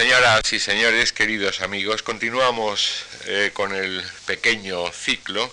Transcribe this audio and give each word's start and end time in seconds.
Señoras 0.00 0.50
y 0.54 0.58
señores, 0.58 1.12
queridos 1.12 1.60
amigos, 1.60 2.02
continuamos 2.02 3.04
eh, 3.26 3.50
con 3.52 3.74
el 3.74 4.02
pequeño 4.24 4.90
ciclo 4.92 5.52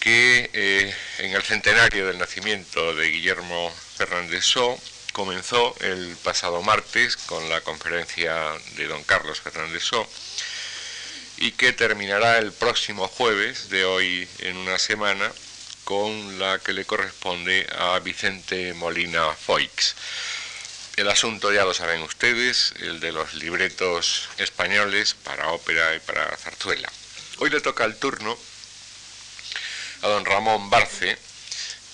que 0.00 0.50
eh, 0.52 0.94
en 1.16 1.32
el 1.32 1.42
centenario 1.42 2.06
del 2.06 2.18
nacimiento 2.18 2.94
de 2.94 3.08
Guillermo 3.08 3.74
Fernández 3.96 4.44
Só 4.44 4.78
comenzó 5.14 5.74
el 5.80 6.14
pasado 6.22 6.60
martes 6.60 7.16
con 7.16 7.48
la 7.48 7.62
conferencia 7.62 8.52
de 8.76 8.86
don 8.86 9.02
Carlos 9.04 9.40
Fernández 9.40 9.82
Só 9.82 10.06
y 11.38 11.52
que 11.52 11.72
terminará 11.72 12.36
el 12.36 12.52
próximo 12.52 13.08
jueves 13.08 13.70
de 13.70 13.86
hoy 13.86 14.28
en 14.40 14.58
una 14.58 14.78
semana 14.78 15.32
con 15.84 16.38
la 16.38 16.58
que 16.58 16.74
le 16.74 16.84
corresponde 16.84 17.66
a 17.78 17.98
Vicente 18.00 18.74
Molina 18.74 19.32
Foix. 19.34 19.94
El 20.96 21.08
asunto 21.08 21.50
ya 21.50 21.64
lo 21.64 21.72
saben 21.72 22.02
ustedes, 22.02 22.74
el 22.80 23.00
de 23.00 23.12
los 23.12 23.32
libretos 23.34 24.28
españoles 24.36 25.14
para 25.14 25.48
ópera 25.48 25.94
y 25.94 26.00
para 26.00 26.36
zarzuela. 26.36 26.92
Hoy 27.38 27.48
le 27.48 27.62
toca 27.62 27.86
el 27.86 27.96
turno 27.96 28.38
a 30.02 30.08
don 30.08 30.26
Ramón 30.26 30.68
Barce, 30.68 31.16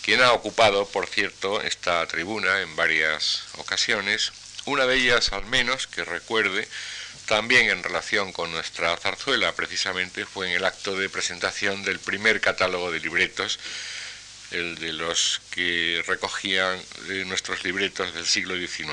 quien 0.03 0.21
ha 0.21 0.33
ocupado, 0.33 0.85
por 0.89 1.07
cierto, 1.07 1.63
esta 1.63 2.05
tribuna 2.09 2.61
en 2.61 2.75
varias 2.75 3.45
ocasiones, 3.59 4.33
una 4.65 4.85
de 4.85 4.97
ellas 4.97 5.33
al 5.33 5.47
menos 5.47 5.87
que 5.87 6.05
recuerde, 6.05 6.67
también 7.27 7.71
en 7.71 7.85
relación 7.85 8.33
con 8.33 8.51
nuestra 8.51 8.97
zarzuela, 8.97 9.55
precisamente 9.55 10.27
fue 10.27 10.49
en 10.49 10.55
el 10.55 10.65
acto 10.65 10.97
de 10.97 11.09
presentación 11.09 11.85
del 11.85 12.01
primer 12.01 12.41
catálogo 12.41 12.91
de 12.91 12.99
libretos 12.99 13.61
el 14.51 14.77
de 14.77 14.93
los 14.93 15.41
que 15.51 16.03
recogían 16.07 16.81
nuestros 17.27 17.65
libretos 17.65 18.15
del 18.15 18.27
siglo 18.27 18.57
XIX. 18.57 18.89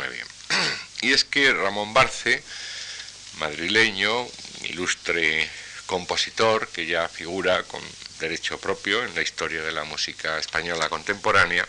Y 1.01 1.13
es 1.13 1.23
que 1.23 1.53
Ramón 1.53 1.93
Barce, 1.93 2.43
madrileño, 3.37 4.27
ilustre 4.63 5.49
compositor 5.85 6.67
que 6.69 6.85
ya 6.85 7.07
figura 7.07 7.63
con 7.63 7.81
derecho 8.19 8.59
propio 8.59 9.03
en 9.03 9.13
la 9.13 9.21
historia 9.21 9.61
de 9.61 9.71
la 9.71 9.83
música 9.83 10.39
española 10.39 10.89
contemporánea, 10.89 11.67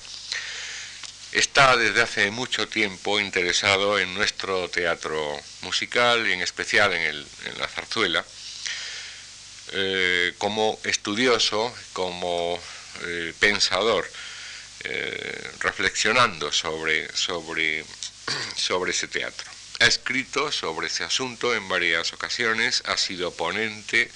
está 1.33 1.77
desde 1.77 2.03
hace 2.03 2.31
mucho 2.31 2.69
tiempo 2.69 3.21
interesado 3.21 3.99
en 3.99 4.15
nuestro 4.15 4.71
teatro 4.71 5.39
musical 5.63 6.27
y 6.27 6.33
en 6.33 6.41
especial 6.41 6.95
en, 6.95 7.27
la 7.59 7.69
zarzuela, 7.69 8.25
eh, 9.73 10.33
como 10.39 10.79
estudioso, 10.85 11.75
como 11.93 12.59
eh, 13.03 13.35
pensador, 13.39 14.11
eh, 14.85 15.51
reflexionando 15.61 16.53
sobre, 16.53 17.15
sobre, 17.17 17.85
sobre 18.57 18.93
ese 18.93 19.09
teatro. 19.09 19.51
Ha 19.81 19.87
escrito 19.87 20.51
sobre 20.53 20.87
ese 20.87 21.05
asunto 21.05 21.55
en 21.55 21.69
varias 21.69 22.13
ocasiones, 22.13 22.83
ha 22.87 22.97
sido 22.97 23.33
ponente 23.33 24.11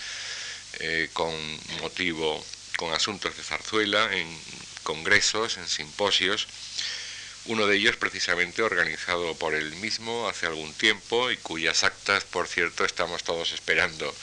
eh, 0.81 1.11
con 1.12 1.34
motivo, 1.81 2.45
con 2.77 2.92
asuntos 2.95 3.36
de 3.36 3.42
zarzuela, 3.42 4.17
en 4.17 4.27
congresos, 4.83 5.58
en 5.58 5.69
simposios, 5.69 6.47
uno 7.47 7.67
de 7.67 7.77
ellos 7.77 7.97
precisamente 7.97 8.62
organizado 8.62 9.34
por 9.34 9.55
él 9.55 9.75
mismo 9.77 10.28
hace 10.28 10.47
algún 10.47 10.73
tiempo 10.75 11.31
y 11.31 11.36
cuyas 11.39 11.84
actas, 11.84 12.25
por 12.25 12.47
cierto, 12.47 12.84
estamos 12.84 13.25
todos 13.25 13.53
esperando 13.53 14.14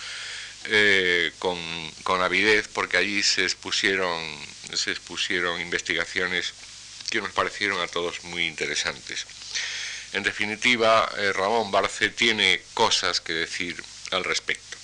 eh, 0.70 1.32
con, 1.40 1.58
con, 2.04 2.22
avidez 2.22 2.68
porque 2.68 2.98
allí 2.98 3.24
se 3.24 3.44
expusieron, 3.44 4.22
se 4.74 4.92
expusieron 4.92 5.62
investigaciones 5.62 6.54
que 7.10 7.22
nos 7.22 7.32
parecieron 7.32 7.80
a 7.82 7.88
todos 7.88 8.24
muy 8.26 8.46
interesantes. 8.46 9.26
En 10.14 10.24
definitiva, 10.24 11.10
eh, 11.18 11.34
Ramón 11.34 11.72
Barce 11.72 12.10
tiene 12.10 12.62
cosas 12.74 13.22
que 13.22 13.34
decir 13.34 13.84
al 14.12 14.24
respecto, 14.24 14.78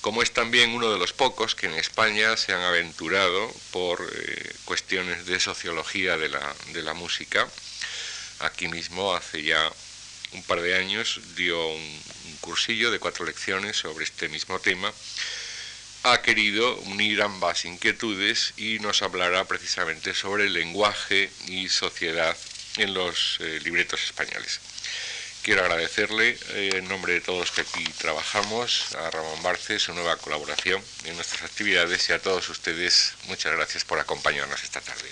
como 0.00 0.22
es 0.22 0.32
también 0.32 0.70
uno 0.70 0.90
de 0.90 0.98
los 0.98 1.12
pocos 1.12 1.54
que 1.54 1.66
en 1.66 1.74
España 1.74 2.36
se 2.36 2.52
han 2.52 2.62
aventurado 2.62 3.52
por 3.70 4.00
eh, 4.02 4.52
cuestiones 4.64 5.26
de 5.26 5.38
sociología 5.38 6.16
de 6.16 6.28
la, 6.28 6.54
de 6.72 6.82
la 6.82 6.94
música. 6.94 7.48
Aquí 8.40 8.68
mismo 8.68 9.14
hace 9.14 9.42
ya 9.42 9.70
un 10.32 10.42
par 10.44 10.60
de 10.60 10.76
años 10.76 11.20
dio 11.36 11.66
un, 11.66 12.00
cursillo 12.40 12.90
de 12.90 12.98
cuatro 12.98 13.26
lecciones 13.26 13.76
sobre 13.76 14.04
este 14.04 14.28
mismo 14.28 14.58
tema, 14.58 14.92
ha 16.04 16.22
querido 16.22 16.74
unir 16.82 17.20
ambas 17.20 17.66
inquietudes 17.66 18.54
y 18.56 18.78
nos 18.78 19.02
hablará 19.02 19.44
precisamente 19.44 20.14
sobre 20.14 20.44
el 20.44 20.54
lenguaje 20.54 21.30
y 21.48 21.68
sociedad 21.68 22.34
en 22.78 22.94
los 22.94 23.36
eh, 23.40 23.60
libretos 23.62 24.02
españoles. 24.02 24.60
Quiero 25.42 25.62
agradecerle 25.62 26.38
eh, 26.50 26.70
en 26.74 26.88
nombre 26.88 27.14
de 27.14 27.20
todos 27.20 27.50
que 27.50 27.62
aquí 27.62 27.84
trabajamos 27.98 28.94
a 28.94 29.10
Ramón 29.10 29.42
Barce 29.42 29.78
su 29.78 29.94
nueva 29.94 30.16
colaboración 30.16 30.82
en 31.04 31.16
nuestras 31.16 31.42
actividades 31.42 32.08
y 32.08 32.12
a 32.12 32.20
todos 32.20 32.48
ustedes 32.48 33.14
muchas 33.26 33.52
gracias 33.52 33.84
por 33.84 33.98
acompañarnos 33.98 34.62
esta 34.62 34.80
tarde. 34.80 35.08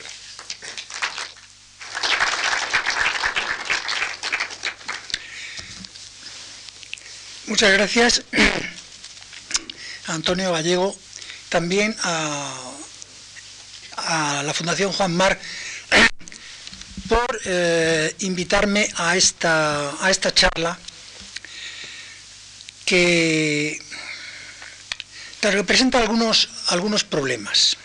Muchas 7.48 7.72
gracias 7.72 8.22
a 10.06 10.12
Antonio 10.12 10.52
Gallego, 10.52 10.94
también 11.48 11.96
a, 12.02 12.54
la 14.44 14.52
Fundación 14.52 14.92
Juan 14.92 15.16
Mar 15.16 15.40
por 17.08 17.40
eh, 17.46 18.14
invitarme 18.20 18.92
a 18.96 19.16
esta, 19.16 20.04
a 20.04 20.10
esta 20.10 20.32
charla 20.32 20.78
que 22.84 23.80
representa 25.40 26.00
algunos, 26.00 26.50
algunos 26.66 27.04
problemas. 27.04 27.78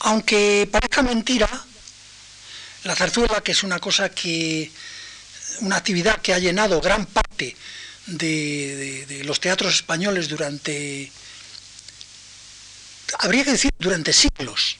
Aunque 0.00 0.68
parezca 0.70 1.00
mentira, 1.00 1.48
la 2.84 2.94
zarzuela, 2.94 3.40
que 3.40 3.52
es 3.52 3.62
una 3.62 3.78
cosa 3.78 4.10
que 4.10 4.70
una 5.60 5.76
actividad 5.76 6.20
que 6.20 6.34
ha 6.34 6.38
llenado 6.38 6.80
gran 6.80 7.06
parte 7.06 7.56
de, 8.06 9.22
los 9.24 9.40
teatros 9.40 9.74
españoles 9.74 10.28
durante, 10.28 11.10
habría 13.18 13.44
que 13.44 13.52
decir, 13.52 13.72
durante 13.78 14.12
siglos, 14.12 14.76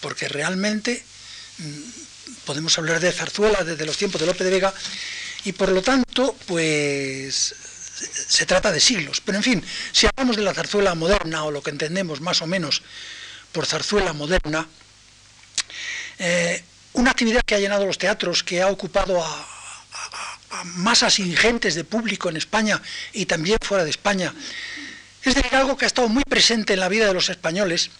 porque 0.00 0.28
realmente 0.28 1.04
mm, 1.58 1.80
podemos 2.44 2.76
hablar 2.78 3.00
de 3.00 3.12
zarzuela 3.12 3.64
desde 3.64 3.86
los 3.86 3.96
tiempos 3.96 4.20
de 4.20 4.26
Lope 4.26 4.44
de 4.44 4.50
Vega, 4.50 4.74
y 5.44 5.52
por 5.52 5.70
lo 5.70 5.82
tanto, 5.82 6.36
pues 6.46 7.54
se 8.28 8.46
trata 8.46 8.72
de 8.72 8.80
siglos. 8.80 9.20
Pero 9.20 9.36
en 9.38 9.44
fin, 9.44 9.64
si 9.92 10.06
hablamos 10.06 10.36
de 10.36 10.42
la 10.42 10.54
zarzuela 10.54 10.94
moderna, 10.94 11.44
o 11.44 11.50
lo 11.50 11.62
que 11.62 11.70
entendemos 11.70 12.20
más 12.20 12.40
o 12.40 12.46
menos 12.46 12.82
por 13.52 13.66
zarzuela 13.66 14.12
moderna, 14.14 14.66
eh, 16.18 16.64
una 16.94 17.10
actividad 17.10 17.42
que 17.42 17.54
ha 17.54 17.58
llenado 17.58 17.86
los 17.86 17.98
teatros, 17.98 18.42
que 18.42 18.62
ha 18.62 18.68
ocupado 18.68 19.22
a, 19.22 19.53
masas 20.64 21.18
ingentes 21.18 21.74
de 21.74 21.84
público 21.84 22.28
en 22.28 22.36
España 22.36 22.80
y 23.12 23.26
también 23.26 23.58
fuera 23.60 23.84
de 23.84 23.90
España. 23.90 24.32
Es 25.24 25.34
decir, 25.34 25.54
algo 25.54 25.76
que 25.76 25.86
ha 25.86 25.88
estado 25.88 26.08
muy 26.08 26.22
presente 26.24 26.74
en 26.74 26.80
la 26.80 26.88
vida 26.88 27.06
de 27.06 27.14
los 27.14 27.30
españoles. 27.30 27.90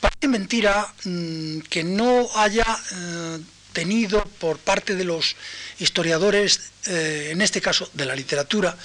Parece 0.00 0.26
mentira 0.28 0.92
mm, 1.04 1.60
que 1.70 1.84
no 1.84 2.28
haya 2.34 2.66
eh, 2.66 3.38
tenido 3.72 4.24
por 4.40 4.58
parte 4.58 4.96
de 4.96 5.04
los 5.04 5.36
historiadores, 5.78 6.72
eh, 6.86 7.28
en 7.30 7.40
este 7.40 7.60
caso 7.60 7.88
de 7.94 8.04
la 8.04 8.16
literatura, 8.16 8.76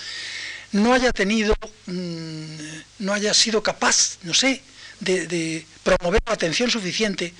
no 0.73 0.94
haya 0.94 1.11
tenido, 1.11 1.55
mm, 1.88 2.45
no 2.99 3.13
haya 3.13 3.33
sido 3.33 3.63
capaz, 3.63 4.19
no 4.23 4.33
sé, 4.33 4.61
de 4.99 5.65
promover 5.83 6.21
la 6.25 6.33
atención 6.33 6.71
suficiente 6.71 7.33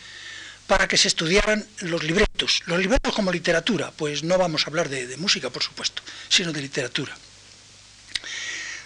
para 0.68 0.88
que 0.88 0.98
se 0.98 1.08
estudiaran 1.08 1.66
los 1.80 2.04
libretos. 2.04 2.62
Los 2.66 2.80
libretos 2.80 3.16
como 3.16 3.32
literatura, 3.32 3.92
pues 3.96 4.24
no 4.24 4.38
vamos 4.38 4.64
a 4.64 4.70
hablar 4.70 4.90
de, 4.90 5.16
música, 5.18 5.50
por 5.50 5.64
supuesto, 5.64 6.04
sino 6.28 6.52
de 6.52 6.62
literatura. 6.62 7.18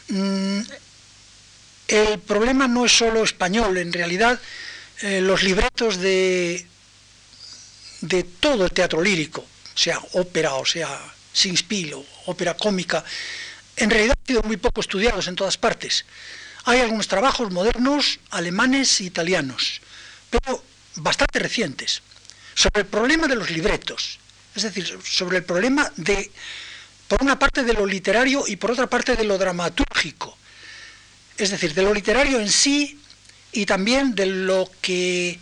Mm, 0.09 0.61
el 1.87 2.19
problema 2.19 2.67
no 2.67 2.85
es 2.85 2.95
solo 2.95 3.23
español, 3.23 3.77
en 3.77 3.91
realidad 3.91 4.39
eh, 5.01 5.21
los 5.21 5.41
libretos 5.41 5.97
de, 5.97 6.65
de 8.01 8.23
todo 8.23 8.65
el 8.65 8.71
teatro 8.71 9.01
lírico, 9.01 9.45
sea 9.73 9.99
ópera 10.13 10.53
o 10.55 10.65
sea 10.65 10.89
singspiel 11.33 11.93
o 11.95 12.05
ópera 12.27 12.55
cómica, 12.55 13.03
en 13.75 13.89
realidad 13.89 14.15
han 14.19 14.27
sido 14.27 14.43
muy 14.43 14.57
poco 14.57 14.81
estudiados 14.81 15.27
en 15.27 15.35
todas 15.35 15.57
partes. 15.57 16.05
Hay 16.65 16.79
algunos 16.79 17.07
trabajos 17.07 17.49
modernos, 17.51 18.19
alemanes 18.29 18.99
e 18.99 19.05
italianos, 19.05 19.81
pero 20.29 20.63
bastante 20.95 21.39
recientes 21.39 22.01
sobre 22.53 22.81
el 22.81 22.87
problema 22.87 23.27
de 23.27 23.35
los 23.35 23.49
libretos, 23.49 24.19
es 24.55 24.63
decir, 24.63 24.99
sobre 25.03 25.37
el 25.37 25.43
problema 25.43 25.91
de, 25.95 26.31
por 27.07 27.21
una 27.21 27.39
parte, 27.39 27.63
de 27.63 27.73
lo 27.73 27.85
literario 27.85 28.43
y 28.47 28.55
por 28.57 28.71
otra 28.71 28.87
parte 28.87 29.15
de 29.15 29.23
lo 29.23 29.37
dramatúrgico, 29.37 30.37
es 31.37 31.49
decir, 31.49 31.73
de 31.73 31.83
lo 31.83 31.93
literario 31.93 32.39
en 32.39 32.49
sí 32.49 32.99
y 33.51 33.65
también 33.65 34.15
de 34.15 34.25
lo 34.25 34.69
que, 34.81 35.39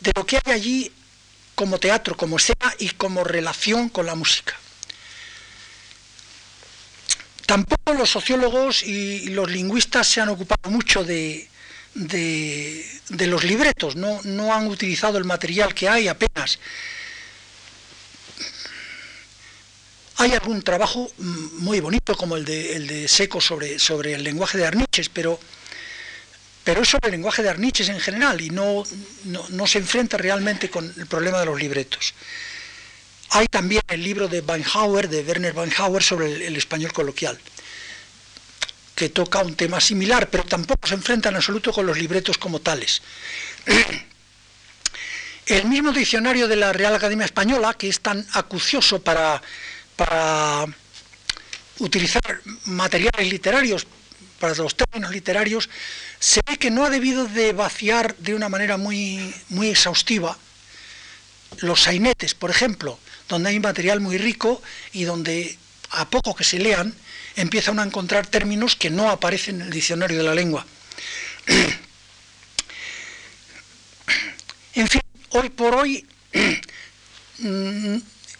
de 0.00 0.12
lo 0.14 0.24
que 0.24 0.36
hay 0.44 0.52
allí 0.52 0.92
como 1.54 1.78
teatro, 1.78 2.16
como 2.16 2.36
escena 2.36 2.74
y 2.78 2.90
como 2.90 3.24
relación 3.24 3.88
con 3.88 4.06
la 4.06 4.14
música. 4.14 4.56
Tampoco 7.46 7.94
los 7.94 8.08
sociólogos 8.08 8.82
y 8.84 9.28
los 9.30 9.50
lingüistas 9.50 10.06
se 10.06 10.20
han 10.20 10.28
ocupado 10.28 10.70
mucho 10.70 11.02
de, 11.02 11.49
de, 11.94 13.26
los 13.26 13.44
libretos, 13.44 13.96
no, 13.96 14.20
no, 14.24 14.54
han 14.54 14.66
utilizado 14.66 15.18
el 15.18 15.24
material 15.24 15.74
que 15.74 15.88
hay 15.88 16.08
apenas. 16.08 16.58
Hay 20.16 20.32
algún 20.32 20.62
trabajo 20.62 21.10
muy 21.16 21.80
bonito 21.80 22.14
como 22.14 22.36
el 22.36 22.44
de, 22.44 22.76
el 22.76 22.86
de 22.86 23.08
Seco 23.08 23.40
sobre, 23.40 23.78
sobre 23.78 24.14
el 24.14 24.22
lenguaje 24.22 24.58
de 24.58 24.66
Arniches, 24.66 25.08
pero, 25.08 25.40
pero 26.62 26.82
es 26.82 26.88
sobre 26.88 27.08
el 27.08 27.12
lenguaje 27.12 27.42
de 27.42 27.48
Arniches 27.48 27.88
en 27.88 28.00
general 28.00 28.40
y 28.40 28.50
no, 28.50 28.84
no, 29.24 29.66
se 29.66 29.78
enfrenta 29.78 30.18
realmente 30.18 30.68
con 30.68 30.92
el 30.96 31.06
problema 31.06 31.40
de 31.40 31.46
los 31.46 31.58
libretos. 31.58 32.14
Hay 33.30 33.46
también 33.46 33.82
el 33.88 34.02
libro 34.02 34.28
de 34.28 34.40
Weinhauer, 34.40 35.08
de 35.08 35.22
Werner 35.22 35.56
Weinhauer, 35.56 36.02
sobre 36.02 36.46
el 36.46 36.56
español 36.56 36.92
coloquial 36.92 37.40
que 39.00 39.08
toca 39.08 39.38
un 39.38 39.56
tema 39.56 39.80
similar, 39.80 40.28
pero 40.28 40.44
tampoco 40.44 40.86
se 40.86 40.92
enfrenta 40.92 41.30
en 41.30 41.36
absoluto 41.36 41.72
con 41.72 41.86
los 41.86 41.96
libretos 41.96 42.36
como 42.36 42.60
tales. 42.60 43.00
El 45.46 45.64
mismo 45.64 45.90
diccionario 45.90 46.46
de 46.46 46.56
la 46.56 46.70
Real 46.74 46.94
Academia 46.94 47.24
Española, 47.24 47.72
que 47.72 47.88
es 47.88 48.00
tan 48.00 48.26
acucioso 48.34 49.00
para, 49.00 49.40
para 49.96 50.66
utilizar 51.78 52.42
materiales 52.66 53.32
literarios, 53.32 53.86
para 54.38 54.54
los 54.54 54.76
términos 54.76 55.12
literarios, 55.12 55.70
se 56.18 56.42
ve 56.46 56.58
que 56.58 56.70
no 56.70 56.84
ha 56.84 56.90
debido 56.90 57.24
de 57.24 57.54
vaciar 57.54 58.14
de 58.16 58.34
una 58.34 58.50
manera 58.50 58.76
muy, 58.76 59.34
muy 59.48 59.68
exhaustiva 59.70 60.36
los 61.60 61.84
sainetes, 61.84 62.34
por 62.34 62.50
ejemplo, 62.50 62.98
donde 63.30 63.48
hay 63.48 63.60
material 63.60 64.00
muy 64.00 64.18
rico 64.18 64.60
y 64.92 65.04
donde 65.04 65.56
a 65.88 66.10
poco 66.10 66.36
que 66.36 66.44
se 66.44 66.58
lean, 66.58 66.94
empieza 67.36 67.70
uno 67.70 67.82
a 67.82 67.86
encontrar 67.86 68.26
términos 68.26 68.76
que 68.76 68.90
no 68.90 69.10
aparecen 69.10 69.56
en 69.56 69.62
el 69.62 69.70
diccionario 69.70 70.18
de 70.18 70.24
la 70.24 70.34
lengua. 70.34 70.66
En 74.74 74.88
fin, 74.88 75.02
hoy 75.30 75.48
por 75.48 75.74
hoy, 75.74 76.06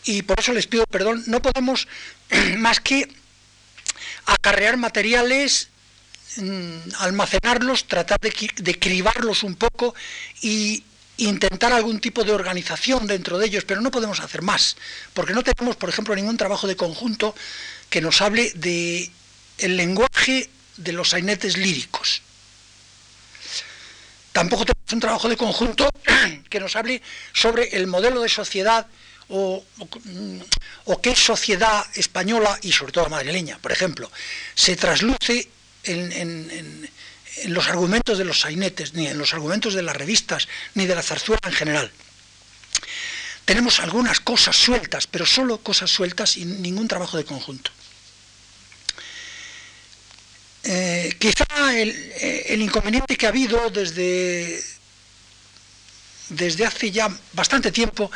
y 0.04 0.22
por 0.22 0.38
eso 0.38 0.52
les 0.52 0.66
pido 0.66 0.86
perdón, 0.86 1.24
no 1.26 1.42
podemos 1.42 1.88
más 2.58 2.80
que 2.80 3.08
acarrear 4.26 4.76
materiales, 4.76 5.68
almacenarlos, 6.98 7.86
tratar 7.86 8.18
de, 8.20 8.78
cribarlos 8.78 9.42
un 9.42 9.56
poco 9.56 9.94
y 10.40 10.84
intentar 11.16 11.72
algún 11.72 12.00
tipo 12.00 12.24
de 12.24 12.32
organización 12.32 13.06
dentro 13.06 13.38
de 13.38 13.46
ellos, 13.46 13.64
pero 13.64 13.80
no 13.80 13.90
podemos 13.90 14.20
hacer 14.20 14.42
más, 14.42 14.76
porque 15.12 15.34
no 15.34 15.42
tenemos, 15.42 15.76
por 15.76 15.88
ejemplo, 15.88 16.14
ningún 16.14 16.36
trabajo 16.36 16.66
de 16.66 16.76
conjunto 16.76 17.34
que 17.90 18.00
nos 18.00 18.20
hable 18.22 18.52
de 18.54 19.10
el 19.58 19.76
lenguaje 19.76 20.48
de 20.76 20.92
los 20.92 21.10
sainetes 21.10 21.56
líricos. 21.56 22.22
Tampoco 24.32 24.64
tenemos 24.64 24.92
un 24.92 25.00
trabajo 25.00 25.28
de 25.28 25.36
conjunto 25.36 25.90
que 26.48 26.60
nos 26.60 26.76
hable 26.76 27.02
sobre 27.34 27.76
el 27.76 27.86
modelo 27.86 28.22
de 28.22 28.28
sociedad 28.28 28.86
o, 29.28 29.64
qué 31.02 31.14
sociedad 31.14 31.84
española 31.94 32.58
y 32.62 32.72
sobre 32.72 32.92
todo 32.92 33.08
madrileña, 33.08 33.58
por 33.58 33.72
ejemplo, 33.72 34.10
se 34.54 34.76
trasluce 34.76 35.48
en, 35.84 36.90
los 37.46 37.68
argumentos 37.68 38.18
de 38.18 38.24
los 38.24 38.40
sainetes, 38.40 38.92
ni 38.94 39.06
en 39.06 39.16
los 39.16 39.32
argumentos 39.32 39.74
de 39.74 39.82
las 39.82 39.96
revistas, 39.96 40.48
ni 40.74 40.86
de 40.86 40.94
la 40.94 41.02
zarzuela 41.02 41.40
en 41.46 41.52
general. 41.52 41.92
Tenemos 43.44 43.80
algunas 43.80 44.20
cosas 44.20 44.56
sueltas, 44.56 45.06
pero 45.06 45.24
solo 45.24 45.58
cosas 45.58 45.90
sueltas 45.90 46.36
y 46.36 46.44
ningún 46.44 46.88
trabajo 46.88 47.16
de 47.16 47.24
conjunto. 47.24 47.70
Eh, 50.62 51.16
quizá 51.18 51.46
eh, 51.72 52.46
el, 52.48 52.60
inconveniente 52.60 53.16
que 53.16 53.26
ha 53.26 53.30
habido 53.30 53.70
desde, 53.70 54.62
desde 56.28 56.66
hace 56.66 56.90
ya 56.90 57.08
bastante 57.32 57.72
tiempo 57.72 58.10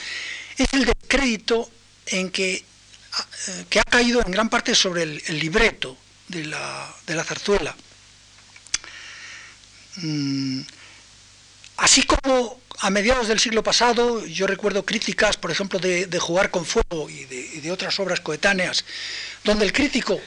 es 0.59 0.67
el 0.73 0.85
descrédito 0.85 1.71
en 2.07 2.31
que, 2.31 2.57
eh, 2.57 3.65
que 3.71 3.81
ha 3.81 3.85
caído 3.85 4.21
en 4.21 4.31
gran 4.31 4.51
parte 4.51 4.75
sobre 4.75 5.05
el, 5.05 5.39
libreto 5.39 5.97
de 6.29 6.45
la, 6.45 6.95
de 7.07 7.15
la 7.15 7.25
zarzuela. 7.25 7.75
Mm, 9.97 10.61
así 11.79 12.03
como 12.03 12.61
a 12.81 12.91
mediados 12.91 13.29
del 13.29 13.39
siglo 13.39 13.63
pasado, 13.63 14.27
yo 14.27 14.47
recuerdo 14.47 14.85
críticas, 14.85 15.37
por 15.37 15.51
ejemplo, 15.51 15.79
de, 15.79 16.19
Jugar 16.19 16.51
con 16.51 16.67
Fuego 16.67 17.09
y 17.09 17.25
de, 17.25 17.73
otras 17.73 17.99
obras 18.01 18.21
coetáneas, 18.21 18.85
donde 19.45 19.65
el 19.65 19.73
crítico 19.73 20.21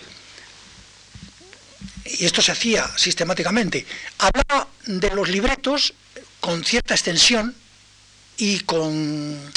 y 2.19 2.25
esto 2.25 2.41
se 2.41 2.51
hacía 2.51 2.89
sistemáticamente, 2.97 3.85
hablaba 4.19 4.67
de 4.85 5.09
los 5.11 5.29
libretos 5.29 5.93
con 6.39 6.63
cierta 6.63 6.93
extensión 6.93 7.53
y 8.37 8.59
con, 8.61 9.51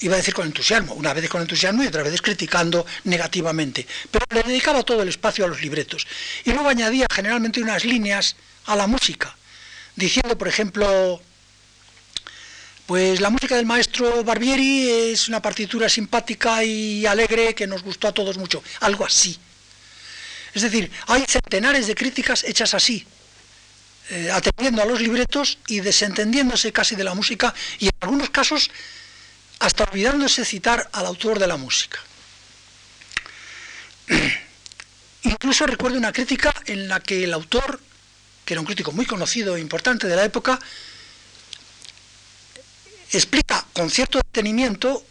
iba 0.00 0.14
a 0.14 0.18
decir 0.18 0.34
con 0.34 0.46
entusiasmo, 0.46 0.94
una 0.94 1.12
vez 1.12 1.28
con 1.28 1.40
entusiasmo 1.40 1.82
y 1.82 1.86
otra 1.86 2.02
vez 2.02 2.20
criticando 2.22 2.86
negativamente, 3.04 3.86
pero 4.10 4.26
le 4.30 4.42
dedicaba 4.42 4.82
todo 4.82 5.02
el 5.02 5.08
espacio 5.08 5.44
a 5.44 5.48
los 5.48 5.60
libretos. 5.60 6.06
Y 6.44 6.52
luego 6.52 6.68
añadía 6.68 7.06
generalmente 7.12 7.62
unas 7.62 7.84
líneas 7.84 8.36
a 8.66 8.76
la 8.76 8.86
música, 8.86 9.36
diciendo, 9.96 10.36
por 10.36 10.48
ejemplo, 10.48 11.20
pues 12.86 13.20
la 13.20 13.30
música 13.30 13.56
del 13.56 13.66
maestro 13.66 14.24
Barbieri 14.24 14.88
es 15.12 15.28
una 15.28 15.40
partitura 15.40 15.88
simpática 15.88 16.64
y 16.64 17.06
alegre 17.06 17.54
que 17.54 17.66
nos 17.66 17.82
gustó 17.82 18.08
a 18.08 18.12
todos 18.12 18.36
mucho, 18.36 18.62
algo 18.80 19.04
así. 19.04 19.38
Es 20.54 20.62
decir, 20.62 20.90
hay 21.06 21.24
centenares 21.28 21.86
de 21.86 21.94
críticas 21.94 22.44
hechas 22.44 22.74
así, 22.74 23.06
eh, 24.10 24.30
atendiendo 24.32 24.82
a 24.82 24.84
los 24.84 25.00
libretos 25.00 25.58
y 25.68 25.80
desentendiéndose 25.80 26.72
casi 26.72 26.96
de 26.96 27.04
la 27.04 27.14
música 27.14 27.54
y 27.78 27.86
en 27.86 27.92
algunos 28.00 28.30
casos 28.30 28.70
hasta 29.60 29.84
olvidándose 29.84 30.44
citar 30.44 30.88
al 30.92 31.06
autor 31.06 31.38
de 31.38 31.46
la 31.46 31.56
música. 31.56 32.00
Incluso 35.22 35.66
recuerdo 35.66 35.98
una 35.98 36.12
crítica 36.12 36.52
en 36.66 36.88
la 36.88 36.98
que 36.98 37.22
el 37.24 37.32
autor, 37.32 37.80
que 38.44 38.54
era 38.54 38.60
un 38.60 38.66
crítico 38.66 38.90
muy 38.90 39.06
conocido 39.06 39.54
e 39.54 39.60
importante 39.60 40.08
de 40.08 40.16
la 40.16 40.24
época, 40.24 40.58
explica 43.12 43.64
con 43.72 43.90
cierto 43.90 44.18
detenimiento 44.18 45.04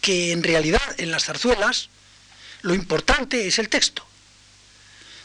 que 0.00 0.32
en 0.32 0.42
realidad 0.42 0.80
en 0.96 1.10
las 1.10 1.24
zarzuelas 1.24 1.90
lo 2.62 2.72
importante 2.72 3.46
es 3.46 3.58
el 3.58 3.68
texto 3.68 4.07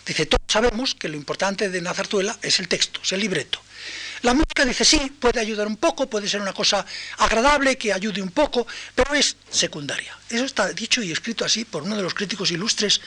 Dice, 0.05 0.25
todos 0.25 0.43
sabemos 0.47 0.95
que 0.95 1.07
lo 1.07 1.15
importante 1.15 1.69
de 1.69 1.79
una 1.79 1.93
zarzuela 1.93 2.37
es 2.41 2.59
el 2.59 2.67
texto, 2.67 2.99
es 3.01 3.11
el 3.13 3.21
libreto. 3.21 3.61
La 4.23 4.33
música 4.33 4.65
dice, 4.65 4.85
sí, 4.85 5.11
puede 5.19 5.39
ayudar 5.41 5.67
un 5.67 5.75
poco, 5.75 6.09
puede 6.09 6.29
ser 6.29 6.41
una 6.41 6.53
cosa 6.53 6.85
agradable, 7.17 7.77
que 7.77 7.91
ayude 7.91 8.21
un 8.21 8.31
poco, 8.31 8.65
pero 8.95 9.13
es 9.13 9.35
secundaria. 9.49 10.17
Eso 10.29 10.45
está 10.45 10.71
dicho 10.71 11.01
y 11.03 11.11
escrito 11.11 11.43
así 11.43 11.65
por 11.65 11.83
uno 11.83 11.97
de 11.97 12.03
los 12.03 12.13
críticos 12.13 12.51
ilustres 12.51 13.01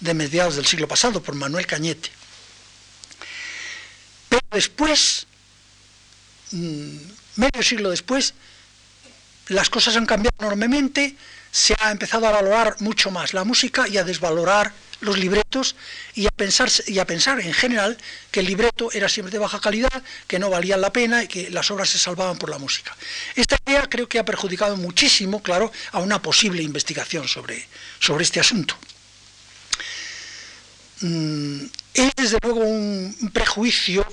de 0.00 0.14
mediados 0.14 0.56
del 0.56 0.66
siglo 0.66 0.88
pasado, 0.88 1.22
por 1.22 1.36
Manuel 1.36 1.66
Cañete. 1.66 2.10
Pero 4.28 4.42
después, 4.50 5.26
mm, 6.50 6.96
medio 7.36 7.62
siglo 7.62 7.90
después, 7.90 8.34
las 9.48 9.70
cosas 9.70 9.96
han 9.96 10.06
cambiado 10.06 10.34
enormemente, 10.40 11.16
se 11.52 11.76
ha 11.78 11.92
empezado 11.92 12.26
a 12.26 12.32
valorar 12.32 12.76
mucho 12.80 13.12
más 13.12 13.34
la 13.34 13.44
música 13.44 13.86
y 13.86 13.98
a 13.98 14.04
desvalorar 14.04 14.72
los 15.00 15.18
libretos 15.18 15.76
y 16.14 16.26
a, 16.26 16.30
pensar, 16.30 16.70
y 16.86 16.98
a 16.98 17.06
pensar 17.06 17.40
en 17.40 17.52
general 17.52 17.96
que 18.30 18.40
el 18.40 18.46
libreto 18.46 18.90
era 18.92 19.08
siempre 19.08 19.32
de 19.32 19.38
baja 19.38 19.60
calidad, 19.60 20.02
que 20.26 20.38
no 20.38 20.50
valían 20.50 20.80
la 20.80 20.92
pena 20.92 21.24
y 21.24 21.28
que 21.28 21.50
las 21.50 21.70
obras 21.70 21.90
se 21.90 21.98
salvaban 21.98 22.38
por 22.38 22.50
la 22.50 22.58
música. 22.58 22.96
Esta 23.34 23.56
idea 23.66 23.86
creo 23.88 24.08
que 24.08 24.18
ha 24.18 24.24
perjudicado 24.24 24.76
muchísimo, 24.76 25.42
claro, 25.42 25.70
a 25.92 26.00
una 26.00 26.20
posible 26.22 26.62
investigación 26.62 27.28
sobre, 27.28 27.66
sobre 28.00 28.24
este 28.24 28.40
asunto. 28.40 28.76
Mm, 31.00 31.64
es 31.92 32.12
desde 32.16 32.38
luego 32.42 32.60
un, 32.60 33.30
prejuicio 33.32 34.06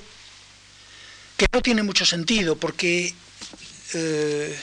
que 1.36 1.46
no 1.52 1.62
tiene 1.62 1.82
mucho 1.82 2.04
sentido 2.04 2.56
porque 2.56 3.14
eh, 3.94 4.58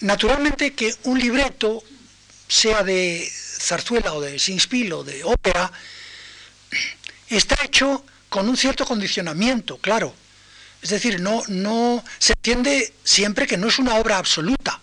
naturalmente 0.00 0.74
que 0.74 0.94
un 1.04 1.18
libreto 1.18 1.82
sea 2.46 2.82
de 2.82 3.30
zarzuela 3.64 4.12
o 4.12 4.20
de 4.20 4.38
Singspiel 4.38 4.92
o 4.92 5.04
de 5.04 5.24
ópera, 5.24 5.72
está 7.28 7.56
hecho 7.64 8.04
con 8.28 8.48
un 8.48 8.56
cierto 8.56 8.84
condicionamiento, 8.84 9.78
claro. 9.78 10.14
Es 10.82 10.90
decir, 10.90 11.20
no, 11.20 11.42
no 11.48 12.04
se 12.18 12.34
entiende 12.34 12.92
siempre 13.02 13.46
que 13.46 13.56
no 13.56 13.68
es 13.68 13.78
una 13.78 13.94
obra 13.94 14.18
absoluta. 14.18 14.80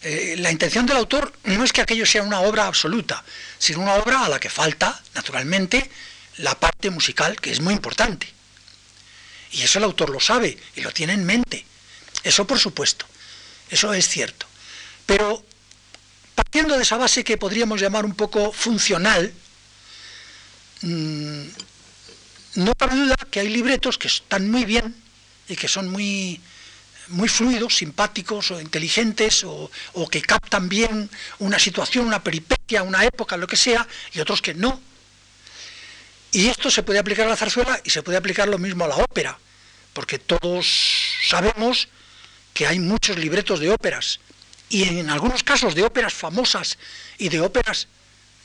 Eh, 0.00 0.36
la 0.38 0.50
intención 0.50 0.86
del 0.86 0.96
autor 0.96 1.32
no 1.44 1.64
es 1.64 1.72
que 1.72 1.82
aquello 1.82 2.06
sea 2.06 2.22
una 2.22 2.40
obra 2.40 2.66
absoluta, 2.66 3.24
sino 3.58 3.80
una 3.80 3.94
obra 3.94 4.24
a 4.24 4.28
la 4.28 4.38
que 4.38 4.48
falta, 4.48 5.00
naturalmente, 5.14 5.90
la 6.38 6.58
parte 6.58 6.88
musical, 6.90 7.40
que 7.40 7.50
es 7.50 7.60
muy 7.60 7.74
importante. 7.74 8.32
Y 9.52 9.62
eso 9.62 9.78
el 9.78 9.84
autor 9.84 10.10
lo 10.10 10.20
sabe 10.20 10.56
y 10.76 10.80
lo 10.82 10.92
tiene 10.92 11.14
en 11.14 11.24
mente. 11.24 11.66
Eso 12.22 12.46
por 12.46 12.58
supuesto, 12.58 13.06
eso 13.70 13.92
es 13.92 14.08
cierto. 14.08 14.46
Pero 15.04 15.44
partiendo 16.48 16.76
de 16.76 16.82
esa 16.82 16.96
base 16.96 17.24
que 17.24 17.36
podríamos 17.36 17.78
llamar 17.78 18.06
un 18.06 18.14
poco 18.14 18.52
funcional, 18.52 19.30
mm, 20.80 21.42
no 22.54 22.74
cabe 22.74 22.96
duda 22.96 23.16
que 23.30 23.40
hay 23.40 23.50
libretos 23.50 23.98
que 23.98 24.08
están 24.08 24.50
muy 24.50 24.64
bien 24.64 24.96
y 25.46 25.56
que 25.56 25.68
son 25.68 25.90
muy, 25.90 26.40
muy 27.08 27.28
fluidos, 27.28 27.76
simpáticos 27.76 28.50
o 28.50 28.62
inteligentes 28.62 29.44
o, 29.44 29.70
o, 29.92 30.08
que 30.08 30.22
captan 30.22 30.70
bien 30.70 31.10
una 31.38 31.58
situación, 31.58 32.06
una 32.06 32.24
peripecia, 32.24 32.82
una 32.82 33.04
época, 33.04 33.36
lo 33.36 33.46
que 33.46 33.58
sea, 33.58 33.86
y 34.14 34.20
otros 34.20 34.40
que 34.40 34.54
no. 34.54 34.80
Y 36.32 36.46
esto 36.46 36.70
se 36.70 36.82
puede 36.82 36.98
aplicar 36.98 37.26
a 37.26 37.30
la 37.30 37.36
zarzuela 37.36 37.78
y 37.84 37.90
se 37.90 38.02
puede 38.02 38.16
aplicar 38.16 38.48
lo 38.48 38.56
mismo 38.56 38.86
a 38.86 38.88
la 38.88 38.96
ópera, 38.96 39.38
porque 39.92 40.18
todos 40.18 40.66
sabemos 41.28 41.88
que 42.54 42.66
hay 42.66 42.78
muchos 42.78 43.18
libretos 43.18 43.60
de 43.60 43.70
óperas 43.70 44.20
y 44.70 44.84
en 44.84 45.10
algunos 45.10 45.42
casos 45.42 45.74
de 45.74 45.82
óperas 45.82 46.14
famosas 46.14 46.78
y 47.16 47.28
de 47.28 47.40
óperas 47.40 47.88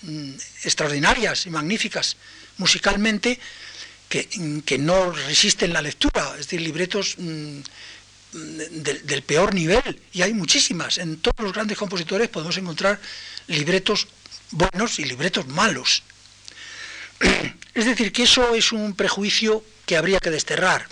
mm, 0.04 0.32
extraordinarias 0.64 1.46
y 1.46 1.50
magníficas 1.50 2.18
musicalmente 2.58 3.40
que, 4.10 4.30
mm, 4.36 4.60
que, 4.60 4.78
no 4.78 5.12
resisten 5.12 5.74
la 5.74 5.82
lectura, 5.82 6.32
es 6.34 6.46
decir, 6.46 6.62
libretos 6.62 7.16
mm, 7.18 7.60
del, 8.34 9.24
peor 9.24 9.54
nivel, 9.54 10.02
y 10.12 10.22
hay 10.22 10.34
muchísimas. 10.34 10.98
En 10.98 11.18
todos 11.18 11.40
los 11.40 11.54
grandes 11.54 11.78
compositores 11.78 12.30
podemos 12.30 12.58
encontrar 12.58 13.00
libretos 13.48 14.08
buenos 14.52 15.00
y 15.00 15.06
libretos 15.06 15.48
malos. 15.48 16.04
Es 17.74 17.86
decir, 17.86 18.12
que 18.12 18.24
eso 18.24 18.54
es 18.54 18.72
un 18.72 18.96
prejuicio 18.96 19.66
que 19.88 19.98
habría 19.98 20.20
que 20.20 20.30
desterrar. 20.30 20.88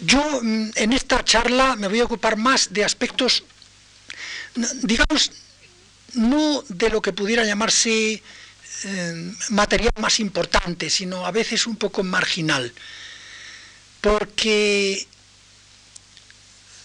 Yo 0.00 0.40
mm, 0.42 0.70
en 0.74 0.92
esta 0.92 1.24
charla 1.24 1.76
me 1.76 1.88
voy 1.88 2.00
a 2.00 2.04
ocupar 2.04 2.36
más 2.36 2.72
de 2.72 2.84
aspectos, 2.84 3.44
digamos, 4.82 5.32
no 6.14 6.64
de 6.68 6.90
lo 6.90 7.02
que 7.02 7.12
pudiera 7.12 7.44
llamarse 7.44 8.22
eh, 8.84 9.32
material 9.50 9.92
más 9.98 10.20
importante, 10.20 10.90
sino 10.90 11.26
a 11.26 11.30
veces 11.30 11.66
un 11.66 11.76
poco 11.76 12.02
marginal, 12.02 12.72
porque 14.00 15.06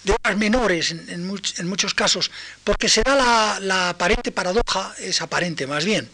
de 0.04 0.12
horas 0.12 0.38
menores 0.38 0.92
en, 0.92 1.26
muchos 1.26 1.94
casos, 1.94 2.32
porque 2.64 2.90
se 2.90 3.04
da 3.04 3.16
la, 3.16 3.60
la 3.62 3.90
aparente 3.90 4.32
paradoja, 4.32 4.94
es 5.00 5.22
aparente 5.22 5.66
más 5.66 5.86
bien, 5.86 6.10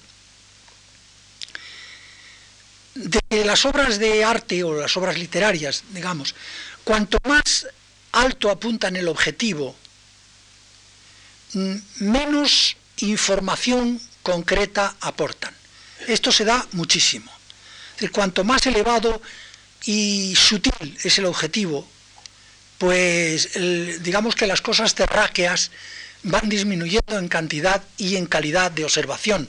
de 2.96 3.46
las 3.46 3.66
obras 3.66 4.00
de 4.00 4.24
arte 4.24 4.64
o 4.64 4.74
las 4.74 4.96
obras 4.98 5.18
literarias, 5.18 5.84
digamos, 5.92 6.36
cuanto 6.90 7.20
más 7.26 7.68
alto 8.14 8.50
apuntan 8.50 8.96
el 8.96 9.10
objetivo, 9.10 9.76
menos 12.00 12.78
información 12.98 14.02
concreta 14.24 14.96
aportan. 15.00 15.54
Esto 16.08 16.32
se 16.32 16.46
da 16.46 16.66
muchísimo. 16.72 17.32
cuanto 18.12 18.44
más 18.44 18.66
elevado 18.66 19.22
y 19.86 20.34
sutil 20.36 20.98
es 21.04 21.20
el 21.20 21.26
objetivo, 21.26 21.88
pues 22.80 23.50
digamos 24.02 24.34
que 24.34 24.48
las 24.48 24.62
cosas 24.62 24.96
terráqueas 24.96 25.70
van 26.24 26.50
disminuyendo 26.50 27.20
en 27.20 27.28
cantidad 27.28 27.84
y 28.00 28.16
en 28.16 28.26
calidad 28.26 28.72
de 28.72 28.86
observación. 28.86 29.48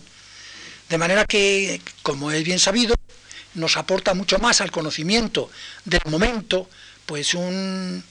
De 0.90 0.98
manera 0.98 1.24
que, 1.24 1.80
como 2.02 2.32
es 2.32 2.44
bien 2.44 2.58
sabido, 2.58 2.94
nos 3.54 3.78
aporta 3.78 4.12
mucho 4.12 4.38
más 4.38 4.60
al 4.60 4.70
conocimiento 4.70 5.50
del 5.86 6.02
momento, 6.04 6.68
pues 7.10 7.34
un, 7.34 8.04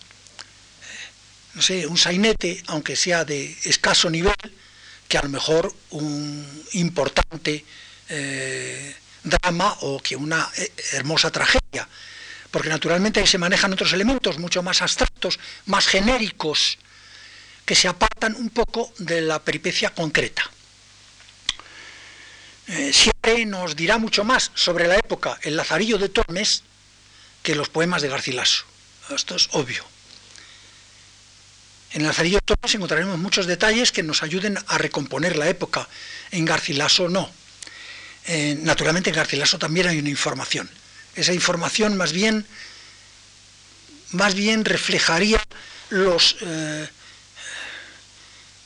no 1.54 1.62
sé, 1.62 1.88
un 1.88 1.98
sainete, 1.98 2.62
aunque 2.68 2.98
sea 2.98 3.24
de 3.24 3.56
escaso 3.64 4.10
nivel, 4.10 4.36
que 5.08 5.18
a 5.18 5.22
lo 5.22 5.30
mejor 5.30 5.74
un 5.92 6.66
importante 6.74 7.64
eh, 8.10 8.94
drama 9.24 9.78
o 9.88 10.02
que 10.04 10.18
una 10.18 10.52
eh, 10.58 10.74
hermosa 10.92 11.32
tragedia. 11.32 11.88
Porque 12.52 12.68
naturalmente 12.68 13.22
ahí 13.22 13.26
se 13.28 13.38
manejan 13.38 13.72
otros 13.72 13.94
elementos 13.94 14.38
mucho 14.38 14.62
más 14.64 14.82
abstractos, 14.82 15.40
más 15.68 15.88
genéricos, 15.88 16.78
que 17.64 17.76
se 17.76 17.88
apartan 17.88 18.36
un 18.36 18.50
poco 18.50 18.92
de 18.98 19.22
la 19.22 19.42
peripecia 19.42 19.92
concreta. 19.92 20.44
Eh, 22.68 22.92
siempre 22.92 23.46
nos 23.46 23.78
dirá 23.78 23.98
mucho 23.98 24.26
más 24.26 24.52
sobre 24.56 24.88
la 24.88 24.98
época 24.98 25.40
el 25.44 25.56
Lazarillo 25.56 25.98
de 25.98 26.10
Tormes 26.10 26.64
que 27.42 27.56
los 27.56 27.70
poemas 27.70 28.02
de 28.02 28.10
Garcilaso. 28.10 28.66
Esto 29.10 29.36
es 29.36 29.50
obvio. 29.52 29.84
En 31.92 32.04
Lazarillo 32.04 32.38
de 32.38 32.46
Tormes 32.46 32.76
encontraremos 32.76 33.18
muchos 33.18 33.48
detalles 33.48 33.92
que 33.92 34.04
nos 34.04 34.22
ayuden 34.22 34.58
a 34.68 34.78
recomponer 34.78 35.36
la 35.36 35.50
época. 35.50 35.88
En 36.32 36.46
Garcilaso 36.46 37.10
no. 37.10 37.32
Eh, 38.26 38.58
naturalmente 38.62 39.10
en 39.10 39.16
Garcilaso 39.16 39.58
también 39.58 39.88
hay 39.88 39.98
una 39.98 40.10
información. 40.10 40.70
Esa 41.16 41.34
información 41.34 41.98
más 41.98 42.12
bien, 42.12 42.46
más 44.12 44.36
bien 44.36 44.66
reflejaría 44.66 45.42
los, 45.90 46.38
eh, 46.42 46.88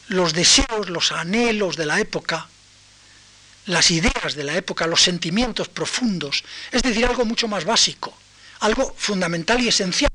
los 0.09 0.33
deseos, 0.33 0.89
los 0.89 1.13
anhelos 1.13 1.77
de 1.77 1.85
la 1.85 1.99
época 1.99 2.49
las 3.65 3.91
ideas 3.91 4.35
de 4.35 4.43
la 4.43 4.55
época, 4.57 4.87
los 4.87 5.01
sentimientos 5.01 5.69
profundos, 5.69 6.43
es 6.71 6.83
decir, 6.83 7.05
algo 7.05 7.25
mucho 7.25 7.47
más 7.47 7.65
básico, 7.65 8.13
algo 8.59 8.93
fundamental 8.97 9.61
y 9.61 9.69
esencial, 9.69 10.11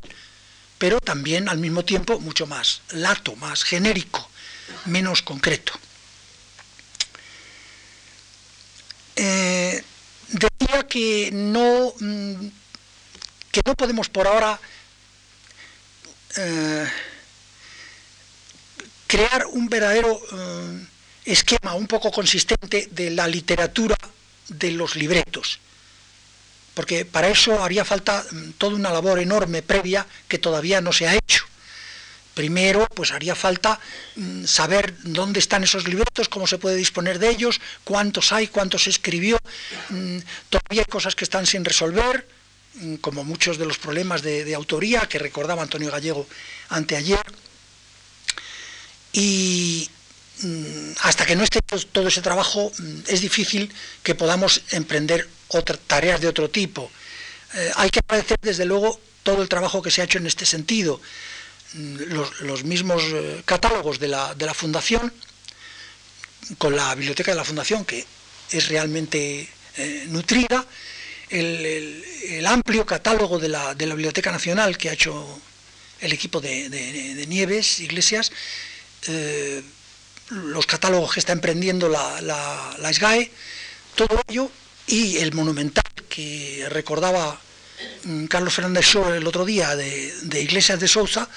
pero 0.78 1.00
también 1.00 1.48
al 1.48 1.58
mismo 1.58 1.84
tiempo 1.84 2.20
mucho 2.20 2.46
más 2.46 2.82
lato, 2.90 3.36
más 3.36 3.64
genérico, 3.64 4.28
menos 4.86 5.22
concreto. 5.22 5.72
Eh, 9.16 9.82
decía 10.28 10.86
que 10.88 11.30
no, 11.32 11.92
mm, 11.98 12.46
que 13.50 13.60
no 13.66 13.74
podemos 13.74 14.08
por 14.08 14.26
ahora 14.26 14.60
eh, 16.36 16.86
crear 19.06 19.46
un 19.46 19.68
verdadero... 19.68 20.20
Eh, 20.32 20.86
esquema 21.28 21.74
un 21.74 21.86
poco 21.86 22.10
consistente 22.10 22.88
de 22.90 23.10
la 23.10 23.26
literatura 23.28 23.96
de 24.48 24.70
los 24.72 24.96
libretos, 24.96 25.60
porque 26.78 27.04
para 27.04 27.26
eso 27.26 27.60
haría 27.64 27.84
falta 27.84 28.22
mm, 28.30 28.50
toda 28.56 28.76
una 28.76 28.92
labor 28.92 29.18
enorme 29.18 29.62
previa 29.62 30.06
que 30.28 30.38
todavía 30.38 30.80
no 30.80 30.92
se 30.92 31.08
ha 31.08 31.16
hecho. 31.16 31.44
Primero, 32.34 32.86
pues 32.94 33.10
haría 33.10 33.34
falta 33.34 33.80
mm, 34.14 34.44
saber 34.44 34.94
dónde 35.02 35.40
están 35.40 35.64
esos 35.64 35.88
libretos, 35.88 36.28
cómo 36.28 36.46
se 36.46 36.56
puede 36.56 36.76
disponer 36.76 37.18
de 37.18 37.30
ellos, 37.30 37.60
cuántos 37.82 38.30
hay, 38.30 38.46
cuántos 38.46 38.84
se 38.84 38.90
escribió. 38.90 39.40
Mm, 39.88 40.18
todavía 40.50 40.82
hay 40.82 40.88
cosas 40.88 41.16
que 41.16 41.24
están 41.24 41.46
sin 41.46 41.64
resolver, 41.64 42.28
como 43.00 43.24
muchos 43.24 43.58
de 43.58 43.66
los 43.66 43.78
problemas 43.78 44.22
de, 44.22 44.44
de 44.44 44.54
autoría 44.54 45.00
que 45.08 45.18
recordaba 45.18 45.64
Antonio 45.64 45.90
Gallego 45.90 46.28
anteayer. 46.68 47.26
Y, 49.12 49.90
hasta 51.02 51.26
que 51.26 51.34
no 51.34 51.42
esté 51.42 51.58
todo 51.90 52.06
ese 52.06 52.22
trabajo, 52.22 52.70
es 53.08 53.20
difícil 53.20 53.74
que 54.04 54.14
podamos 54.14 54.62
emprender 54.70 55.26
otras 55.48 55.78
tareas 55.86 56.20
de 56.20 56.28
otro 56.28 56.50
tipo. 56.50 56.90
Eh, 57.54 57.70
hay 57.76 57.90
que 57.90 58.00
agradecer, 58.00 58.38
desde 58.40 58.64
luego, 58.64 59.00
todo 59.22 59.42
el 59.42 59.48
trabajo 59.48 59.82
que 59.82 59.90
se 59.90 60.00
ha 60.00 60.04
hecho 60.04 60.18
en 60.18 60.26
este 60.26 60.46
sentido. 60.46 61.00
Mm, 61.74 61.96
los, 62.40 62.64
mismos 62.64 63.02
eh, 63.04 63.42
catálogos 63.44 63.98
de 63.98 64.08
la, 64.08 64.54
Fundación, 64.54 65.12
con 66.58 66.76
la 66.76 66.94
biblioteca 66.94 67.32
de 67.32 67.36
la 67.36 67.44
Fundación, 67.44 67.84
que 67.84 68.04
es 68.50 68.68
realmente 68.68 69.48
eh, 69.76 70.04
nutrida, 70.08 70.64
el, 71.28 72.46
amplio 72.46 72.86
catálogo 72.86 73.38
de 73.38 73.48
la, 73.48 73.74
Biblioteca 73.74 74.32
Nacional 74.32 74.78
que 74.78 74.88
ha 74.88 74.94
hecho 74.94 75.40
el 76.00 76.12
equipo 76.12 76.40
de, 76.40 77.26
Nieves, 77.28 77.80
Iglesias, 77.80 78.32
los 80.30 80.66
catálogos 80.66 81.12
que 81.12 81.20
está 81.20 81.32
emprendiendo 81.32 81.88
la, 81.88 82.20
la, 82.22 82.92
SGAE, 82.92 83.30
todo 83.94 84.22
ello, 84.28 84.50
y 84.88 85.18
el 85.18 85.32
monumental 85.32 85.84
que 86.08 86.66
recordaba 86.70 87.38
mm, 88.04 88.24
Carlos 88.26 88.54
Fernández 88.54 88.86
Shaw 88.86 89.12
el 89.12 89.26
otro 89.26 89.44
día 89.44 89.76
de, 89.76 90.40
Iglesias 90.40 90.80
de 90.80 90.88
Sousa, 90.88 91.28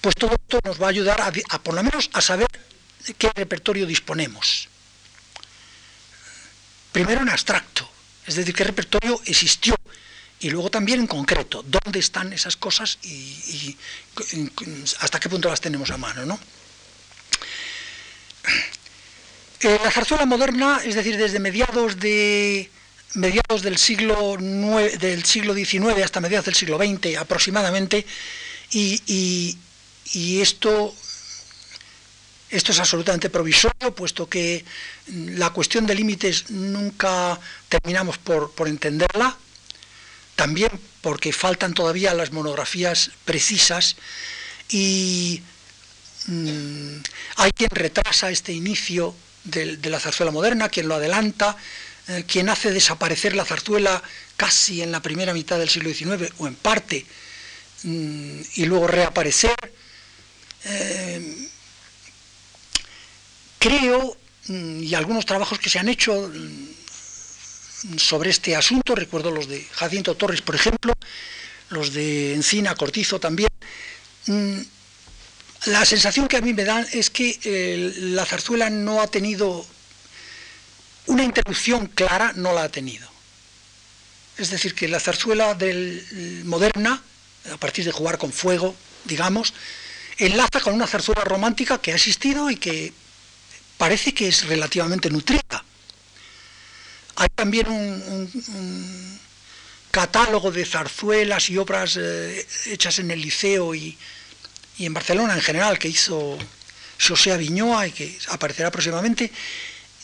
pues 0.00 0.14
todo 0.14 0.32
esto 0.32 0.60
nos 0.64 0.80
va 0.80 0.86
a 0.86 0.90
ayudar 0.90 1.20
a, 1.20 1.62
por 1.62 1.74
lo 1.74 1.82
menos 1.82 2.08
a 2.12 2.20
saber 2.20 2.48
de 3.06 3.14
qué 3.14 3.30
repertorio 3.34 3.86
disponemos. 3.86 4.68
Primero 6.92 7.22
en 7.22 7.28
abstracto, 7.28 7.88
es 8.26 8.36
decir, 8.36 8.54
qué 8.54 8.64
repertorio 8.64 9.20
existió, 9.26 9.76
y 10.40 10.48
luego 10.48 10.70
también 10.70 11.00
en 11.00 11.06
concreto, 11.06 11.62
dónde 11.66 11.98
están 11.98 12.32
esas 12.32 12.56
cosas 12.56 12.98
y, 13.02 13.08
y 13.08 13.78
hasta 15.00 15.20
qué 15.20 15.28
punto 15.28 15.50
las 15.50 15.60
tenemos 15.60 15.90
a 15.90 15.98
mano, 15.98 16.24
¿no? 16.24 16.40
Eh, 19.62 19.78
la 19.84 19.90
zarzuela 19.90 20.24
moderna, 20.24 20.80
es 20.82 20.94
decir, 20.94 21.18
desde 21.18 21.38
mediados 21.38 22.00
de 22.00 22.70
mediados 23.12 23.60
del 23.62 23.76
siglo 23.76 24.36
del 24.38 25.24
siglo 25.24 25.52
XIX 25.52 26.02
hasta 26.02 26.20
mediados 26.20 26.46
del 26.46 26.54
siglo 26.54 26.78
XX 26.78 27.18
aproximadamente, 27.18 28.06
y, 28.70 29.58
esto, 30.40 30.94
esto 32.48 32.72
es 32.72 32.78
absolutamente 32.78 33.28
provisorio, 33.28 33.94
puesto 33.94 34.28
que 34.28 34.64
la 35.08 35.50
cuestión 35.50 35.86
de 35.86 35.94
límites 35.94 36.50
nunca 36.50 37.38
terminamos 37.68 38.16
por, 38.16 38.52
por 38.52 38.66
entenderla, 38.66 39.36
también 40.36 40.70
porque 41.02 41.32
faltan 41.32 41.74
todavía 41.74 42.14
las 42.14 42.32
monografías 42.32 43.10
precisas 43.26 43.96
y 44.70 45.42
mm, 46.26 46.96
hay 47.36 47.50
quien 47.52 47.70
retrasa 47.70 48.30
este 48.30 48.52
inicio 48.52 49.14
de, 49.44 49.78
la 49.90 50.00
zarzuela 50.00 50.32
moderna, 50.32 50.68
quien 50.68 50.88
lo 50.88 50.94
adelanta, 50.94 51.56
eh, 52.08 52.24
quien 52.26 52.48
hace 52.48 52.70
desaparecer 52.70 53.34
la 53.34 53.44
zarzuela 53.44 54.02
casi 54.36 54.82
en 54.82 54.92
la 54.92 55.00
primera 55.00 55.34
mitad 55.34 55.58
del 55.58 55.68
siglo 55.68 55.92
XIX 55.92 56.32
o 56.38 56.46
en 56.46 56.54
parte 56.54 57.04
mm, 57.84 58.40
y 58.54 58.64
luego 58.66 58.86
reaparecer. 58.86 59.56
Eh, 60.64 61.48
creo, 63.58 64.16
mm, 64.48 64.82
y 64.82 64.94
algunos 64.94 65.26
trabajos 65.26 65.58
que 65.58 65.70
se 65.70 65.78
han 65.78 65.88
hecho 65.88 66.30
sobre 67.96 68.30
este 68.30 68.56
asunto, 68.56 68.94
recuerdo 68.94 69.30
los 69.30 69.48
de 69.48 69.64
Jacinto 69.72 70.14
Torres, 70.16 70.42
por 70.42 70.54
ejemplo, 70.54 70.92
los 71.70 71.92
de 71.92 72.34
Encina, 72.34 72.74
Cortizo 72.74 73.20
también, 73.20 73.48
mm, 74.26 74.60
la 75.66 75.84
sensación 75.84 76.26
que 76.26 76.38
a 76.38 76.40
mí 76.40 76.54
me 76.54 76.64
dan 76.64 76.86
es 76.92 77.10
que 77.10 77.38
eh, 77.44 77.94
la 77.98 78.24
zarzuela 78.24 78.70
no 78.70 79.02
ha 79.02 79.08
tenido 79.08 79.66
una 81.06 81.22
interrupción 81.22 81.86
clara, 81.86 82.32
no 82.36 82.52
la 82.52 82.64
ha 82.64 82.68
tenido. 82.70 83.08
Es 84.38 84.50
decir, 84.50 84.74
que 84.74 84.88
la 84.88 85.00
zarzuela 85.00 85.54
del, 85.54 86.42
moderna, 86.44 87.02
a 87.52 87.56
partir 87.58 87.84
de 87.84 87.92
jugar 87.92 88.16
con 88.16 88.32
fuego, 88.32 88.74
digamos, 89.04 89.52
enlaza 90.16 90.60
con 90.60 90.74
una 90.74 90.86
zarzuela 90.86 91.24
romántica 91.24 91.78
que 91.78 91.92
ha 91.92 91.96
existido 91.96 92.50
y 92.50 92.56
que 92.56 92.92
parece 93.76 94.14
que 94.14 94.28
es 94.28 94.46
relativamente 94.46 95.10
nutrida. 95.10 95.64
Hay 97.16 97.28
también 97.34 97.68
un, 97.68 99.20
catálogo 99.90 100.52
de 100.52 100.64
zarzuelas 100.64 101.50
y 101.50 101.58
obras 101.58 101.98
eh, 102.00 102.46
hechas 102.66 103.00
en 103.00 103.10
el 103.10 103.20
liceo 103.20 103.74
y, 103.74 103.98
en 104.86 104.94
Barcelona 104.94 105.34
en 105.34 105.40
general 105.40 105.78
que 105.78 105.88
hizo 105.88 106.38
José 107.00 107.32
Aviñoa 107.32 107.86
y 107.86 107.92
que 107.92 108.18
aparecerá 108.28 108.70
próximamente, 108.70 109.30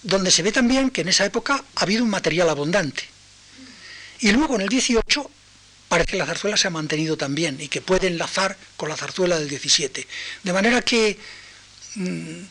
donde 0.02 0.30
se 0.30 0.42
ve 0.42 0.52
también 0.52 0.90
que 0.90 1.02
en 1.02 1.08
esa 1.08 1.24
época 1.24 1.62
ha 1.74 1.82
habido 1.82 2.04
un 2.04 2.10
material 2.10 2.48
abundante. 2.48 3.04
Y 4.20 4.32
luego 4.32 4.56
en 4.56 4.62
el 4.62 4.68
18 4.68 5.30
parece 5.88 6.12
que 6.12 6.18
la 6.18 6.26
zarzuela 6.26 6.56
se 6.56 6.68
ha 6.68 6.70
mantenido 6.70 7.16
también 7.16 7.60
y 7.60 7.68
que 7.68 7.80
puede 7.80 8.06
enlazar 8.08 8.56
con 8.76 8.88
la 8.88 8.96
zarzuela 8.96 9.38
del 9.38 9.48
17. 9.48 10.06
De 10.42 10.52
manera 10.52 10.82
que 10.82 11.18
mm, 11.96 12.42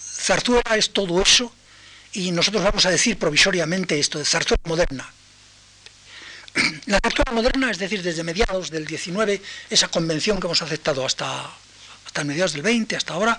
zarzuela 0.00 0.76
es 0.76 0.90
todo 0.90 1.20
eso 1.20 1.52
y 2.12 2.30
nosotros 2.32 2.62
vamos 2.62 2.86
a 2.86 2.90
decir 2.90 3.18
provisoriamente 3.18 3.98
esto 3.98 4.18
de 4.18 4.24
zarzuela 4.24 4.62
moderna. 4.64 5.12
La 6.86 6.98
zarzuela 7.00 7.32
moderna, 7.32 7.70
es 7.70 7.78
decir, 7.78 8.02
desde 8.02 8.24
mediados 8.24 8.70
del 8.70 8.86
19, 8.86 9.40
esa 9.70 9.88
convención 9.88 10.40
que 10.40 10.46
hemos 10.46 10.62
aceptado 10.62 11.04
hasta, 11.04 11.50
hasta 12.06 12.24
mediados 12.24 12.52
del 12.52 12.62
20, 12.62 12.96
hasta 12.96 13.14
ahora, 13.14 13.38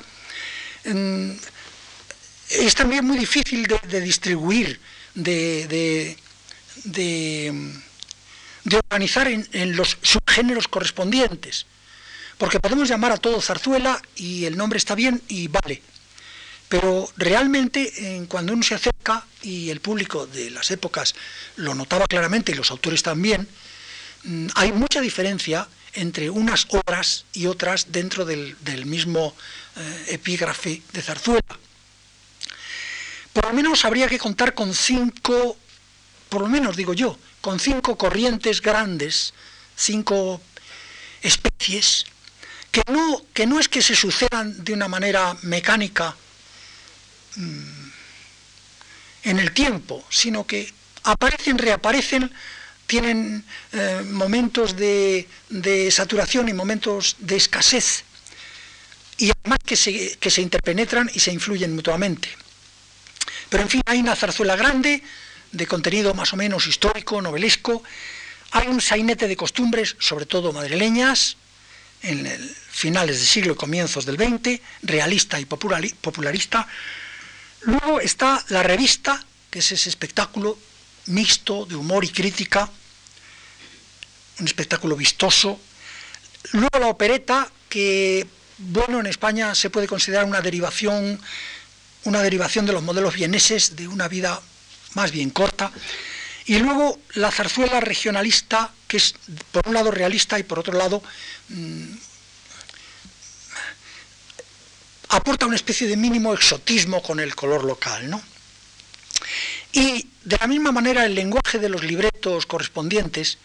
mm, 0.86 1.32
es 2.50 2.76
también 2.76 3.06
muy 3.06 3.18
difícil 3.18 3.68
de, 3.68 4.02
distribuir, 4.02 4.80
de, 5.16 6.18
de, 6.84 7.74
organizar 8.90 9.28
en, 9.28 9.48
en, 9.54 9.76
los 9.76 9.98
subgéneros 10.02 10.68
correspondientes. 10.68 11.66
Porque 12.38 12.60
podemos 12.60 12.90
llamar 12.90 13.12
a 13.12 13.18
todo 13.18 13.42
zarzuela 13.42 14.02
y 14.16 14.46
el 14.46 14.58
nombre 14.58 14.78
está 14.78 14.96
bien 14.96 15.22
y 15.28 15.48
vale. 15.48 15.82
Pero 16.72 17.12
realmente 17.18 18.26
cuando 18.30 18.54
uno 18.54 18.64
se 18.64 18.76
acerca, 18.76 19.26
y 19.42 19.70
el 19.72 19.82
público 19.82 20.26
de 20.26 20.50
las 20.52 20.72
épocas 20.72 21.16
lo 21.58 21.76
notaba 21.76 22.08
claramente, 22.08 22.54
y 22.54 22.56
los 22.56 22.72
autores 22.72 23.04
también, 23.04 23.46
mm, 24.24 24.48
hay 24.56 24.72
mucha 24.72 25.02
diferencia 25.02 25.68
entre 25.92 26.30
unas 26.30 26.68
obras 26.70 27.26
y 27.34 27.48
otras 27.48 27.92
dentro 27.92 28.24
del, 28.24 28.56
mismo 28.86 29.36
eh, 29.76 30.06
epígrafe 30.16 30.82
de 30.94 31.02
zarzuela. 31.02 31.60
Por 33.34 33.48
lo 33.48 33.54
menos 33.54 33.84
habría 33.84 34.08
que 34.08 34.18
contar 34.18 34.54
con 34.54 34.74
cinco, 34.74 35.58
por 36.30 36.40
lo 36.40 36.48
menos 36.48 36.78
digo 36.78 36.94
yo, 36.94 37.20
con 37.42 37.60
cinco 37.60 37.98
corrientes 37.98 38.62
grandes, 38.62 39.34
cinco 39.76 40.40
especies, 41.22 42.06
que 42.72 42.84
no, 42.90 43.26
que 43.34 43.46
no 43.46 43.60
es 43.60 43.68
que 43.68 43.82
se 43.82 43.94
sucedan 43.94 44.64
de 44.64 44.72
una 44.72 44.88
manera 44.88 45.36
mecánica 45.42 46.16
en 47.36 49.40
el 49.40 49.54
tiempo, 49.54 50.04
sino 50.10 50.46
que 50.46 50.72
aparecen, 51.04 51.58
reaparecen, 51.58 52.32
tienen 52.88 53.44
eh, 53.72 54.02
momentos 54.10 54.76
de, 54.76 55.28
saturación 55.92 56.50
y 56.50 56.54
momentos 56.54 57.16
de 57.20 57.38
escasez, 57.38 58.04
y 59.18 59.32
además 59.32 59.60
que 59.66 59.76
se, 59.76 60.18
que 60.18 60.30
se 60.30 60.42
interpenetran 60.42 61.10
y 61.14 61.20
se 61.20 61.32
influyen 61.32 61.76
mutuamente. 61.76 62.30
Pero 63.50 63.64
en 63.64 63.70
fin, 63.70 63.82
hay 63.86 64.00
una 64.00 64.16
zarzuela 64.16 64.56
grande, 64.56 65.04
de 65.52 65.68
contenido 65.68 66.14
más 66.14 66.34
o 66.34 66.38
menos 66.38 66.68
histórico, 66.68 67.22
novelesco, 67.22 67.84
hay 68.52 68.68
un 68.68 68.82
sainete 68.82 69.28
de 69.28 69.36
costumbres, 69.36 69.96
sobre 70.00 70.26
todo 70.26 70.52
madrileñas, 70.52 71.38
en 72.04 72.28
finales 72.70 73.20
del 73.20 73.28
siglo 73.28 73.54
y 73.54 73.56
comienzos 73.56 74.06
del 74.06 74.18
XX, 74.18 74.60
realista 74.82 75.40
y 75.40 75.46
popularista, 75.46 76.68
Luego 77.64 78.00
está 78.00 78.44
la 78.50 78.64
revista, 78.64 79.24
que 79.50 79.60
es 79.60 79.72
ese 79.72 79.90
espectáculo 79.90 80.58
mixto 81.08 81.66
de 81.66 81.76
humor 81.76 82.04
y 82.04 82.10
crítica, 82.10 82.70
un 84.40 84.48
espectáculo 84.48 84.96
vistoso. 84.96 85.60
Luego 86.54 86.80
la 86.80 86.88
opereta, 86.88 87.50
que 87.70 88.26
bueno, 88.58 89.00
en 89.00 89.06
España 89.06 89.54
se 89.56 89.70
puede 89.70 89.88
considerar 89.88 90.26
una 90.26 90.42
derivación, 90.42 91.20
una 92.06 92.22
derivación 92.22 92.66
de 92.66 92.74
los 92.74 92.84
modelos 92.84 93.14
vieneses 93.14 93.76
de 93.76 93.88
una 93.88 94.08
vida 94.08 94.42
más 94.94 95.12
bien 95.12 95.30
corta. 95.30 95.72
Y 96.46 96.58
luego 96.58 97.00
la 97.14 97.32
zarzuela 97.32 97.80
regionalista, 97.80 98.72
que 98.88 98.98
es 98.98 99.14
por 99.52 99.68
un 99.68 99.76
lado 99.76 99.92
realista 99.92 100.40
y 100.40 100.44
por 100.44 100.60
otro 100.60 100.74
lado 100.74 101.04
mm, 101.50 101.94
aporta 105.12 105.46
una 105.46 105.56
especie 105.56 105.88
de 105.88 105.98
mínimo 105.98 106.34
exotismo 106.34 107.02
con 107.04 107.20
el 107.20 107.36
color 107.36 107.64
local. 107.64 108.10
¿no? 108.10 108.22
Y 109.74 110.08
de 110.24 110.38
la 110.40 110.48
misma 110.48 110.72
manera 110.72 111.06
el 111.06 111.16
lenguaje 111.16 111.60
de 111.60 111.70
los 111.70 111.84
libretos 111.84 112.46
correspondientes 112.46 113.38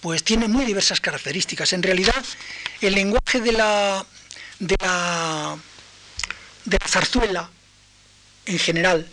pues 0.00 0.22
tiene 0.22 0.48
muy 0.48 0.66
diversas 0.66 1.00
características. 1.00 1.72
En 1.72 1.82
realidad 1.82 2.22
el 2.82 2.94
lenguaje 2.94 3.40
de 3.40 3.52
la, 3.52 4.04
de 4.58 4.76
la, 4.80 5.56
zarzuela 6.86 7.50
en 8.44 8.58
general, 8.58 9.08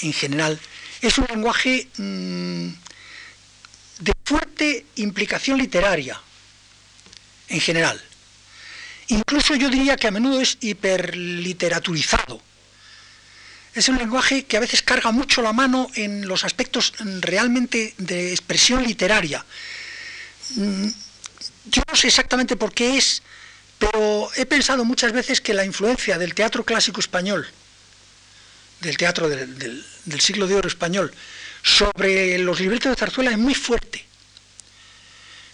en 0.00 0.12
general, 0.12 0.58
es 1.00 1.18
un 1.18 1.26
lenguaje 1.26 1.88
mm, 1.96 2.68
de 4.00 4.12
fuerte 4.24 4.86
implicación 4.96 5.56
literaria, 5.56 6.20
en 7.48 7.60
general. 7.60 8.02
Incluso 9.08 9.54
yo 9.54 9.70
diría 9.70 9.96
que 9.96 10.08
a 10.08 10.10
menudo 10.10 10.40
es 10.40 10.58
hiperliteraturizado. 10.60 12.40
Es 13.74 13.88
un 13.88 13.96
lenguaje 13.96 14.44
que 14.44 14.56
a 14.56 14.60
veces 14.60 14.82
carga 14.82 15.12
mucho 15.12 15.40
la 15.40 15.52
mano 15.52 15.88
en 15.94 16.26
los 16.26 16.44
aspectos 16.44 16.94
realmente 17.20 17.94
de 17.98 18.32
expresión 18.32 18.82
literaria. 18.82 19.44
Mm, 20.56 20.88
yo 21.66 21.82
no 21.88 21.96
sé 21.96 22.08
exactamente 22.08 22.56
por 22.56 22.72
qué 22.72 22.96
es, 22.98 23.22
pero 23.78 24.30
he 24.36 24.46
pensado 24.46 24.84
muchas 24.84 25.12
veces 25.12 25.40
que 25.40 25.54
la 25.54 25.64
influencia 25.64 26.18
del 26.18 26.34
teatro 26.34 26.64
clásico 26.64 27.00
español, 27.00 27.46
del 28.80 28.96
teatro 28.96 29.28
del, 29.28 29.84
siglo 30.20 30.46
de 30.46 30.54
oro 30.56 30.68
español, 30.68 31.14
sobre 31.62 32.38
los 32.38 32.60
libretos 32.60 32.90
de 32.90 32.96
zarzuela 32.96 33.30
es 33.30 33.38
muy 33.38 33.54
fuerte. 33.54 34.07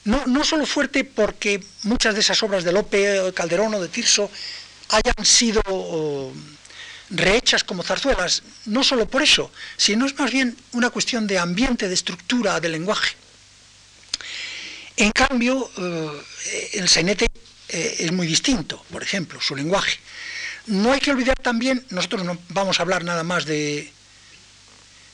No, 0.05 0.27
no 0.27 0.45
solo 0.45 0.67
fuerte 0.67 1.05
porque 1.05 1.65
muchas 1.85 2.15
de 2.15 2.21
esas 2.21 2.43
obras 2.43 2.65
de 2.65 2.73
Lope, 2.73 3.33
Calderón 3.35 3.75
o 3.75 3.81
de 3.81 3.89
Tirso 3.89 4.31
hayan 4.91 5.25
sido 5.25 5.63
rehechas 7.11 7.65
como 7.65 7.83
zarzuelas, 7.83 8.43
no 8.67 8.85
solo 8.85 9.07
por 9.09 9.23
eso, 9.23 9.51
sino 9.77 10.07
es 10.07 10.19
más 10.19 10.31
bien 10.31 10.57
una 10.73 10.91
cuestión 10.91 11.27
de 11.27 11.39
ambiente, 11.39 11.89
de 11.89 11.95
estructura, 11.95 12.61
de 12.61 12.69
lenguaje. 12.69 13.15
En 14.97 15.11
cambio, 15.11 15.71
eh, 15.77 16.71
el 16.75 16.89
sainete 16.89 17.27
eh, 17.69 17.97
es 17.99 18.13
muy 18.13 18.27
distinto, 18.27 18.85
por 18.91 19.03
ejemplo, 19.03 19.41
su 19.41 19.57
lenguaje. 19.57 19.99
No 20.67 20.93
hay 20.93 21.01
que 21.01 21.11
olvidar 21.11 21.37
también, 21.37 21.85
nosotros 21.91 22.25
no 22.25 22.39
vamos 22.51 22.79
a 22.79 22.83
hablar 22.83 23.05
nada 23.05 23.23
más 23.23 23.45
de 23.45 23.93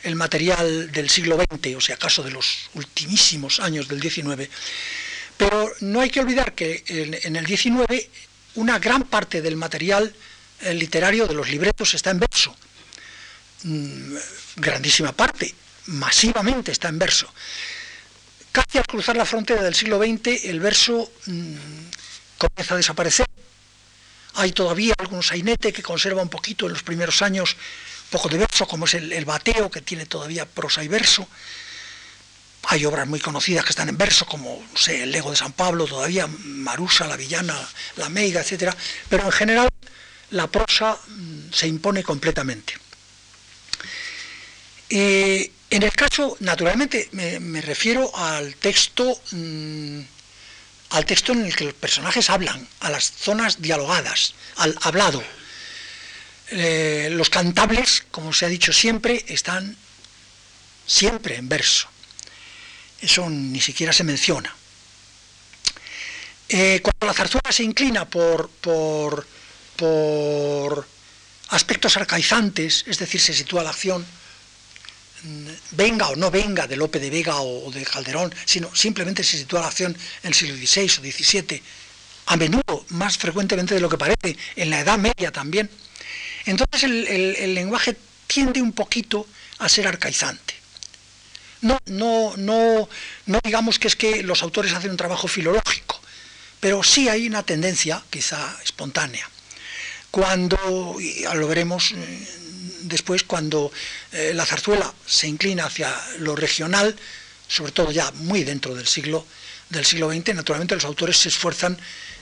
el 0.03 0.17
material 0.17 0.91
del 0.93 1.11
siglo 1.11 1.37
XX, 1.37 1.77
o 1.77 1.81
sea, 1.81 1.97
acaso 1.97 2.23
de 2.23 2.31
los 2.31 2.71
ultimísimos 2.75 3.61
años 3.61 3.89
del 3.89 4.01
XIX, 4.01 4.49
Pero 5.37 5.73
no 5.81 6.01
hay 6.01 6.11
que 6.11 6.21
olvidar 6.21 6.55
que 6.55 6.85
en, 6.87 7.37
el 7.37 7.47
19 7.47 8.11
una 8.57 8.79
gran 8.79 9.05
parte 9.05 9.41
del 9.41 9.57
material 9.57 10.15
eh, 10.61 10.75
literario 10.75 11.27
de 11.27 11.35
los 11.35 11.49
libretos 11.49 11.95
está 11.95 12.11
en 12.11 12.21
verso. 12.21 12.55
Mm, 13.63 14.17
grandísima 14.57 15.13
parte, 15.13 15.55
masivamente 15.87 16.73
está 16.73 16.89
en 16.89 16.99
verso. 16.99 17.33
Casi 18.53 18.79
al 18.79 18.87
cruzar 18.87 19.17
la 19.17 19.25
frontera 19.25 19.63
del 19.63 19.75
siglo 19.75 19.99
XX 19.99 20.45
el 20.45 20.61
verso 20.61 21.11
mm, 21.27 21.57
comienza 22.37 22.75
a 22.75 22.77
desaparecer. 22.77 23.27
Hay 24.35 24.53
todavía 24.53 24.95
algún 24.99 25.23
sainete 25.23 25.73
que 25.73 25.83
conserva 25.83 26.23
un 26.23 26.29
poquito 26.29 26.67
en 26.67 26.73
los 26.73 26.83
primeros 26.83 27.23
años 27.23 27.57
poco 28.11 28.29
de 28.29 28.39
verso, 28.39 28.67
como 28.67 28.85
es 28.85 28.95
el, 28.95 29.25
bateo, 29.25 29.71
que 29.71 29.81
tiene 29.81 30.07
todavía 30.07 30.45
prosa 30.47 30.83
y 30.83 30.89
verso. 30.89 31.27
Hay 32.65 32.85
obras 32.85 33.09
muy 33.09 33.21
conocidas 33.21 33.65
que 33.65 33.71
están 33.71 33.89
en 33.89 33.97
verso, 33.97 34.27
como 34.27 34.63
sé, 34.75 35.05
el 35.05 35.13
Lego 35.13 35.31
de 35.31 35.37
San 35.37 35.53
Pablo, 35.53 35.87
todavía 35.87 36.27
Marusa, 36.27 37.07
la 37.07 37.17
Villana, 37.17 37.57
la 37.97 38.09
Meiga, 38.09 38.43
etc. 38.43 38.75
Pero 39.09 39.25
en 39.25 39.33
general 39.33 39.69
la 40.31 40.47
prosa 40.47 40.99
mm, 41.09 41.53
se 41.53 41.67
impone 41.67 42.03
completamente. 42.03 42.75
Eh, 44.91 45.51
en 45.71 45.83
el 45.85 45.93
caso, 45.93 46.37
naturalmente, 46.41 47.09
me, 47.13 47.61
refiero 47.61 48.11
al 48.17 48.57
texto, 48.57 49.21
mm, 49.31 50.01
al 50.91 51.07
texto 51.07 51.33
en 51.33 51.47
el 51.47 51.55
que 51.55 51.65
los 51.65 51.75
personajes 51.75 52.29
hablan, 52.29 52.67
a 52.81 52.91
las 52.91 53.13
zonas 53.13 53.63
dialogadas, 53.63 54.35
al 54.57 54.77
hablado. 54.83 55.23
Eh, 56.51 57.09
los 57.13 57.31
cantables, 57.31 58.05
como 58.11 58.33
se 58.33 58.47
ha 58.47 58.49
dicho 58.49 58.73
siempre, 58.73 59.25
están 59.29 59.77
siempre 60.87 61.37
en 61.37 61.49
verso. 61.49 61.89
Eso 63.01 63.29
ni 63.31 63.61
siquiera 63.61 63.93
se 63.93 64.05
menciona. 64.05 64.55
Eh, 66.49 66.81
cuando 66.83 67.07
la 67.07 67.15
zarzuela 67.15 67.53
se 67.53 67.63
inclina 67.63 68.05
por, 68.05 68.51
por, 68.51 69.27
por 69.77 70.87
aspectos 71.51 71.97
arcaizantes, 71.97 72.85
es 72.87 72.99
decir, 72.99 73.21
se 73.21 73.33
sitúa 73.33 73.63
la 73.63 73.71
acción 73.71 74.05
venga 75.73 76.09
o 76.09 76.17
no 76.17 76.31
venga 76.31 76.67
de 76.67 76.77
Lope 76.77 76.99
de 76.99 77.11
Vega 77.11 77.41
o 77.41 77.71
de 77.71 77.85
Calderón, 77.85 78.35
sino 78.45 78.75
simplemente 78.75 79.23
se 79.23 79.39
sitúa 79.39 79.61
la 79.61 79.69
acción 79.69 79.97
en 80.23 80.29
el 80.29 80.35
siglo 80.35 80.57
XVI 80.57 80.87
o 80.87 81.13
XVII, 81.13 81.63
a 82.27 82.37
menudo, 82.37 82.85
más 82.91 83.19
frecuentemente 83.19 83.75
de 83.75 83.81
lo 83.81 83.89
que 83.89 83.99
parece, 83.99 84.37
en 84.57 84.71
la 84.71 84.81
Edad 84.81 84.99
Media 84.99 85.31
también. 85.31 85.69
Entonces 86.47 86.85
el, 86.85 87.55
lenguaje 87.55 87.97
tiende 88.27 88.63
un 88.63 88.73
poquito 88.73 89.27
a 89.59 89.69
ser 89.69 89.87
arcaizante. 89.87 90.55
No, 91.63 91.79
no, 91.87 92.35
no, 92.37 93.41
digamos 93.45 93.79
que 93.79 93.89
es 93.89 93.97
que 93.97 94.23
los 94.23 94.43
autores 94.43 94.73
hacen 94.73 94.91
un 94.91 94.97
trabajo 94.97 95.29
filológico, 95.29 96.01
pero 96.59 96.83
sí 96.83 97.09
hay 97.09 97.27
una 97.27 97.43
tendencia, 97.43 98.03
quizá 98.09 98.57
espontánea. 98.65 99.29
Cuando, 100.11 100.97
y 100.99 101.23
lo 101.35 101.47
veremos 101.47 101.95
después 102.83 103.25
cuando 103.25 103.71
eh, 104.13 104.33
la 104.35 104.47
zarzuela 104.47 104.93
se 105.07 105.29
inclina 105.29 105.67
hacia 105.67 105.95
lo 106.19 106.35
regional, 106.35 106.97
sobre 107.47 107.73
todo 107.73 107.91
ya 107.91 108.11
muy 108.13 108.45
dentro 108.45 108.75
del 108.75 108.87
siglo, 108.87 109.27
del 109.69 109.85
siglo 109.85 110.11
XX, 110.11 110.35
naturalmente 110.35 110.75
los 110.75 110.85
autores 110.85 111.17
se 111.17 111.29
esfuerzan 111.29 111.79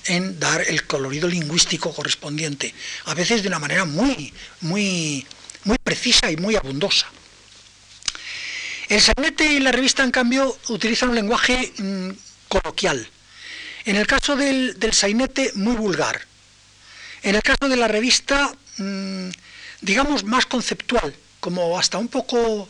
en 0.09 0.41
dar 0.41 0.63
el 0.67 0.85
colorido 0.87 1.29
lingüístico 1.29 1.95
correspondiente, 1.95 2.75
a 3.05 3.15
veces 3.15 3.43
de 3.43 3.49
una 3.49 3.59
manera 3.59 3.85
muy, 3.85 4.33
muy, 4.63 5.27
muy 5.65 5.77
precisa 5.83 6.31
y 6.31 6.37
muy 6.37 6.57
abundosa. 6.57 7.07
El 8.89 9.03
sainete 9.03 9.45
y 9.45 9.61
la 9.61 9.71
revista, 9.71 10.03
en 10.03 10.11
cambio, 10.11 10.57
utilizan 10.69 11.11
un 11.11 11.15
lenguaje 11.15 11.73
mm, 11.77 12.11
coloquial. 12.49 13.07
En 13.85 13.97
el 13.97 14.07
caso 14.07 14.35
del, 14.35 14.77
sainete, 14.93 15.53
muy 15.55 15.77
vulgar. 15.77 16.27
En 17.23 17.35
el 17.35 17.43
caso 17.43 17.69
de 17.69 17.77
la 17.77 17.87
revista, 17.87 18.55
mm, 18.79 19.29
digamos, 19.83 20.25
más 20.25 20.47
conceptual, 20.47 21.15
como 21.41 21.79
hasta 21.79 21.99
un 21.99 22.09
poco 22.09 22.69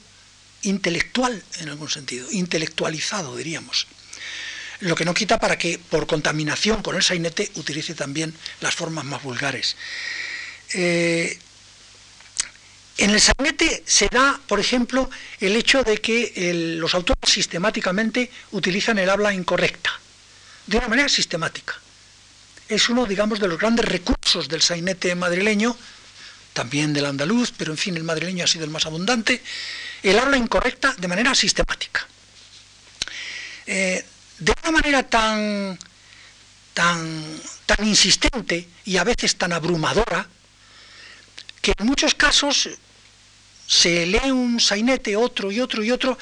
intelectual 0.62 1.40
en 1.61 1.68
algún 1.68 1.88
sentido, 1.88 2.27
intelectualizado 2.33 3.37
diríamos. 3.37 3.87
Lo 4.80 4.94
que 4.94 5.04
no 5.04 5.14
quita 5.14 5.38
para 5.38 5.58
que 5.58 5.78
por 5.78 6.06
contaminación 6.06 6.82
con 6.82 6.94
el 6.94 7.02
sainete 7.02 7.50
utilice 7.56 7.94
también 7.94 8.34
las 8.60 8.74
formas 8.74 9.04
más 9.04 9.22
vulgares. 9.22 9.76
Eh, 10.74 11.38
en 12.98 13.10
el 13.10 13.20
sainete 13.20 13.84
se 13.86 14.08
da, 14.08 14.40
por 14.46 14.58
ejemplo, 14.58 15.08
el 15.38 15.54
hecho 15.54 15.84
de 15.84 15.98
que 15.98 16.76
los 16.78 16.94
autores 16.94 17.30
sistemáticamente 17.32 18.30
utilizan 18.50 18.98
el 18.98 19.08
habla 19.08 19.32
incorrecta, 19.32 19.90
de 20.66 20.78
una 20.78 20.88
manera 20.88 21.08
sistemática. 21.08 21.80
Es 22.68 22.88
uno, 22.88 23.06
digamos, 23.06 23.38
de 23.38 23.46
los 23.46 23.58
grandes 23.58 23.84
recursos 23.84 24.48
del 24.48 24.62
sainete 24.62 25.14
madrileño, 25.14 25.76
también 26.52 26.92
del 26.92 27.06
andaluz, 27.06 27.52
pero 27.56 27.70
en 27.70 27.78
fin, 27.78 27.96
el 27.96 28.02
madrileño 28.02 28.44
ha 28.44 28.48
sido 28.48 28.64
el 28.64 28.70
más 28.70 28.84
abundante, 28.84 29.42
el 30.02 30.18
habla 30.18 30.36
incorrecta 30.36 30.92
de 30.98 31.06
manera 31.06 31.36
sistemática. 31.36 32.04
Eh, 33.64 34.04
de 34.38 34.55
una 34.62 34.70
manera 34.70 35.03
tan, 35.03 35.79
tan, 36.74 37.40
tan 37.66 37.87
insistente 37.87 38.68
y 38.85 38.96
a 38.96 39.05
veces 39.05 39.37
tan 39.37 39.53
abrumadora, 39.53 40.27
que 41.61 41.72
en 41.77 41.87
muchos 41.87 42.14
casos 42.14 42.68
se 43.66 44.07
lee 44.07 44.31
un 44.31 44.61
sainete, 44.61 45.16
otro 45.16 45.53
y 45.53 45.61
otro 45.61 45.83
y 45.83 45.90
otro, 45.90 46.18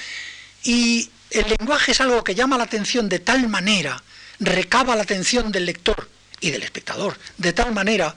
y 0.64 1.08
el 1.30 1.46
lenguaje 1.58 1.92
es 1.92 2.00
algo 2.00 2.24
que 2.24 2.34
llama 2.34 2.58
la 2.58 2.64
atención 2.64 3.08
de 3.08 3.18
tal 3.20 3.48
manera, 3.48 4.02
recaba 4.40 4.96
la 4.96 5.02
atención 5.02 5.52
del 5.52 5.66
lector 5.66 6.08
y 6.40 6.50
del 6.50 6.62
espectador, 6.62 7.18
de 7.38 7.52
tal 7.52 7.72
manera 7.72 8.14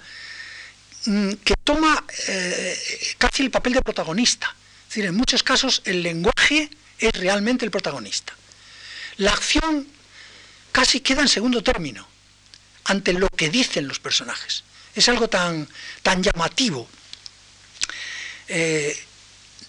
Mm, 1.06 1.34
que 1.46 1.56
toma 1.64 2.04
eh, 2.28 2.78
casi 3.18 3.44
el 3.44 3.52
papel 3.52 3.74
de 3.74 3.82
protagonista. 3.82 4.54
Es 4.84 4.90
decir, 4.90 5.06
en 5.06 5.16
muchos 5.16 5.44
casos 5.44 5.82
el 5.86 6.04
lenguaje 6.04 6.70
es 7.00 7.14
realmente 7.14 7.64
el 7.64 7.72
protagonista. 7.72 8.34
La 9.20 9.32
acción 9.32 9.88
casi 10.72 11.00
queda 11.00 11.22
en 11.22 11.28
segundo 11.28 11.62
término 11.62 12.08
ante 12.86 13.14
lo 13.14 13.30
que 13.30 13.50
dicen 13.50 13.88
los 13.88 14.00
personajes. 14.00 14.64
Es 14.96 15.08
algo 15.08 15.28
tan, 15.28 15.68
tan 16.02 16.24
llamativo. 16.24 16.88
Eh, 18.48 18.98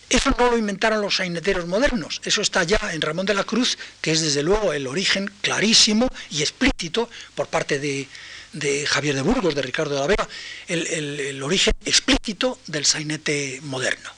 eso 0.09 0.35
no 0.37 0.51
lo 0.51 0.59
inventaron 0.59 1.01
los 1.01 1.17
saineteros 1.17 1.67
modernos, 1.67 2.21
eso 2.25 2.43
está 2.43 2.65
ya 2.65 2.81
en 2.93 3.01
Ramón 3.01 3.27
de 3.27 3.35
la 3.35 3.45
Cruz, 3.45 3.79
que 4.01 4.11
es 4.11 4.21
desde 4.23 4.43
luego 4.43 4.73
el 4.73 4.89
origen 4.89 5.31
clarísimo 5.41 6.09
y 6.31 6.41
explícito 6.41 7.09
por 7.37 7.47
parte 7.47 7.79
de, 7.79 8.09
de 8.53 8.87
Javier 8.87 9.15
de 9.15 9.23
Burgos, 9.23 9.55
de 9.55 9.63
Ricardo 9.63 9.95
de 9.95 10.01
la 10.01 10.07
Vega, 10.09 10.29
el, 10.67 11.41
origen 11.43 11.73
explícito 11.85 12.59
del 12.67 12.85
sainete 12.85 13.61
moderno. 13.63 14.11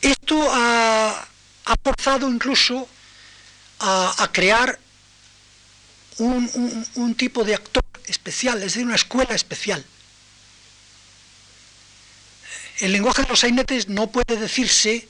Esto 0.00 0.48
ha, 0.52 1.28
forzado 1.82 2.28
incluso 2.28 2.88
a, 3.84 4.30
crear 4.32 4.78
un, 6.18 7.14
tipo 7.16 7.44
de 7.44 7.54
actor 7.54 7.84
especial, 8.06 8.58
es 8.58 8.64
decir, 8.64 8.84
una 8.84 8.94
escuela 8.94 9.34
especial. 9.34 9.84
El 12.80 12.92
lenguaje 12.92 13.22
de 13.22 13.28
los 13.28 13.40
sainetes 13.40 13.88
no 13.88 14.10
puede 14.10 14.36
decirse 14.36 15.06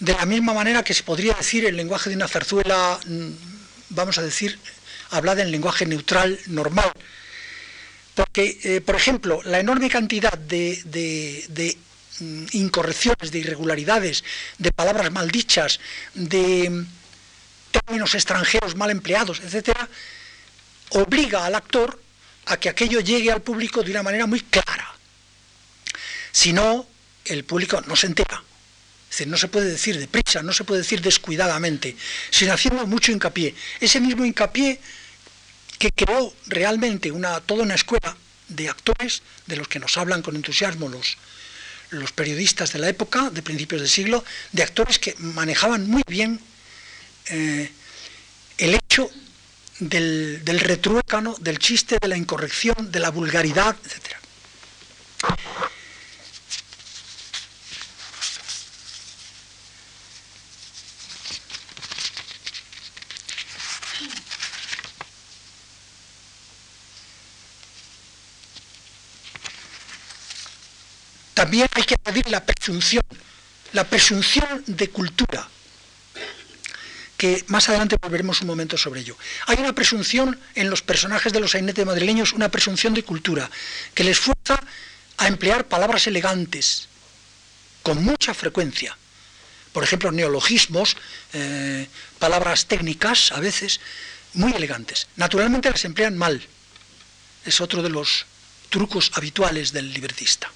de 0.00 0.12
la 0.12 0.26
misma 0.26 0.52
manera 0.52 0.82
que 0.82 0.94
se 0.94 1.04
podría 1.04 1.34
decir 1.34 1.64
el 1.64 1.76
lenguaje 1.76 2.10
de 2.10 2.16
una 2.16 2.28
zarzuela, 2.28 2.98
mm, 3.06 3.30
vamos 3.90 4.18
a 4.18 4.22
decir, 4.22 4.58
hablada 5.10 5.42
en 5.42 5.50
lenguaje 5.50 5.86
neutral 5.86 6.38
normal. 6.46 6.92
Porque, 8.14 8.58
eh, 8.64 8.80
por 8.80 8.96
ejemplo, 8.96 9.40
la 9.44 9.60
enorme 9.60 9.88
cantidad 9.88 10.36
de, 10.36 11.78
mm, 12.18 12.44
incorrecciones, 12.52 13.30
de 13.30 13.38
irregularidades, 13.38 14.24
de 14.58 14.72
palabras 14.72 15.10
mal 15.12 15.30
dichas, 15.30 15.80
de 16.14 16.68
mm, 16.68 17.01
términos 17.72 18.14
extranjeros 18.14 18.76
mal 18.76 18.90
empleados, 18.90 19.40
etcétera, 19.40 19.88
obliga 20.90 21.44
al 21.44 21.54
actor 21.54 22.00
a 22.46 22.56
que 22.58 22.68
aquello 22.68 23.00
llegue 23.00 23.32
al 23.32 23.42
público 23.42 23.82
de 23.82 23.90
una 23.90 24.02
manera 24.02 24.26
muy 24.26 24.40
clara. 24.40 24.94
Si 26.30 26.52
no, 26.52 26.86
el 27.24 27.44
público 27.44 27.80
no 27.86 27.96
se 27.96 28.06
entera. 28.06 28.42
Es 29.10 29.18
decir, 29.18 29.28
no 29.28 29.36
se 29.36 29.48
puede 29.48 29.70
decir 29.70 29.98
deprisa, 29.98 30.42
no 30.42 30.52
se 30.52 30.64
puede 30.64 30.80
decir 30.80 31.02
descuidadamente, 31.02 31.96
sino 32.30 32.54
haciendo 32.54 32.86
mucho 32.86 33.12
hincapié. 33.12 33.54
Ese 33.78 34.00
mismo 34.00 34.24
hincapié 34.24 34.80
que 35.78 35.90
creó 35.90 36.32
realmente 36.46 37.12
una, 37.12 37.40
toda 37.40 37.62
una 37.62 37.74
escuela 37.74 38.16
de 38.48 38.68
actores 38.68 39.22
de 39.46 39.56
los 39.56 39.68
que 39.68 39.78
nos 39.78 39.96
hablan 39.98 40.22
con 40.22 40.36
entusiasmo 40.36 40.88
los, 40.88 41.18
los 41.90 42.12
periodistas 42.12 42.72
de 42.72 42.78
la 42.78 42.88
época, 42.88 43.30
de 43.30 43.42
principios 43.42 43.82
del 43.82 43.90
siglo, 43.90 44.24
de 44.52 44.62
actores 44.62 44.98
que 44.98 45.14
manejaban 45.18 45.88
muy 45.88 46.02
bien 46.06 46.40
eh, 47.26 47.70
el 48.58 48.74
hecho 48.74 49.10
del, 49.78 50.44
del, 50.44 50.60
retruécano, 50.60 51.34
del 51.40 51.58
chiste, 51.58 51.98
de 52.00 52.08
la 52.08 52.16
incorrección, 52.16 52.90
de 52.90 53.00
la 53.00 53.10
vulgaridad, 53.10 53.76
etc. 53.84 54.16
También 71.34 71.66
hay 71.74 71.82
que 71.82 71.96
añadir 72.04 72.28
la 72.30 72.44
presunción, 72.44 73.02
la 73.72 73.82
presunción 73.84 74.62
de 74.66 74.90
cultura, 74.90 75.48
que 77.22 77.44
más 77.46 77.68
adelante 77.68 77.94
volveremos 78.02 78.40
un 78.40 78.48
momento 78.48 78.76
sobre 78.76 78.98
ello. 78.98 79.16
Hay 79.46 79.56
una 79.58 79.72
presunción 79.72 80.40
en 80.56 80.68
los 80.68 80.82
personajes 80.82 81.32
de 81.32 81.38
los 81.38 81.52
sainetes 81.52 81.86
madrileños, 81.86 82.32
una 82.32 82.48
presunción 82.48 82.94
de 82.94 83.04
cultura, 83.04 83.48
que 83.94 84.02
les 84.02 84.18
fuerza 84.18 84.60
a 85.18 85.28
emplear 85.28 85.68
palabras 85.68 86.08
elegantes, 86.08 86.88
con 87.84 88.02
mucha 88.02 88.34
frecuencia. 88.34 88.98
Por 89.72 89.84
ejemplo, 89.84 90.10
neologismos, 90.10 90.96
eh, 91.32 91.86
palabras 92.18 92.66
técnicas, 92.66 93.30
a 93.30 93.38
veces, 93.38 93.78
muy 94.34 94.50
elegantes. 94.52 95.06
Naturalmente 95.14 95.70
las 95.70 95.84
emplean 95.84 96.18
mal. 96.18 96.44
Es 97.44 97.60
otro 97.60 97.84
de 97.84 97.90
los 97.90 98.26
trucos 98.68 99.12
habituales 99.14 99.70
del 99.70 99.92
libretista. 99.94 100.50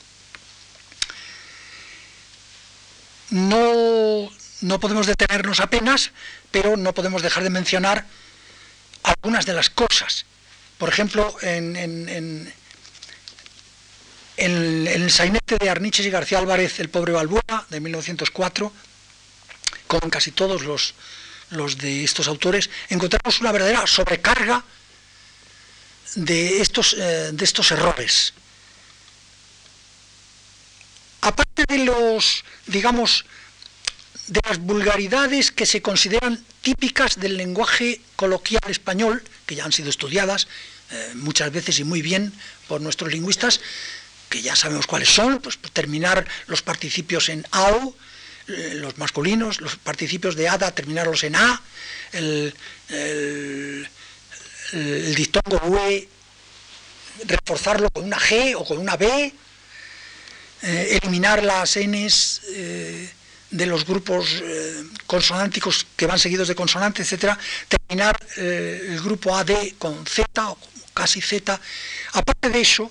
No, 3.31 4.33
no 4.61 4.81
podemos 4.81 5.07
detenernos 5.07 5.61
apenas 5.61 6.13
pero 6.51 6.77
no 6.77 6.95
podemos 6.95 7.21
dejar 7.21 7.43
de 7.43 7.51
mencionar 7.51 8.07
algunas 9.03 9.45
de 9.45 9.53
las 9.53 9.69
cosas. 9.69 10.25
Por 10.79 10.89
ejemplo, 10.89 11.37
en, 11.43 12.53
el 14.37 15.11
sainete 15.11 15.57
de 15.59 15.69
Arniches 15.69 16.07
y 16.07 16.11
García 16.11 16.39
Álvarez, 16.39 16.81
El 16.81 16.89
pobre 16.89 17.13
Balbuena, 17.13 17.67
de 17.69 17.81
1904, 17.81 18.73
como 19.87 20.05
en 20.05 20.11
casi 20.11 20.31
todos 20.31 20.65
los, 20.65 20.95
los 21.51 21.77
de 21.77 22.05
estos 22.05 22.27
autores, 22.27 22.71
encontramos 22.89 23.41
una 23.41 23.53
verdadera 23.53 23.87
sobrecarga 23.87 24.65
de 26.15 26.63
estos, 26.63 26.95
eh, 26.95 27.31
de 27.33 27.45
estos 27.45 27.71
errores. 27.71 28.33
Aparte 31.21 31.65
de 31.69 31.85
los, 31.85 32.45
digamos, 32.67 33.25
de 34.29 34.41
las 34.49 34.59
vulgaridades 34.59 35.53
que 35.53 35.67
se 35.67 35.83
consideran 35.83 36.43
típicas 36.63 37.21
del 37.21 37.37
lenguaje 37.37 38.01
coloquial 38.17 38.63
español, 38.69 39.23
que 39.47 39.55
ya 39.55 39.65
han 39.65 39.73
sido 39.73 39.91
estudiadas 39.91 40.49
eh, 40.91 41.13
muchas 41.15 41.53
veces 41.53 41.79
y 41.79 41.85
muy 41.85 42.03
bien 42.03 42.33
por 42.67 42.81
nuestros 42.81 43.13
lingüistas, 43.13 43.61
que 44.29 44.43
ya 44.43 44.57
sabemos 44.57 44.87
cuáles 44.87 45.09
son, 45.09 45.39
pues, 45.39 45.59
terminar 45.73 46.27
los 46.49 46.63
participios 46.63 47.29
en 47.29 47.47
AO, 47.53 47.95
eh, 48.49 48.73
los 48.75 48.99
masculinos, 48.99 49.61
los 49.61 49.77
participios 49.77 50.35
de 50.35 50.49
ADA, 50.49 50.73
terminarlos 50.73 51.23
en 51.25 51.37
A, 51.37 51.63
el, 52.13 52.55
el, 52.89 53.89
dictongo 55.15 55.61
UE, 55.67 56.09
reforzarlo 57.27 57.91
con 57.91 58.05
una 58.05 58.19
G 58.19 58.55
o 58.57 58.65
con 58.65 58.79
una 58.79 58.97
B, 58.97 59.33
eh, 60.63 60.99
eliminar 61.01 61.43
las 61.45 61.77
Ns 61.77 62.43
de 63.51 63.67
los 63.67 63.87
grupos 63.87 64.43
eh, 64.43 64.85
consonánticos 65.07 65.87
que 65.97 66.07
van 66.07 66.19
seguidos 66.19 66.49
de 66.49 66.55
consonante, 66.55 67.03
etcétera, 67.03 67.39
terminar 67.69 68.19
eh, 68.37 68.89
el 68.91 69.01
grupo 69.01 69.37
AD 69.37 69.51
con 69.79 70.05
Z 70.07 70.49
o 70.49 70.59
casi 70.93 71.21
Z. 71.21 71.61
Aparte 72.13 72.51
de 72.51 72.61
eso, 72.61 72.91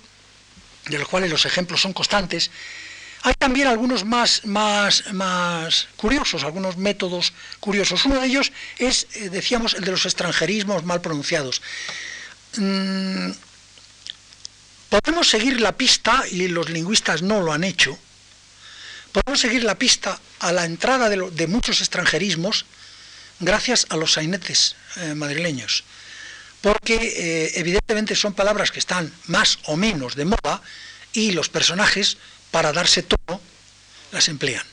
de 0.88 1.00
los 1.00 1.08
cuales 1.08 1.30
los 1.30 1.46
ejemplos 1.46 1.82
son 1.82 1.94
constantes, 1.94 2.52
hay 3.24 3.34
también 3.34 3.68
algunos 3.68 4.06
más, 4.06 4.46
más, 4.46 5.12
más 5.12 5.88
curiosos, 5.96 6.44
algunos 6.44 6.78
métodos 6.78 7.34
curiosos. 7.60 8.06
Uno 8.06 8.20
de 8.20 8.28
ellos 8.28 8.52
es, 8.78 9.08
eh, 9.16 9.30
decíamos, 9.30 9.74
el 9.74 9.84
de 9.84 9.92
los 9.92 10.06
extranjerismos 10.06 10.84
mal 10.84 11.02
pronunciados. 11.02 11.62
Mm, 12.58 13.32
podemos 14.90 15.28
seguir 15.28 15.60
la 15.60 15.76
pista, 15.76 16.24
y 16.30 16.48
los 16.50 16.70
lingüistas 16.70 17.24
no 17.24 17.42
lo 17.42 17.52
han 17.52 17.64
hecho, 17.64 17.98
podemos 19.16 19.40
seguir 19.40 19.64
la 19.64 19.80
pista 19.80 20.20
a 20.40 20.52
la 20.52 20.66
entrada 20.66 21.08
de, 21.08 21.48
muchos 21.48 21.80
extranjerismos 21.80 22.66
gracias 23.40 23.88
a 23.88 23.96
los 23.96 24.12
sainetes 24.12 24.76
eh, 24.98 25.16
madrileños, 25.16 25.86
porque 26.60 26.96
eh, 26.96 27.52
evidentemente 27.56 28.14
son 28.14 28.34
palabras 28.34 28.72
que 28.72 28.80
están 28.80 29.10
más 29.28 29.60
o 29.68 29.78
menos 29.78 30.16
de 30.16 30.26
moda 30.26 30.62
y 31.14 31.32
los 31.32 31.48
personajes, 31.48 32.18
para 32.52 32.74
darse 32.74 33.04
tono, 33.04 33.40
las 34.12 34.28
emplean. 34.28 34.66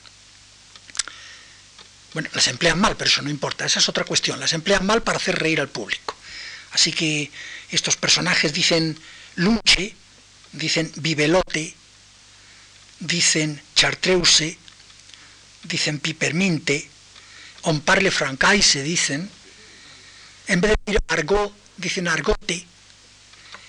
Bueno, 2.13 2.29
las 2.33 2.47
emplean 2.49 2.79
mal, 2.81 2.97
pero 2.97 3.09
eso 3.09 3.21
no 3.21 3.29
importa, 3.29 3.65
esa 3.65 3.79
es 3.79 3.87
otra 3.87 4.03
cuestión, 4.03 4.41
las 4.41 4.51
emplean 4.51 4.85
mal 4.85 5.03
para 5.03 5.19
hacer 5.19 5.39
reír 5.39 5.61
al 5.61 5.69
público. 5.69 6.17
Así 6.71 6.91
que 6.91 7.31
estos 7.71 7.95
personajes 7.95 8.51
dicen 8.51 8.99
lunche, 9.35 9.95
dicen 10.51 10.91
vivelote, 10.97 11.75
dicen 13.03 13.61
chartreuse, 13.75 14.57
dicen 15.63 15.99
piperminte, 15.99 16.87
on 17.63 17.81
parle 17.81 18.11
se 18.11 18.83
dicen, 18.83 19.29
en 20.47 20.61
vez 20.61 20.71
de 20.71 20.77
decir 20.85 21.01
argot, 21.07 21.53
dicen 21.77 22.07
argote, 22.07 22.65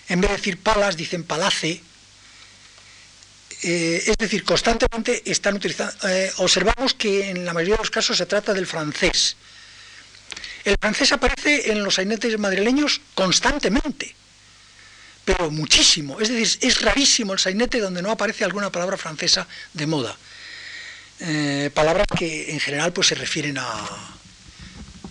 en 0.09 0.21
vez 0.21 0.31
de 0.31 0.37
decir 0.37 0.59
palas, 0.59 0.97
dicen 0.97 1.25
palace, 1.25 1.83
eh, 3.63 4.05
es 4.07 4.17
decir, 4.19 4.45
constantemente 4.45 5.23
están 5.31 5.55
utilizando, 5.55 5.95
eh, 6.09 6.31
observamos 6.39 6.95
que 6.95 7.31
en 7.31 7.45
la 7.45 7.55
mayoría 7.55 7.77
de 7.77 7.83
los 7.83 7.91
casos 7.91 8.17
se 8.19 8.27
trata 8.27 8.53
del 8.53 8.67
francés. 8.67 9.37
El 10.65 10.77
francés 10.81 11.13
aparece 11.13 11.71
en 11.73 11.83
los 11.83 11.95
sainetes 11.95 12.39
madrileños 12.39 13.01
constantemente 13.15 14.15
pero 15.25 15.51
muchísimo. 15.51 16.21
Es 16.21 16.29
decir, 16.29 16.59
es 16.69 16.81
rarísimo 16.83 17.33
el 17.33 17.39
sainete 17.39 17.81
donde 17.81 18.03
no 18.03 18.11
aparece 18.11 18.45
alguna 18.45 18.71
palabra 18.71 18.97
francesa 18.97 19.47
de 19.73 19.87
moda. 19.87 20.17
Eh, 21.21 21.71
palabras 21.73 22.07
que 22.17 22.51
en 22.51 22.61
general 22.61 22.93
pues 22.93 23.09
se 23.09 23.15
refieren 23.15 23.57
a 23.59 23.67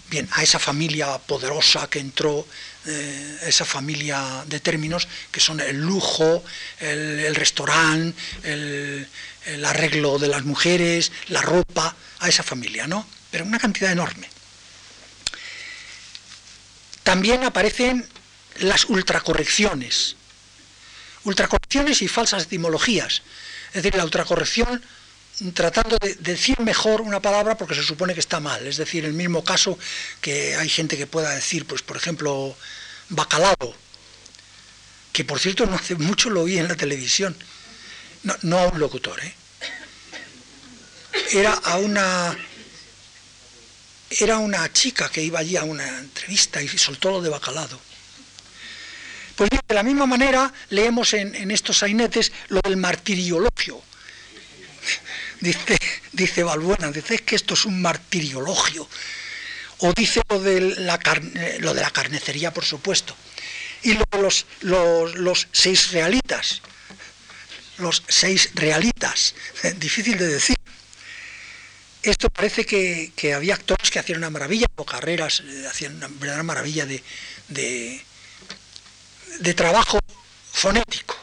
bien 0.09 0.27
a 0.33 0.43
esa 0.43 0.59
familia 0.59 1.17
poderosa 1.17 1.89
que 1.89 1.99
entró 1.99 2.45
eh, 2.85 3.37
esa 3.43 3.63
familia 3.63 4.43
de 4.45 4.59
términos 4.59 5.07
que 5.31 5.39
son 5.39 5.59
el 5.61 5.79
lujo 5.79 6.43
el, 6.79 7.33
restaurante 7.33 8.13
el, 8.43 9.07
el, 9.45 9.65
arreglo 9.65 10.19
de 10.19 10.27
las 10.27 10.43
mujeres 10.43 11.11
la 11.29 11.41
ropa 11.41 11.95
a 12.19 12.29
esa 12.29 12.43
familia 12.43 12.85
no 12.85 13.07
pero 13.31 13.45
una 13.45 13.57
cantidad 13.57 13.91
enorme 13.91 14.27
también 17.03 17.43
aparecen 17.43 18.05
las 18.59 18.85
ultracorrecciones. 18.85 20.15
Ultracorrecciones 21.23 22.01
y 22.01 22.07
falsas 22.07 22.43
etimologías. 22.43 23.21
Es 23.69 23.83
decir, 23.83 23.95
la 23.95 24.03
ultracorrección 24.03 24.81
tratando 25.53 25.97
de 25.97 26.15
decir 26.15 26.59
mejor 26.59 27.01
una 27.01 27.21
palabra 27.21 27.57
porque 27.57 27.75
se 27.75 27.83
supone 27.83 28.13
que 28.13 28.19
está 28.19 28.39
mal. 28.39 28.65
Es 28.67 28.77
decir, 28.77 29.05
el 29.05 29.13
mismo 29.13 29.43
caso 29.43 29.77
que 30.21 30.55
hay 30.55 30.69
gente 30.69 30.97
que 30.97 31.07
pueda 31.07 31.31
decir, 31.31 31.65
pues 31.65 31.81
por 31.81 31.97
ejemplo, 31.97 32.55
bacalao, 33.09 33.75
que 35.11 35.25
por 35.25 35.39
cierto 35.39 35.65
no 35.65 35.75
hace 35.75 35.95
mucho 35.95 36.29
lo 36.29 36.43
oí 36.43 36.57
en 36.57 36.67
la 36.67 36.75
televisión, 36.75 37.35
no, 38.23 38.35
no 38.43 38.59
a 38.59 38.67
un 38.67 38.79
locutor, 38.79 39.19
¿eh? 39.23 39.33
era 41.31 41.53
a 41.53 41.77
una 41.77 42.37
era 44.19 44.37
una 44.37 44.71
chica 44.71 45.09
que 45.09 45.23
iba 45.23 45.39
allí 45.39 45.57
a 45.57 45.63
una 45.63 45.87
entrevista 45.99 46.61
y 46.61 46.67
soltó 46.67 47.09
lo 47.09 47.21
de 47.21 47.29
bacalado 47.29 47.79
pues 49.35 49.49
bien, 49.49 49.61
de 49.67 49.75
la 49.75 49.83
misma 49.83 50.05
manera 50.05 50.53
leemos 50.69 51.13
en, 51.13 51.51
estos 51.51 51.79
sainetes 51.79 52.31
lo 52.49 52.61
del 52.63 52.77
martiriologio. 52.77 53.81
Dice, 55.39 55.77
dice 56.13 56.41
Balbuena, 56.41 56.89
dice 56.89 57.17
que 57.19 57.35
esto 57.35 57.53
es 57.53 57.65
un 57.65 57.81
martiriologio. 57.81 58.87
O 59.79 59.91
dice 59.91 60.21
lo 60.29 60.39
de 60.39 60.61
la, 60.61 60.97
lo 61.59 61.73
de 61.73 61.81
la 61.81 61.89
carnecería, 61.89 62.53
por 62.53 62.63
supuesto. 62.63 63.13
Y 63.81 63.93
lo 63.93 64.05
de 64.09 64.21
los, 64.21 64.45
los, 64.61 65.47
seis 65.51 65.91
realitas. 65.91 66.61
Los 67.77 68.03
seis 68.07 68.51
realitas. 68.53 69.35
Difícil 69.75 70.17
de 70.17 70.27
decir. 70.27 70.55
Esto 72.03 72.29
parece 72.29 72.65
que, 72.65 73.33
había 73.35 73.55
actores 73.55 73.91
que 73.91 73.99
hacían 73.99 74.19
una 74.19 74.29
maravilla, 74.29 74.67
o 74.75 74.85
carreras, 74.85 75.43
eh, 75.45 75.67
hacían 75.69 75.97
una 75.97 76.07
verdadera 76.07 76.43
maravilla 76.43 76.85
de 76.85 77.03
de 77.49 78.01
trabajo 79.55 79.99
fonético. 80.51 81.17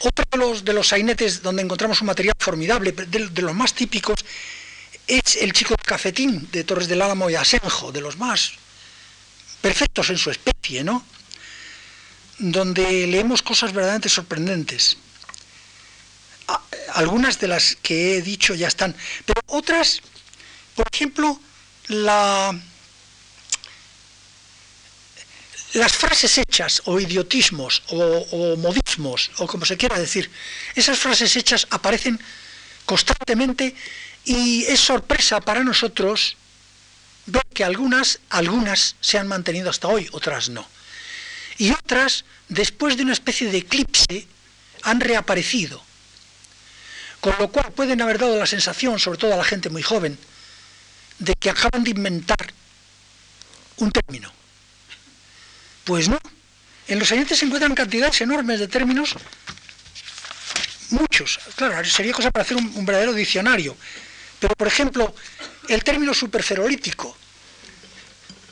Otro 0.00 0.24
de 0.30 0.38
los, 0.38 0.64
de 0.64 0.72
los 0.72 0.88
sainetes 0.88 1.42
donde 1.42 1.62
encontramos 1.62 2.00
un 2.00 2.06
material 2.06 2.34
formidable, 2.38 2.92
de, 2.92 3.42
los 3.42 3.54
más 3.54 3.74
típicos, 3.74 4.24
es 5.06 5.36
el 5.36 5.52
chico 5.52 5.74
de 5.74 5.82
cafetín 5.82 6.48
de 6.52 6.62
Torres 6.64 6.86
del 6.86 7.02
Álamo 7.02 7.28
y 7.28 7.34
Asenjo, 7.34 7.90
de 7.90 8.00
los 8.00 8.16
más 8.16 8.52
perfectos 9.60 10.10
en 10.10 10.18
su 10.18 10.30
especie, 10.30 10.84
¿no? 10.84 11.04
Donde 12.38 13.06
leemos 13.06 13.42
cosas 13.42 13.72
verdaderamente 13.72 14.08
sorprendentes. 14.08 14.96
Algunas 16.94 17.38
de 17.40 17.48
las 17.48 17.76
que 17.76 18.16
he 18.16 18.22
dicho 18.22 18.54
ya 18.54 18.68
están, 18.68 18.94
pero 19.26 19.40
otras, 19.46 20.00
por 20.74 20.86
ejemplo, 20.92 21.40
la, 21.88 22.58
las 25.74 25.92
frases 25.92 26.38
hechas 26.38 26.82
o 26.86 26.98
idiotismos 26.98 27.82
o, 27.88 28.56
modismos 28.56 29.30
o 29.38 29.46
como 29.46 29.64
se 29.64 29.76
quiera 29.76 29.98
decir, 29.98 30.30
esas 30.74 30.98
frases 30.98 31.36
hechas 31.36 31.66
aparecen 31.70 32.18
constantemente 32.84 33.74
y 34.24 34.64
es 34.64 34.80
sorpresa 34.80 35.40
para 35.40 35.62
nosotros 35.62 36.36
ver 37.26 37.44
que 37.52 37.64
algunas, 37.64 38.20
algunas 38.30 38.96
se 39.00 39.18
han 39.18 39.28
mantenido 39.28 39.68
hasta 39.68 39.88
hoy, 39.88 40.08
otras 40.12 40.48
no. 40.48 40.66
Y 41.58 41.70
otras, 41.72 42.24
después 42.48 42.96
de 42.96 43.02
una 43.02 43.12
especie 43.12 43.50
de 43.50 43.58
eclipse, 43.58 44.26
han 44.82 45.00
reaparecido. 45.00 45.82
Con 47.20 47.34
lo 47.38 47.48
cual 47.48 47.72
pueden 47.72 48.00
haber 48.00 48.18
dado 48.18 48.38
la 48.38 48.46
sensación, 48.46 48.98
sobre 48.98 49.18
todo 49.18 49.34
a 49.34 49.36
la 49.36 49.44
gente 49.44 49.68
muy 49.68 49.82
joven, 49.82 50.16
de 51.18 51.34
que 51.34 51.50
acaban 51.50 51.84
de 51.84 51.90
inventar 51.90 52.52
un 53.78 53.90
término. 53.90 54.37
Pues 55.88 56.06
no. 56.06 56.20
En 56.86 56.98
los 56.98 57.08
siguientes 57.08 57.38
se 57.38 57.46
encuentran 57.46 57.74
cantidades 57.74 58.20
enormes 58.20 58.60
de 58.60 58.68
términos, 58.68 59.14
muchos. 60.90 61.40
Claro, 61.56 61.82
sería 61.86 62.12
cosa 62.12 62.30
para 62.30 62.42
hacer 62.42 62.58
un, 62.58 62.84
verdadero 62.84 63.14
diccionario. 63.14 63.74
Pero, 64.38 64.54
por 64.54 64.66
ejemplo, 64.66 65.14
el 65.66 65.82
término 65.82 66.12
superferolítico, 66.12 67.16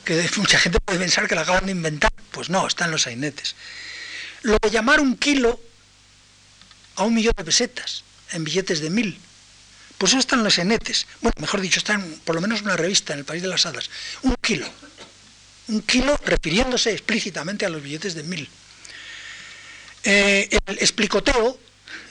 que 0.03 0.27
mucha 0.37 0.57
gente 0.57 0.79
puede 0.79 0.97
pensar 0.97 1.27
que 1.27 1.35
lo 1.35 1.41
acaban 1.41 1.67
de 1.67 1.73
inventar, 1.73 2.11
pues 2.31 2.49
no, 2.49 2.65
está 2.65 2.85
en 2.85 2.91
los 2.91 3.03
sainetes. 3.03 3.55
Lo 4.41 4.57
de 4.59 4.71
llamar 4.71 4.99
un 4.99 5.15
kilo 5.15 5.61
a 6.95 7.03
un 7.03 7.13
millón 7.13 7.35
de 7.37 7.43
pesetas 7.43 8.03
en 8.31 8.43
billetes 8.45 8.79
de 8.79 8.89
mil, 8.89 9.21
pues 9.99 10.13
eso 10.13 10.19
está 10.19 10.35
en 10.35 10.43
los 10.43 10.55
sainetes. 10.55 11.05
Bueno, 11.21 11.35
mejor 11.39 11.61
dicho, 11.61 11.77
está 11.77 11.93
en 11.93 12.19
por 12.21 12.33
lo 12.33 12.41
menos 12.41 12.63
una 12.63 12.75
revista 12.75 13.13
en 13.13 13.19
el 13.19 13.25
País 13.25 13.43
de 13.43 13.47
las 13.47 13.67
Hadas. 13.67 13.91
Un 14.23 14.35
kilo 14.41 14.67
un 15.67 15.81
kilo 15.81 16.17
refiriéndose 16.25 16.91
explícitamente 16.91 17.65
a 17.65 17.69
los 17.69 17.81
billetes 17.81 18.15
de 18.15 18.23
mil. 18.23 18.49
Eh, 20.03 20.49
el 20.65 20.77
explicoteo, 20.79 21.59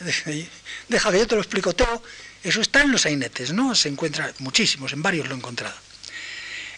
deja 0.89 1.11
que 1.11 1.19
yo 1.19 1.27
te 1.27 1.35
lo 1.35 1.41
explicoteo, 1.41 2.03
eso 2.45 2.61
está 2.61 2.83
en 2.83 2.93
los 2.93 3.03
sainetes, 3.03 3.53
¿no? 3.53 3.75
Se 3.75 3.89
encuentra 3.89 4.33
muchísimos, 4.39 4.93
en 4.93 5.03
varios 5.03 5.27
lo 5.27 5.35
he 5.35 5.39
encontrado. 5.39 5.75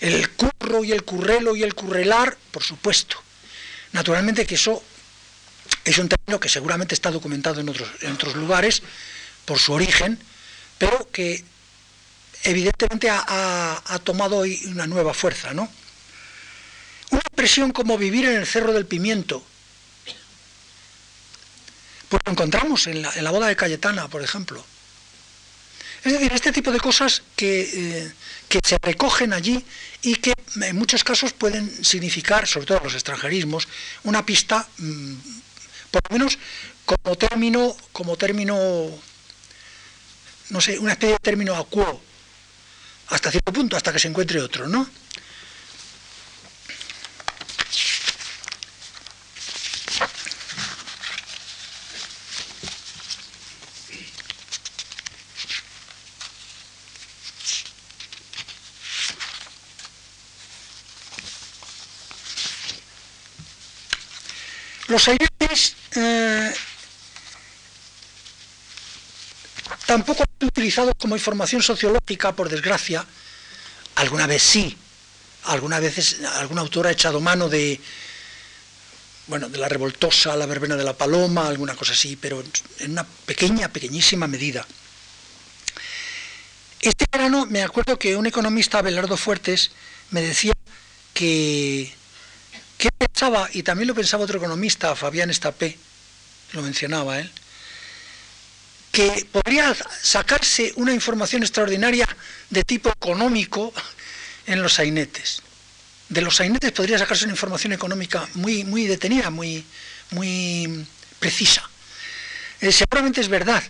El 0.01 0.31
curro 0.31 0.85
y 0.85 0.93
el 0.93 1.03
currelo 1.03 1.57
y 1.57 1.65
el 1.65 1.75
currelar, 1.75 2.37
por 2.53 2.63
supuesto. 2.63 3.21
Naturalmente 3.93 4.47
que 4.47 4.55
eso 4.55 4.83
es 5.85 5.99
un 5.99 6.09
término 6.09 6.39
que 6.39 6.49
seguramente 6.49 6.95
está 6.95 7.11
documentado 7.11 7.61
en 7.61 7.69
otros, 7.69 7.89
en 8.03 8.13
otros 8.13 8.37
lugares 8.37 8.83
por 9.45 9.59
su 9.59 9.73
origen, 9.73 10.19
pero 10.79 11.11
que 11.11 11.43
evidentemente 12.45 13.11
ha, 13.11 13.83
ha 13.85 13.99
tomado 13.99 14.37
hoy 14.37 14.63
una 14.67 14.87
nueva 14.87 15.13
fuerza, 15.13 15.53
¿no? 15.53 15.69
Una 17.11 17.21
expresión 17.21 17.73
como 17.73 17.97
vivir 17.99 18.27
en 18.27 18.37
el 18.37 18.47
Cerro 18.47 18.73
del 18.73 18.87
Pimiento. 18.87 19.43
Pues 22.09 22.23
lo 22.25 22.33
encontramos 22.33 22.87
en 22.87 23.03
la, 23.03 23.31
boda 23.31 23.49
de 23.49 23.57
Cayetana, 23.57 24.09
por 24.09 24.23
ejemplo. 24.23 24.65
Es 26.05 26.13
decir, 26.13 26.33
este 26.33 26.53
tipo 26.53 26.71
de 26.73 26.81
cosas 26.81 27.23
eh, 27.39 28.13
que, 28.49 28.61
se 28.65 28.79
recogen 28.81 29.33
allí 29.33 29.63
y 30.03 30.17
que 30.17 30.33
en 30.63 30.77
muchos 30.77 31.05
casos 31.05 31.33
pueden 31.33 31.85
significar, 31.85 32.47
sobre 32.47 32.67
todo 32.67 32.81
los 32.85 32.95
extranjerismos, 32.95 33.69
una 34.05 34.25
pista, 34.25 34.67
mm, 34.79 35.15
por 35.91 36.03
lo 36.09 36.19
menos 36.19 36.39
como 36.85 37.17
término, 37.17 37.77
como 37.93 38.17
término, 38.17 38.89
no 40.51 40.61
sé, 40.61 40.79
una 40.79 40.93
especie 40.93 41.15
de 41.15 41.19
término 41.19 41.55
acuo, 41.55 42.01
hasta 43.09 43.31
cierto 43.31 43.53
punto, 43.53 43.77
hasta 43.77 43.93
que 43.93 43.99
se 43.99 44.09
encuentre 44.09 44.41
otro, 44.41 44.67
¿no? 44.69 44.89
Los 64.89 65.03
sainetes 65.03 65.77
eh, 65.97 66.53
tampoco 69.87 70.23
han 70.23 70.29
sido 70.39 70.49
utilizados 70.49 70.95
como 70.99 71.15
información 71.15 71.63
sociológica, 71.63 72.33
por 72.33 72.49
desgracia. 72.49 73.05
Alguna 73.97 74.27
vez 74.27 74.43
sí, 74.43 74.77
alguna 75.45 75.79
vez 75.79 76.21
algún 76.37 76.59
autor 76.59 76.87
ha 76.87 76.93
echado 76.93 77.21
mano 77.21 77.49
de, 77.49 77.79
bueno, 79.27 79.51
de 79.51 79.59
la 79.59 79.69
revoltosa, 79.69 80.37
la 80.37 80.47
verbena 80.47 80.77
de 80.77 80.85
la 80.85 80.97
paloma, 80.97 81.49
alguna 81.49 81.75
cosa 81.75 81.93
así, 81.93 82.17
pero 82.17 82.43
en 82.79 82.93
una 82.93 83.05
pequeña, 83.05 83.69
pequeñísima 83.69 84.27
medida. 84.27 84.67
Este 86.81 87.05
verano 87.13 87.45
me 87.45 87.63
acuerdo 87.63 87.99
que 87.99 88.17
un 88.17 88.27
economista, 88.27 88.81
Belardo 88.81 89.17
Fuertes, 89.17 89.73
me 90.13 90.23
decía 90.23 90.55
que 91.13 91.93
¿Qué 92.79 92.91
pensaba? 92.93 93.51
Y 93.53 93.65
también 93.65 93.89
lo 93.89 93.95
pensaba 93.95 94.23
otro 94.23 94.39
economista, 94.39 94.95
Fabián 94.95 95.31
Estapé, 95.31 95.77
lo 96.53 96.63
mencionaba 96.63 97.19
él, 97.19 97.31
que 98.93 99.27
podría 99.33 99.77
sacarse 100.01 100.73
una 100.77 100.95
información 100.95 101.43
extraordinaria 101.43 102.09
de 102.49 102.63
tipo 102.63 102.89
económico 102.89 103.75
en 104.47 104.63
los 104.63 104.75
sainetes. 104.75 105.43
De 106.09 106.23
los 106.23 106.37
sainetes 106.37 106.71
podría 106.71 106.99
sacarse 106.99 107.25
una 107.25 107.35
información 107.35 107.73
económica 107.73 108.29
muy, 108.35 108.63
muy 108.63 108.87
detenida, 108.87 109.29
muy, 109.31 109.65
muy 110.13 110.87
precisa. 111.19 111.69
Eh, 112.61 112.71
seguramente 112.71 113.21
es 113.21 113.29
verdad, 113.29 113.63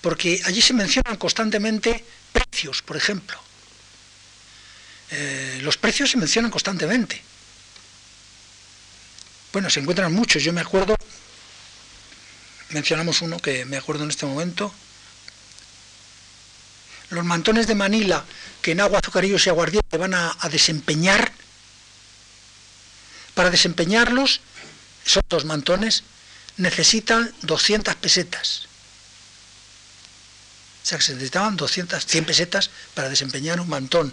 porque 0.00 0.42
allí 0.44 0.60
se 0.60 0.74
mencionan 0.74 1.16
constantemente 1.16 2.04
precios, 2.32 2.82
por 2.82 2.96
ejemplo. 2.96 3.40
Eh, 5.12 5.60
los 5.62 5.76
precios 5.76 6.10
se 6.10 6.16
mencionan 6.16 6.50
constantemente. 6.50 7.29
Bueno, 9.52 9.68
se 9.68 9.80
encuentran 9.80 10.12
muchos. 10.12 10.42
Yo 10.42 10.52
me 10.52 10.60
acuerdo, 10.60 10.96
mencionamos 12.70 13.22
uno 13.22 13.38
que 13.38 13.64
me 13.64 13.76
acuerdo 13.76 14.04
en 14.04 14.10
este 14.10 14.26
momento. 14.26 14.72
Los 17.10 17.24
mantones 17.24 17.66
de 17.66 17.74
Manila 17.74 18.24
que 18.62 18.72
en 18.72 18.80
agua, 18.80 18.98
azucarillos 18.98 19.46
y 19.46 19.48
aguardiente 19.48 19.96
van 19.96 20.14
a, 20.14 20.36
desempeñar, 20.50 21.32
para 23.34 23.50
desempeñarlos, 23.50 24.40
esos 25.06 25.22
dos 25.28 25.44
mantones, 25.44 26.04
necesitan 26.56 27.32
200 27.42 27.94
pesetas. 27.96 28.66
O 30.82 30.86
sea 30.86 30.98
que 30.98 31.04
se 31.04 31.12
necesitaban 31.14 31.56
200, 31.56 32.04
100 32.04 32.24
pesetas 32.24 32.70
para 32.94 33.08
desempeñar 33.08 33.60
un 33.60 33.68
mantón. 33.68 34.12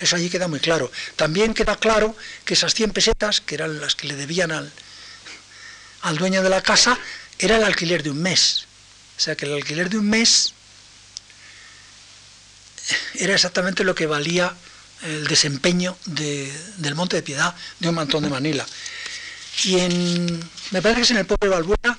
Eso 0.00 0.16
allí 0.16 0.28
queda 0.28 0.48
muy 0.48 0.60
claro. 0.60 0.90
También 1.16 1.54
queda 1.54 1.76
claro 1.76 2.16
que 2.44 2.54
esas 2.54 2.74
100 2.74 2.92
pesetas, 2.92 3.40
que 3.40 3.54
eran 3.54 3.80
las 3.80 3.94
que 3.94 4.08
le 4.08 4.16
debían 4.16 4.52
al, 4.52 4.70
al 6.02 6.18
dueño 6.18 6.42
de 6.42 6.50
la 6.50 6.62
casa, 6.62 6.98
era 7.38 7.56
el 7.56 7.64
alquiler 7.64 8.02
de 8.02 8.10
un 8.10 8.20
mes. 8.20 8.66
O 9.16 9.20
sea 9.20 9.34
que 9.34 9.46
el 9.46 9.54
alquiler 9.54 9.88
de 9.88 9.98
un 9.98 10.08
mes 10.08 10.52
era 13.14 13.34
exactamente 13.34 13.84
lo 13.84 13.94
que 13.94 14.06
valía 14.06 14.54
el 15.02 15.26
desempeño 15.26 15.96
del 16.06 16.94
Monte 16.94 17.16
de 17.16 17.22
Piedad 17.22 17.54
de 17.78 17.88
un 17.88 17.94
mantón 17.94 18.22
de 18.22 18.30
Manila. 18.30 18.66
Y 19.64 19.78
en, 19.78 20.50
me 20.70 20.82
parece 20.82 21.00
que 21.00 21.04
es 21.04 21.10
en 21.10 21.18
el 21.18 21.26
pueblo 21.26 21.48
de 21.50 21.56
Balbuena, 21.56 21.98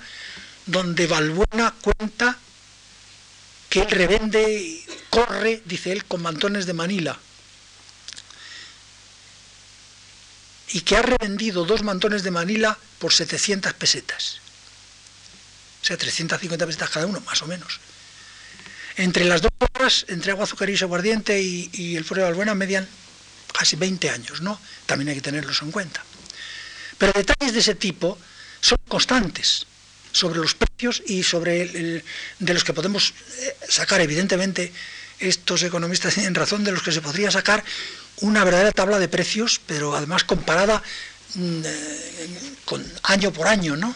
donde 0.65 1.07
Balbuena 1.07 1.73
cuenta 1.81 2.37
que 3.69 3.81
él 3.81 3.89
revende, 3.89 4.85
corre, 5.09 5.61
dice 5.65 5.91
él, 5.91 6.05
con 6.05 6.21
mantones 6.21 6.65
de 6.65 6.73
Manila. 6.73 7.19
Y 10.69 10.81
que 10.81 10.97
ha 10.97 11.01
revendido 11.01 11.65
dos 11.65 11.83
mantones 11.83 12.23
de 12.23 12.31
Manila 12.31 12.77
por 12.99 13.13
700 13.13 13.73
pesetas. 13.73 14.39
O 15.81 15.85
sea, 15.85 15.97
350 15.97 16.65
pesetas 16.65 16.89
cada 16.89 17.05
uno, 17.05 17.21
más 17.21 17.41
o 17.41 17.47
menos. 17.47 17.79
Entre 18.97 19.25
las 19.25 19.41
dos 19.41 19.51
obras, 19.59 20.05
entre 20.09 20.31
Agua 20.31 20.43
Azucarillo 20.43 20.85
Aguardiente 20.85 21.41
y, 21.41 21.69
y 21.71 21.95
el 21.95 22.03
Fuero 22.03 22.23
de 22.23 22.29
Albuena, 22.29 22.55
median 22.55 22.87
casi 23.53 23.75
20 23.75 24.09
años, 24.09 24.41
¿no? 24.41 24.59
También 24.85 25.09
hay 25.09 25.15
que 25.15 25.21
tenerlos 25.21 25.61
en 25.61 25.71
cuenta. 25.71 26.03
Pero 26.97 27.13
detalles 27.13 27.53
de 27.53 27.59
ese 27.59 27.75
tipo 27.75 28.17
son 28.59 28.77
constantes 28.87 29.67
sobre 30.11 30.39
los 30.39 30.55
precios 30.55 31.03
y 31.05 31.23
sobre 31.23 31.61
el, 31.61 32.03
de 32.39 32.53
los 32.53 32.63
que 32.63 32.73
podemos 32.73 33.13
eh, 33.39 33.55
sacar, 33.69 34.01
evidentemente, 34.01 34.73
estos 35.19 35.63
economistas 35.63 36.13
tienen 36.15 36.35
razón, 36.35 36.63
de 36.63 36.71
los 36.71 36.81
que 36.81 36.91
se 36.91 37.01
podría 37.01 37.31
sacar 37.31 37.63
una 38.21 38.43
verdadera 38.43 38.71
tabla 38.71 38.99
de 38.99 39.07
precios, 39.07 39.61
pero 39.65 39.95
además 39.95 40.23
comparada 40.23 40.81
mm, 41.35 41.61
eh, 41.65 42.29
con 42.65 42.85
año 43.03 43.31
por 43.31 43.47
año, 43.47 43.75
¿no? 43.75 43.95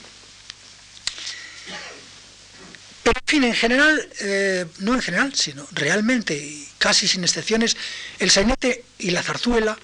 Pero 3.03 3.19
en 3.19 3.27
fin, 3.27 3.43
en 3.43 3.55
general, 3.55 4.09
eh, 4.19 4.65
no 4.79 4.93
en 4.93 5.01
general, 5.01 5.33
sino 5.35 5.67
realmente, 5.71 6.35
y 6.35 6.67
casi 6.77 7.07
sin 7.07 7.23
excepciones, 7.23 7.75
el 8.19 8.29
sainete 8.29 8.85
y 8.99 9.11
la 9.11 9.23
zarzuela 9.23 9.77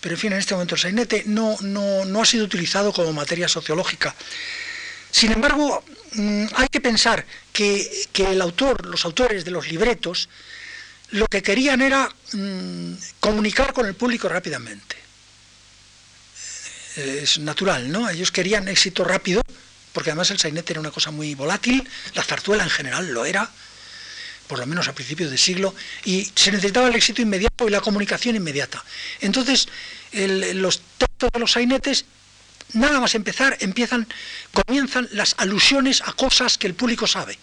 pero 0.00 0.14
en 0.14 0.20
fin, 0.20 0.32
en 0.32 0.38
este 0.38 0.54
momento 0.54 0.74
el 0.74 0.80
sainete 0.80 1.24
no, 1.26 1.56
no, 1.60 2.22
ha 2.22 2.24
sido 2.24 2.44
utilizado 2.44 2.92
como 2.92 3.12
materia 3.12 3.48
sociológica. 3.48 4.14
Sin 5.10 5.32
embargo, 5.32 5.82
mm, 6.12 6.46
hay 6.54 6.68
que 6.68 6.80
pensar 6.80 7.24
que, 7.52 8.06
el 8.14 8.40
autor, 8.40 8.86
los 8.86 9.04
autores 9.04 9.44
de 9.44 9.50
los 9.50 9.68
libretos, 9.68 10.28
lo 11.10 11.26
que 11.26 11.42
querían 11.42 11.80
era 11.80 12.08
mm, 12.32 12.92
comunicar 13.20 13.72
con 13.72 13.86
el 13.86 13.94
público 13.94 14.28
rápidamente. 14.28 14.96
Es 16.96 17.38
natural, 17.38 17.90
¿no? 17.90 18.08
Ellos 18.10 18.32
querían 18.32 18.66
éxito 18.68 19.04
rápido, 19.04 19.40
porque 19.92 20.10
además 20.10 20.30
el 20.30 20.38
sainete 20.38 20.72
era 20.72 20.80
una 20.80 20.90
cosa 20.90 21.10
muy 21.10 21.34
volátil, 21.34 21.88
la 22.14 22.22
zarzuela 22.22 22.64
en 22.64 22.70
general 22.70 23.12
lo 23.12 23.24
era, 23.24 23.48
por 24.48 24.58
lo 24.58 24.66
menos 24.66 24.88
a 24.88 24.94
principios 24.94 25.30
de 25.30 25.38
siglo, 25.38 25.74
y 26.04 26.30
se 26.34 26.50
necesitaba 26.50 26.88
el 26.88 26.96
éxito 26.96 27.22
inmediato 27.22 27.68
y 27.68 27.70
la 27.70 27.80
comunicación 27.80 28.34
inmediata. 28.34 28.82
Entonces, 29.20 29.68
los 30.12 30.80
textos 30.98 31.30
de 31.32 31.38
los 31.38 31.52
sainetes, 31.52 32.04
nada 32.72 32.98
más 32.98 33.14
empezar, 33.14 33.56
empiezan, 33.60 34.06
comienzan 34.52 35.08
las 35.12 35.34
alusiones 35.38 36.02
a 36.04 36.12
cosas 36.14 36.58
que 36.58 36.66
el 36.66 36.74
público 36.74 37.06
sabe, 37.06 37.38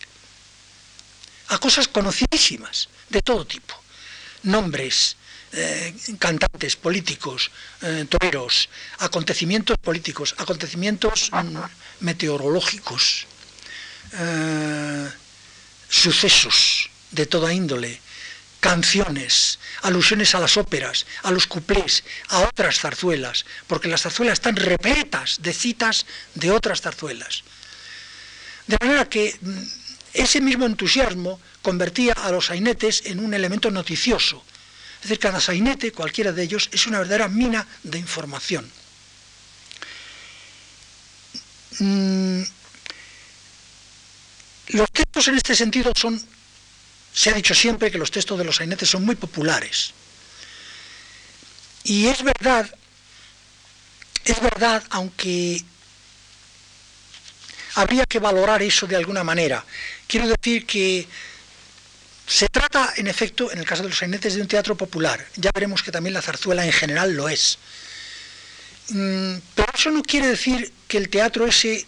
a 1.50 1.58
cosas 1.58 1.88
conocidísimas, 1.88 2.90
de 3.10 3.22
todo 3.22 3.46
tipo, 3.46 3.76
nombres, 4.44 5.18
eh, 5.52 5.96
cantantes, 6.20 6.76
políticos, 6.76 7.52
eh, 7.82 8.06
toreros, 8.10 8.70
acontecimientos 9.00 9.78
políticos, 9.78 10.36
acontecimientos 10.38 11.32
mm, 11.32 12.04
meteorológicos, 12.04 13.28
eh, 14.14 15.10
sucesos, 15.88 16.90
de 17.12 17.26
toda 17.26 17.54
índole, 17.54 18.02
canciones, 18.60 19.60
alusiones 19.84 20.36
a 20.36 20.40
las 20.40 20.58
óperas, 20.58 21.06
a 21.24 21.32
los 21.32 21.48
cuplés, 21.48 22.04
a 22.30 22.40
otras 22.42 22.80
zarzuelas, 22.80 23.46
porque 23.68 23.88
las 23.88 24.02
zarzuelas 24.02 24.40
están 24.40 24.56
repletas 24.56 25.42
de 25.42 25.54
citas 25.54 26.06
de 26.34 26.52
otras 26.52 26.82
zarzuelas. 26.82 27.44
De 28.68 28.78
manera 28.82 29.08
que 29.08 29.38
mm, 29.40 29.64
ese 30.16 30.42
mismo 30.42 30.66
entusiasmo 30.66 31.40
convertía 31.62 32.14
a 32.14 32.32
los 32.32 32.48
sainetes 32.48 33.04
en 33.06 33.20
un 33.20 33.34
elemento 33.34 33.70
noticioso. 33.70 34.44
Es 34.96 35.10
decir, 35.10 35.20
cada 35.20 35.42
sainete, 35.42 35.92
cualquiera 35.92 36.32
de 36.32 36.44
ellos, 36.44 36.70
es 36.72 36.88
una 36.88 37.00
verdadera 37.00 37.28
mina 37.28 37.68
de 37.84 38.00
información. 38.00 38.72
Mm, 41.80 42.42
los 44.70 44.92
textos 44.92 45.28
en 45.28 45.36
este 45.36 45.56
sentido 45.56 45.92
son 45.96 46.20
se 47.14 47.30
ha 47.30 47.34
dicho 47.34 47.54
siempre 47.54 47.92
que 47.92 47.98
los 47.98 48.12
textos 48.12 48.38
de 48.38 48.44
los 48.44 48.58
sainetes 48.58 48.90
son 48.90 49.06
muy 49.06 49.16
populares. 49.16 49.94
Y 51.86 52.08
es 52.08 52.24
verdad, 52.24 52.70
es 54.26 54.42
verdad, 54.42 54.84
aunque 54.90 55.64
habría 57.76 58.06
que 58.06 58.20
valorar 58.20 58.62
eso 58.62 58.88
de 58.88 58.96
alguna 58.96 59.24
manera. 59.24 59.64
Quiero 60.08 60.28
decir 60.28 60.66
que 60.66 61.08
se 62.28 62.48
trata, 62.50 62.94
en 62.98 63.08
efecto, 63.08 63.52
en 63.52 63.60
el 63.60 63.66
caso 63.66 63.84
de 63.84 63.90
los 63.90 63.98
sainetes, 63.98 64.36
de 64.36 64.42
un 64.42 64.48
teatro 64.48 64.76
popular. 64.76 65.26
Ya 65.36 65.52
veremos 65.54 65.84
que 65.84 65.92
también 65.92 66.14
la 66.14 66.22
zarzuela 66.22 66.66
en 66.66 66.72
general 66.72 67.14
lo 67.14 67.30
es. 67.30 67.58
Mm, 68.90 69.36
pero 69.54 69.72
eso 69.74 69.92
no 69.92 70.02
quiere 70.02 70.28
decir 70.28 70.72
que 70.88 70.98
el 70.98 71.10
teatro 71.10 71.46
ese 71.46 71.86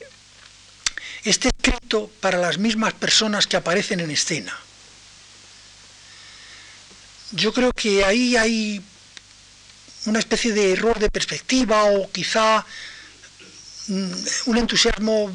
esté 1.23 1.49
escrito 1.49 2.09
para 2.21 2.37
las 2.37 2.57
mismas 2.57 2.93
personas 2.93 3.47
que 3.47 3.57
aparecen 3.57 3.99
en 3.99 4.11
escena 4.11 4.57
yo 7.31 7.53
creo 7.53 7.73
que 7.73 8.05
ahí 8.05 8.35
hay 8.35 8.81
una 10.05 10.19
especie 10.19 10.53
de 10.53 10.71
error 10.71 10.97
de 10.99 11.09
perspectiva 11.09 11.83
o 11.85 12.09
quizá 12.11 12.65
mm, 13.87 14.11
un 14.45 14.57
entusiasmo 14.57 15.31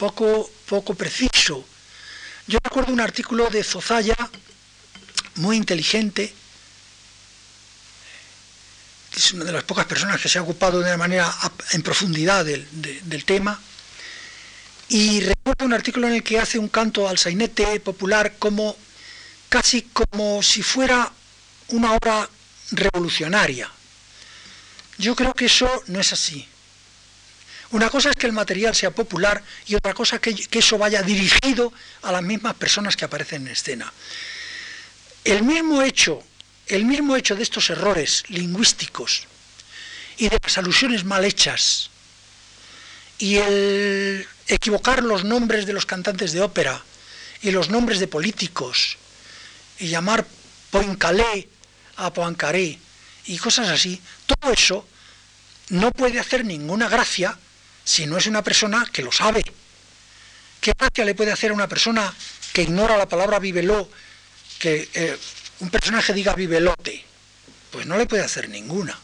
poco, 0.00 0.50
poco 0.66 0.94
preciso. 0.94 1.62
Yo 2.46 2.58
recuerdo 2.64 2.90
un 2.90 3.00
artículo 3.00 3.50
de 3.50 3.62
Zozaya, 3.62 4.16
muy 5.34 5.58
inteligente, 5.58 6.32
es 9.14 9.32
una 9.32 9.44
de 9.44 9.52
las 9.52 9.64
pocas 9.64 9.84
personas 9.84 10.18
que 10.18 10.30
se 10.30 10.38
ha 10.38 10.42
ocupado 10.42 10.78
de 10.78 10.86
una 10.86 10.96
manera 10.96 11.30
en 11.72 11.82
profundidad 11.82 12.46
del, 12.46 12.66
del 12.72 13.24
tema, 13.26 13.60
y 14.88 15.20
recuerdo 15.20 15.66
un 15.66 15.74
artículo 15.74 16.08
en 16.08 16.14
el 16.14 16.22
que 16.22 16.40
hace 16.40 16.58
un 16.58 16.68
canto 16.68 17.06
al 17.06 17.18
sainete 17.18 17.78
popular 17.80 18.36
como 18.38 18.76
casi 19.50 19.82
como 19.82 20.42
si 20.42 20.62
fuera 20.62 21.12
una 21.68 21.92
obra 21.92 22.28
revolucionaria. 22.72 23.70
Yo 24.96 25.14
creo 25.14 25.34
que 25.34 25.46
eso 25.46 25.68
no 25.88 26.00
es 26.00 26.12
así. 26.12 26.48
Una 27.72 27.88
cosa 27.88 28.10
es 28.10 28.16
que 28.16 28.26
el 28.26 28.32
material 28.32 28.74
sea 28.74 28.90
popular 28.90 29.42
y 29.66 29.76
otra 29.76 29.94
cosa 29.94 30.18
que, 30.18 30.34
que 30.34 30.58
eso 30.58 30.76
vaya 30.76 31.02
dirigido 31.02 31.72
a 32.02 32.10
las 32.10 32.22
mismas 32.22 32.54
personas 32.54 32.96
que 32.96 33.04
aparecen 33.04 33.46
en 33.46 33.52
escena. 33.52 33.92
El 35.24 35.44
mismo 35.44 35.82
hecho, 35.82 36.22
el 36.66 36.84
mismo 36.84 37.14
hecho 37.14 37.36
de 37.36 37.42
estos 37.42 37.70
errores 37.70 38.24
lingüísticos 38.28 39.28
y 40.16 40.28
de 40.28 40.38
las 40.42 40.58
alusiones 40.58 41.04
mal 41.04 41.24
hechas 41.24 41.90
y 43.18 43.36
el 43.36 44.26
equivocar 44.48 45.02
los 45.02 45.24
nombres 45.24 45.66
de 45.66 45.72
los 45.72 45.86
cantantes 45.86 46.32
de 46.32 46.40
ópera 46.40 46.82
y 47.42 47.50
los 47.50 47.70
nombres 47.70 48.00
de 48.00 48.08
políticos 48.08 48.96
y 49.78 49.88
llamar 49.88 50.26
Poincalé 50.70 51.48
a 51.96 52.12
Poincaré 52.12 52.78
y 53.26 53.38
cosas 53.38 53.68
así, 53.68 54.00
todo 54.26 54.52
eso 54.52 54.86
no 55.68 55.92
puede 55.92 56.18
hacer 56.18 56.44
ninguna 56.44 56.88
gracia 56.88 57.38
si 57.90 58.06
no 58.06 58.16
es 58.18 58.26
una 58.28 58.44
persona 58.44 58.86
que 58.92 59.02
lo 59.02 59.10
sabe. 59.10 59.42
¿Qué 60.60 60.72
gracia 60.78 61.04
le 61.04 61.16
puede 61.16 61.32
hacer 61.32 61.50
a 61.50 61.54
una 61.54 61.68
persona 61.68 62.14
que 62.52 62.62
ignora 62.62 62.96
la 62.96 63.08
palabra 63.08 63.40
viveló, 63.40 63.90
que 64.60 64.88
eh, 64.94 65.18
un 65.58 65.70
personaje 65.70 66.12
diga 66.12 66.36
vivelote? 66.36 67.04
Pues 67.72 67.86
no 67.86 67.98
le 67.98 68.06
puede 68.06 68.22
hacer 68.22 68.48
ninguna. 68.48 68.96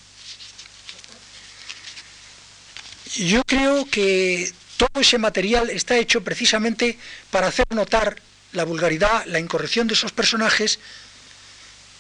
Yo 3.17 3.43
creo 3.43 3.91
que 3.91 4.53
todo 4.77 5.01
ese 5.01 5.19
material 5.19 5.69
está 5.71 5.97
hecho 5.97 6.23
precisamente 6.23 6.97
para 7.33 7.49
hacer 7.49 7.67
notar 7.71 8.23
la 8.53 8.63
vulgaridad, 8.63 9.25
la 9.27 9.41
incorrección 9.41 9.89
de 9.89 9.95
esos 9.95 10.13
personajes 10.13 10.79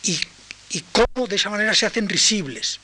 y, 0.04 0.20
cómo 0.92 1.26
de 1.26 1.34
esa 1.34 1.50
manera 1.50 1.74
se 1.74 1.86
hacen 1.86 2.08
risibles. 2.08 2.78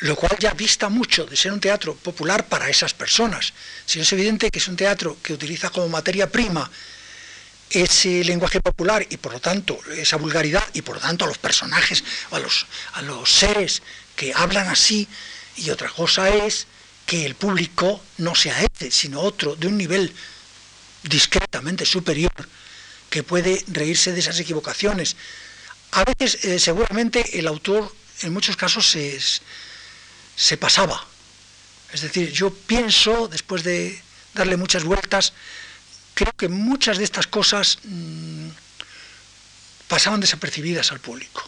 Lo 0.00 0.16
cual 0.16 0.36
ya 0.38 0.52
dista 0.52 0.88
mucho 0.88 1.26
de 1.26 1.36
ser 1.36 1.52
un 1.52 1.60
teatro 1.60 1.94
popular 1.94 2.46
para 2.46 2.68
esas 2.68 2.94
personas. 2.94 3.52
Si 3.84 4.00
es 4.00 4.12
evidente 4.12 4.50
que 4.50 4.58
es 4.58 4.68
un 4.68 4.76
teatro 4.76 5.18
que 5.22 5.34
utiliza 5.34 5.70
como 5.70 5.88
materia 5.88 6.30
prima 6.30 6.70
ese 7.68 8.24
lenguaje 8.24 8.60
popular 8.60 9.06
y 9.08 9.16
por 9.16 9.32
lo 9.32 9.40
tanto 9.40 9.78
esa 9.96 10.16
vulgaridad 10.16 10.64
y 10.72 10.82
por 10.82 10.96
lo 10.96 11.00
tanto 11.00 11.24
a 11.24 11.28
los 11.28 11.38
personajes 11.38 12.02
a 12.32 12.38
los, 12.40 12.66
a 12.94 13.02
los 13.02 13.30
seres 13.30 13.82
que 14.16 14.32
hablan 14.34 14.68
así 14.68 15.06
y 15.56 15.70
otra 15.70 15.88
cosa 15.88 16.28
es 16.28 16.66
que 17.06 17.26
el 17.26 17.36
público 17.36 18.02
no 18.18 18.34
sea 18.34 18.60
este, 18.62 18.90
sino 18.90 19.20
otro 19.20 19.54
de 19.54 19.68
un 19.68 19.76
nivel 19.76 20.12
discretamente 21.02 21.84
superior 21.84 22.32
que 23.08 23.22
puede 23.22 23.64
reírse 23.68 24.12
de 24.12 24.20
esas 24.20 24.38
equivocaciones. 24.38 25.16
A 25.92 26.04
veces 26.04 26.44
eh, 26.44 26.58
seguramente 26.58 27.38
el 27.38 27.48
autor 27.48 27.92
en 28.22 28.32
muchos 28.32 28.56
casos 28.56 28.88
se, 28.88 29.18
se 30.40 30.56
pasaba. 30.56 31.06
Es 31.92 32.00
decir, 32.00 32.32
yo 32.32 32.50
pienso, 32.50 33.28
después 33.28 33.62
de 33.62 34.02
darle 34.32 34.56
muchas 34.56 34.84
vueltas, 34.84 35.34
creo 36.14 36.32
que 36.32 36.48
muchas 36.48 36.96
de 36.96 37.04
estas 37.04 37.26
cosas 37.26 37.78
mm, 37.84 38.48
pasaban 39.86 40.20
desapercibidas 40.20 40.92
al 40.92 41.00
público. 41.00 41.46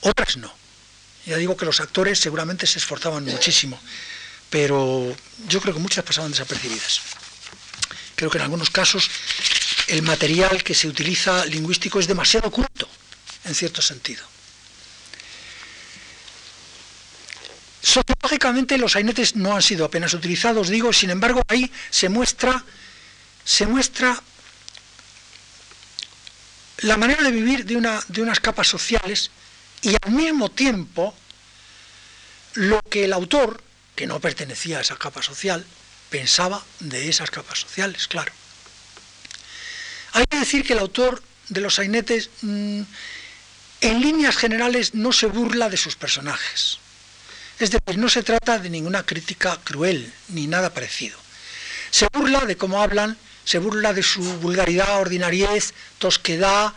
Otras 0.00 0.36
no. 0.38 0.52
Ya 1.24 1.36
digo 1.36 1.56
que 1.56 1.66
los 1.66 1.80
actores 1.80 2.18
seguramente 2.18 2.66
se 2.66 2.80
esforzaban 2.80 3.24
muchísimo, 3.24 3.78
pero 4.50 5.14
yo 5.46 5.60
creo 5.60 5.74
que 5.74 5.80
muchas 5.80 6.04
pasaban 6.04 6.32
desapercibidas. 6.32 7.00
Creo 8.16 8.30
que 8.30 8.38
en 8.38 8.44
algunos 8.44 8.70
casos 8.70 9.08
el 9.86 10.02
material 10.02 10.64
que 10.64 10.74
se 10.74 10.88
utiliza 10.88 11.44
lingüístico 11.44 12.00
es 12.00 12.08
demasiado 12.08 12.50
culto, 12.50 12.88
en 13.44 13.54
cierto 13.54 13.82
sentido. 13.82 14.37
Sociológicamente 17.88 18.76
los 18.76 18.92
sainetes 18.92 19.34
no 19.34 19.56
han 19.56 19.62
sido 19.62 19.86
apenas 19.86 20.12
utilizados, 20.12 20.68
digo, 20.68 20.92
sin 20.92 21.08
embargo 21.08 21.40
ahí 21.48 21.72
se 21.88 22.10
muestra, 22.10 22.62
se 23.46 23.66
muestra 23.66 24.22
la 26.80 26.98
manera 26.98 27.22
de 27.22 27.30
vivir 27.30 27.64
de, 27.64 27.76
una, 27.76 28.04
de 28.08 28.20
unas 28.20 28.40
capas 28.40 28.68
sociales 28.68 29.30
y 29.80 29.96
al 30.02 30.12
mismo 30.12 30.50
tiempo 30.50 31.14
lo 32.52 32.78
que 32.90 33.06
el 33.06 33.14
autor, 33.14 33.62
que 33.96 34.06
no 34.06 34.20
pertenecía 34.20 34.76
a 34.76 34.80
esa 34.82 34.96
capa 34.96 35.22
social, 35.22 35.64
pensaba 36.10 36.62
de 36.80 37.08
esas 37.08 37.30
capas 37.30 37.60
sociales, 37.60 38.06
claro. 38.06 38.34
Hay 40.12 40.26
que 40.26 40.40
decir 40.40 40.62
que 40.62 40.74
el 40.74 40.80
autor 40.80 41.22
de 41.48 41.62
los 41.62 41.76
sainetes 41.76 42.28
mm, 42.42 42.82
en 43.80 44.00
líneas 44.02 44.36
generales 44.36 44.94
no 44.94 45.10
se 45.14 45.24
burla 45.24 45.70
de 45.70 45.78
sus 45.78 45.96
personajes. 45.96 46.80
Es 47.58 47.70
decir, 47.70 47.98
no 47.98 48.08
se 48.08 48.22
trata 48.22 48.58
de 48.58 48.70
ninguna 48.70 49.04
crítica 49.04 49.58
cruel 49.64 50.12
ni 50.28 50.46
nada 50.46 50.72
parecido. 50.72 51.18
Se 51.90 52.06
burla 52.12 52.40
de 52.40 52.56
cómo 52.56 52.80
hablan, 52.80 53.16
se 53.44 53.58
burla 53.58 53.92
de 53.92 54.02
su 54.02 54.22
vulgaridad, 54.40 55.00
ordinariez, 55.00 55.74
tosquedad, 55.98 56.72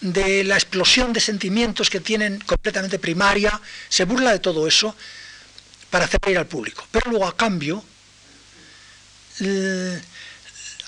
de 0.00 0.44
la 0.44 0.56
explosión 0.56 1.12
de 1.12 1.20
sentimientos 1.20 1.88
que 1.88 2.00
tienen 2.00 2.40
completamente 2.40 2.98
primaria, 2.98 3.60
se 3.88 4.04
burla 4.04 4.32
de 4.32 4.40
todo 4.40 4.66
eso 4.66 4.94
para 5.90 6.04
hacer 6.04 6.20
reír 6.22 6.38
al 6.38 6.46
público. 6.46 6.86
Pero 6.90 7.10
luego, 7.10 7.26
a 7.26 7.36
cambio, 7.36 7.82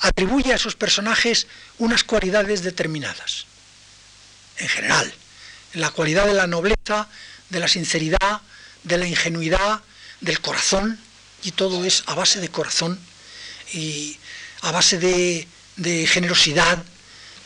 atribuye 0.00 0.52
a 0.52 0.56
esos 0.56 0.74
personajes 0.74 1.46
unas 1.78 2.04
cualidades 2.04 2.62
determinadas, 2.62 3.46
en 4.58 4.68
general. 4.68 5.14
La 5.74 5.90
cualidad 5.90 6.26
de 6.26 6.34
la 6.34 6.46
nobleza, 6.46 7.08
de 7.48 7.60
la 7.60 7.68
sinceridad, 7.68 8.42
de 8.88 8.98
la 8.98 9.06
ingenuidad, 9.06 9.80
del 10.20 10.40
corazón, 10.40 10.98
y 11.44 11.52
todo 11.52 11.84
es 11.84 12.02
a 12.06 12.14
base 12.14 12.40
de 12.40 12.48
corazón 12.48 12.98
y 13.72 14.18
a 14.62 14.72
base 14.72 14.98
de, 14.98 15.46
generosidad 16.08 16.82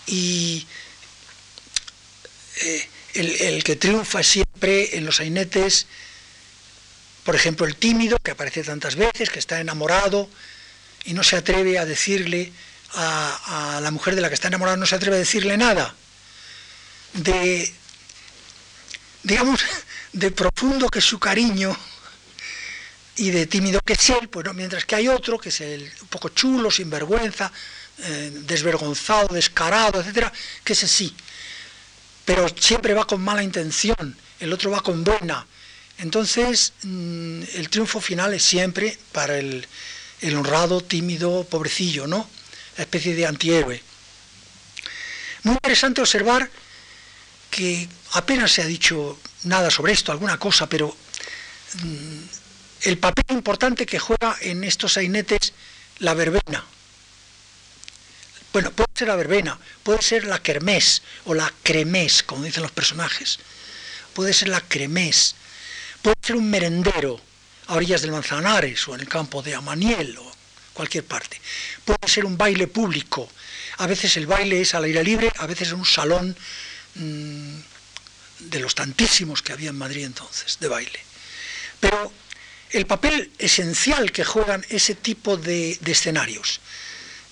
y 0.07 0.66
eh, 2.62 2.88
el, 3.14 3.62
que 3.64 3.76
triunfa 3.76 4.22
siempre 4.22 4.97
en 4.97 5.05
los 5.05 5.16
sainetes, 5.16 5.86
por 7.24 7.36
ejemplo, 7.36 7.66
el 7.66 7.76
tímido, 7.76 8.16
que 8.22 8.30
aparece 8.30 8.64
tantas 8.64 8.97
veces, 8.97 9.28
que 9.28 9.38
está 9.38 9.61
enamorado 9.61 10.30
y 11.05 11.12
no 11.12 11.22
se 11.22 11.36
atreve 11.36 11.78
a 11.78 11.84
decirle 11.84 12.53
a, 12.95 13.76
a 13.76 13.80
la 13.80 13.90
mujer 13.90 14.14
de 14.14 14.22
la 14.22 14.28
que 14.28 14.34
está 14.34 14.49
enamorado, 14.49 14.78
no 14.78 14.86
se 14.86 14.95
atreve 14.95 15.16
a 15.16 15.18
decirle 15.18 15.59
nada. 15.59 15.95
De, 17.12 17.70
digamos, 19.22 19.61
de 20.13 20.31
profundo 20.31 20.89
que 20.89 20.99
es 20.99 21.05
su 21.05 21.19
cariño 21.19 21.77
y 23.17 23.31
de 23.31 23.47
tímido 23.47 23.81
que 23.81 23.95
es 23.95 24.11
él, 24.11 24.29
pues 24.29 24.47
mientras 24.55 24.85
que 24.85 24.95
hay 24.95 25.09
otro 25.09 25.39
que 25.39 25.51
es 25.51 25.61
el, 25.61 25.91
un 26.01 26.09
poco 26.09 26.31
chulo, 26.31 26.71
sinvergüenza, 26.71 27.53
eh, 27.99 28.31
desvergonzado, 28.47 29.35
descarado, 29.35 30.01
etcétera, 30.01 30.33
que 30.65 30.73
es 30.73 30.85
así. 30.85 31.15
Pero 32.25 32.47
siempre 32.59 32.95
va 32.95 33.07
con 33.07 33.21
mala 33.21 33.43
intención, 33.43 34.17
el 34.41 34.53
otro 34.53 34.71
va 34.71 34.81
con 34.81 35.05
buena. 35.05 35.47
Entonces, 35.99 36.73
mm, 36.83 37.43
el 37.55 37.69
triunfo 37.69 38.01
final 38.01 38.33
es 38.35 38.43
siempre 38.43 38.99
para 39.13 39.39
el, 39.39 39.67
el 40.21 40.37
honrado, 40.37 40.81
tímido, 40.81 41.45
pobrecillo, 41.45 42.07
¿no? 42.07 42.29
La 42.77 42.85
especie 42.85 43.15
de 43.15 43.27
antihéroe. 43.27 43.83
Muy 45.43 45.55
interesante 45.55 46.01
observar 46.01 46.49
que 47.51 47.89
apenas 48.13 48.53
se 48.53 48.63
ha 48.63 48.67
dicho 48.67 49.19
nada 49.45 49.70
sobre 49.70 49.93
esto, 49.93 50.12
alguna 50.12 50.38
cosa, 50.38 50.68
pero 50.68 50.97
mm, 51.82 52.18
el 52.82 52.99
papel 52.99 53.24
importante 53.30 53.86
que 53.86 53.99
juega 53.99 54.36
en 54.40 54.64
estos 54.64 54.95
sainetes 54.95 55.53
la 55.99 56.14
verbena. 56.14 56.64
Bueno, 58.53 58.70
puede 58.72 58.90
ser 58.95 59.09
la 59.09 59.16
verbena, 59.16 59.59
puede 59.82 60.03
ser 60.03 60.24
la 60.26 60.43
kermés 60.43 61.03
o 61.24 61.34
la 61.34 61.53
cremés, 61.62 62.22
como 62.22 62.45
dicen 62.45 62.62
los 62.62 62.72
personajes. 62.72 63.38
Puede 64.12 64.34
ser 64.34 64.49
la 64.49 64.61
cremés, 64.61 65.34
puede 66.03 66.16
ser 66.22 66.36
un 66.36 66.51
merendero 66.51 67.20
a 67.68 67.74
orillas 67.74 68.03
del 68.03 68.12
Manzanares 68.12 68.86
o 68.88 68.95
en 68.95 69.01
el 69.01 69.09
campo 69.09 69.43
de 69.43 69.55
Amaniel 69.55 70.18
o 70.18 70.32
cualquier 70.74 71.05
parte. 71.05 71.40
Puede 71.84 72.07
ser 72.07 72.26
un 72.26 72.36
baile 72.36 72.66
público. 72.66 73.28
A 73.78 73.86
veces 73.86 74.16
el 74.18 74.26
baile 74.26 74.61
es 74.61 74.74
al 74.74 74.84
aire 74.84 75.03
libre, 75.03 75.32
a 75.38 75.47
veces 75.47 75.68
en 75.68 75.76
un 75.76 75.86
salón 75.86 76.36
Mm, 76.95 77.61
de 78.51 78.61
los 78.61 78.74
tantísimos 78.74 79.43
que 79.43 79.53
había 79.53 79.70
en 79.70 79.78
Madrid 79.78 80.05
entonces, 80.05 80.59
de 80.61 80.68
baile. 80.68 81.01
Pero 81.80 82.12
el 82.70 82.86
papel 82.86 83.30
esencial 83.38 84.12
que 84.12 84.24
juegan 84.24 84.64
ese 84.68 84.95
tipo 84.95 85.36
de, 85.36 85.78
escenarios, 85.84 86.61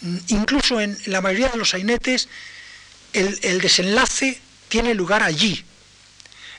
mm, 0.00 0.16
incluso 0.28 0.80
en 0.80 0.98
la 1.06 1.20
mayoría 1.20 1.48
de 1.48 1.58
los 1.58 1.70
sainetes, 1.70 2.28
el, 3.12 3.60
desenlace 3.60 4.40
tiene 4.68 4.94
lugar 4.94 5.22
allí. 5.22 5.64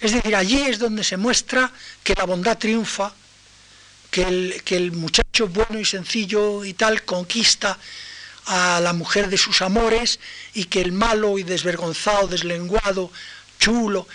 Es 0.02 0.12
decir, 0.14 0.36
allí 0.36 0.62
es 0.62 0.80
donde 0.80 1.04
se 1.04 1.18
muestra 1.18 1.72
que 2.04 2.16
la 2.16 2.26
bondad 2.26 2.58
triunfa, 2.58 3.14
que 4.10 4.24
el, 4.24 4.62
que 4.66 4.76
el 4.76 4.92
muchacho 4.92 5.48
bueno 5.48 5.80
y 5.80 5.86
sencillo 5.86 6.66
y 6.66 6.74
tal 6.74 7.04
conquista 7.04 7.78
a 8.46 8.80
la 8.82 8.94
mujer 8.94 9.30
de 9.30 9.38
sus 9.38 9.62
amores 9.62 10.20
y 10.54 10.66
que 10.66 10.82
el 10.82 10.92
malo 10.92 11.38
y 11.38 11.44
desvergonzado, 11.44 12.28
deslenguado, 12.28 13.12
chulo, 13.60 14.08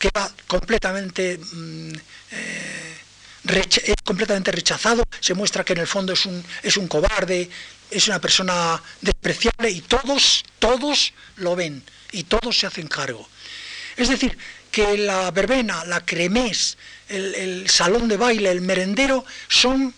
queda 0.00 0.32
completamente, 0.48 1.38
mm, 1.38 1.92
eh, 2.32 2.96
es 3.84 3.94
completamente 4.04 4.50
rechazado, 4.50 5.04
se 5.20 5.34
muestra 5.34 5.64
que 5.64 5.74
en 5.74 5.80
el 5.80 5.86
fondo 5.86 6.12
es 6.12 6.26
un, 6.26 6.44
es 6.62 6.76
un 6.76 6.88
cobarde, 6.88 7.48
es 7.90 8.08
una 8.08 8.20
persona 8.20 8.82
despreciable 9.00 9.70
y 9.70 9.82
todos, 9.82 10.44
todos 10.58 11.12
lo 11.36 11.54
ven 11.54 11.84
y 12.12 12.24
todos 12.24 12.58
se 12.58 12.66
hacen 12.66 12.88
cargo. 12.88 13.28
Es 13.96 14.08
decir, 14.08 14.36
que 14.72 14.96
la 14.98 15.30
verbena, 15.30 15.84
la 15.84 16.04
cremés, 16.04 16.78
el, 17.08 17.68
salón 17.68 18.08
de 18.08 18.16
baile, 18.16 18.50
el 18.50 18.60
merendero 18.62 19.24
son 19.48 19.94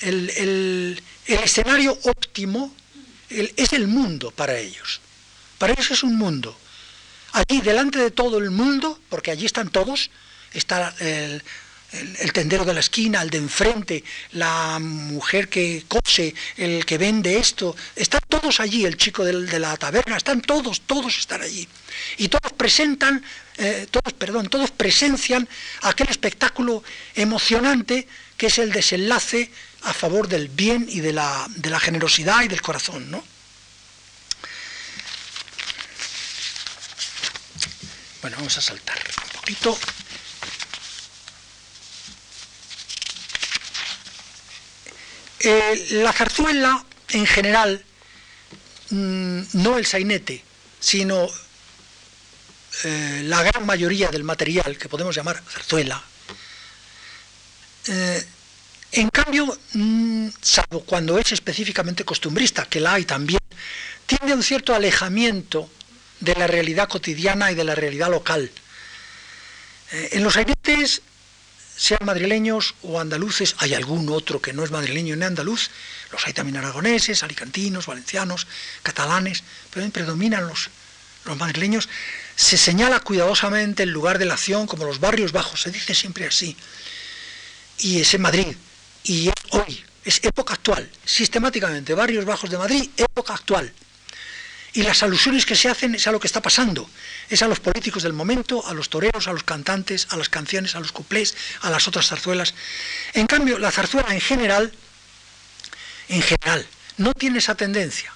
el 0.00 1.02
el 1.26 1.38
escenario 1.38 1.98
óptimo 2.02 2.74
es 3.30 3.72
el 3.72 3.86
mundo 3.86 4.30
para 4.30 4.58
ellos. 4.58 5.00
Para 5.58 5.72
ellos 5.72 5.90
es 5.90 6.02
un 6.02 6.16
mundo. 6.16 6.56
Allí, 7.32 7.60
delante 7.60 7.98
de 7.98 8.10
todo 8.10 8.38
el 8.38 8.50
mundo, 8.50 8.98
porque 9.08 9.30
allí 9.30 9.46
están 9.46 9.70
todos, 9.70 10.10
está 10.52 10.94
el, 11.00 11.42
tendero 12.32 12.64
de 12.64 12.74
la 12.74 12.80
esquina, 12.80 13.22
el 13.22 13.30
de 13.30 13.38
enfrente, 13.38 14.04
la 14.32 14.78
mujer 14.78 15.48
que 15.48 15.84
cose, 15.88 16.34
el 16.56 16.84
que 16.84 16.98
vende 16.98 17.38
esto, 17.38 17.74
están 17.96 18.20
todos 18.28 18.60
allí, 18.60 18.84
el 18.84 18.96
chico 18.96 19.24
de 19.24 19.58
la 19.58 19.76
taberna, 19.76 20.16
están 20.16 20.40
todos, 20.40 20.82
todos 20.82 21.18
están 21.18 21.42
allí. 21.42 21.66
Y 22.18 22.28
todos 22.28 22.52
presentan, 22.52 23.22
eh, 23.58 23.86
todos, 23.90 24.12
perdón, 24.14 24.48
todos 24.48 24.70
presencian 24.70 25.48
aquel 25.82 26.08
espectáculo 26.08 26.82
emocionante 27.14 28.06
que 28.36 28.46
es 28.46 28.58
el 28.58 28.72
desenlace 28.72 29.50
a 29.82 29.92
favor 29.92 30.28
del 30.28 30.48
bien 30.48 30.86
y 30.88 31.00
de 31.00 31.12
la, 31.12 31.48
generosidad 31.80 32.42
y 32.42 32.48
del 32.48 32.62
corazón, 32.62 33.10
¿no? 33.10 33.22
Bueno, 38.22 38.36
vamos 38.36 38.56
a 38.56 38.60
saltar 38.60 38.96
un 38.96 39.40
poquito. 39.40 39.78
Eh, 45.40 45.88
la 45.90 46.12
zarzuela, 46.12 46.84
en 47.08 47.26
general, 47.26 47.84
mm, 48.90 49.40
no 49.54 49.76
el 49.76 49.86
sainete, 49.86 50.44
sino 50.78 51.28
eh, 52.84 53.22
la 53.24 53.42
gran 53.42 53.66
mayoría 53.66 54.08
del 54.08 54.22
material 54.22 54.78
que 54.78 54.88
podemos 54.88 55.16
llamar 55.16 55.42
zarzuela, 55.50 56.00
eh, 57.88 58.24
en 58.92 59.08
cambio, 59.08 59.58
mm, 59.72 60.28
salvo 60.40 60.84
cuando 60.84 61.18
es 61.18 61.32
específicamente 61.32 62.04
costumbrista, 62.04 62.66
que 62.66 62.78
la 62.78 62.94
hay 62.94 63.04
también, 63.04 63.40
tiene 64.06 64.34
un 64.34 64.44
cierto 64.44 64.74
alejamiento 64.76 65.68
de 66.22 66.34
la 66.34 66.46
realidad 66.46 66.88
cotidiana 66.88 67.50
y 67.50 67.54
de 67.54 67.64
la 67.64 67.74
realidad 67.74 68.10
local. 68.10 68.50
Eh, 69.90 70.08
en 70.12 70.22
los 70.22 70.36
airetes, 70.36 71.02
sean 71.76 72.04
madrileños 72.04 72.76
o 72.82 73.00
andaluces, 73.00 73.56
hay 73.58 73.74
algún 73.74 74.08
otro 74.08 74.40
que 74.40 74.52
no 74.52 74.62
es 74.62 74.70
madrileño 74.70 75.16
ni 75.16 75.24
andaluz, 75.24 75.70
los 76.12 76.24
hay 76.26 76.32
también 76.32 76.58
aragoneses, 76.58 77.22
alicantinos, 77.24 77.86
valencianos, 77.86 78.46
catalanes, 78.84 79.42
pero 79.72 79.88
predominan 79.90 80.46
los, 80.46 80.70
los 81.24 81.36
madrileños, 81.36 81.88
se 82.36 82.56
señala 82.56 83.00
cuidadosamente 83.00 83.82
el 83.82 83.90
lugar 83.90 84.18
de 84.18 84.26
la 84.26 84.34
acción 84.34 84.68
como 84.68 84.84
los 84.84 85.00
barrios 85.00 85.32
bajos, 85.32 85.62
se 85.62 85.72
dice 85.72 85.94
siempre 85.94 86.26
así. 86.26 86.56
Y 87.78 88.00
es 88.00 88.14
en 88.14 88.22
Madrid, 88.22 88.56
y 89.02 89.26
es 89.26 89.34
hoy, 89.50 89.84
es 90.04 90.20
época 90.22 90.54
actual, 90.54 90.88
sistemáticamente, 91.04 91.94
barrios 91.94 92.24
bajos 92.24 92.48
de 92.48 92.58
Madrid, 92.58 92.90
época 92.96 93.34
actual. 93.34 93.72
Y 94.74 94.82
las 94.82 95.02
alusiones 95.02 95.44
que 95.44 95.54
se 95.54 95.68
hacen 95.68 95.94
es 95.94 96.06
a 96.06 96.12
lo 96.12 96.20
que 96.20 96.26
está 96.26 96.40
pasando, 96.40 96.88
es 97.28 97.42
a 97.42 97.48
los 97.48 97.60
políticos 97.60 98.02
del 98.02 98.14
momento, 98.14 98.66
a 98.66 98.72
los 98.72 98.88
toreros, 98.88 99.28
a 99.28 99.32
los 99.32 99.44
cantantes, 99.44 100.06
a 100.10 100.16
las 100.16 100.30
canciones, 100.30 100.74
a 100.74 100.80
los 100.80 100.92
cuplés, 100.92 101.34
a 101.60 101.68
las 101.68 101.86
otras 101.88 102.08
zarzuelas. 102.08 102.54
En 103.12 103.26
cambio, 103.26 103.58
la 103.58 103.70
zarzuela 103.70 104.14
en 104.14 104.20
general, 104.20 104.72
en 106.08 106.22
general, 106.22 106.66
no 106.96 107.12
tiene 107.12 107.38
esa 107.38 107.54
tendencia. 107.54 108.12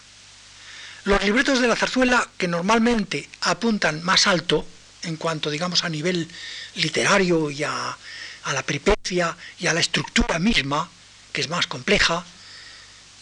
Los 1.05 1.23
libretos 1.23 1.61
de 1.61 1.69
la 1.69 1.77
zarzuela, 1.77 2.27
que 2.39 2.49
normalmente 2.49 3.29
apuntan 3.43 4.03
más 4.03 4.27
alto, 4.27 4.67
en 5.03 5.17
cuanto, 5.17 5.51
digamos, 5.51 5.85
a 5.85 5.91
nivel 5.91 6.27
literario 6.75 7.51
y 7.51 7.65
a, 7.65 7.97
a 8.45 8.53
la 8.53 8.63
peripecia 8.63 9.37
y 9.59 9.67
a 9.67 9.75
la 9.75 9.81
estructura 9.81 10.39
misma, 10.39 10.89
que 11.33 11.43
es 11.43 11.49
más 11.49 11.67
compleja, 11.67 12.25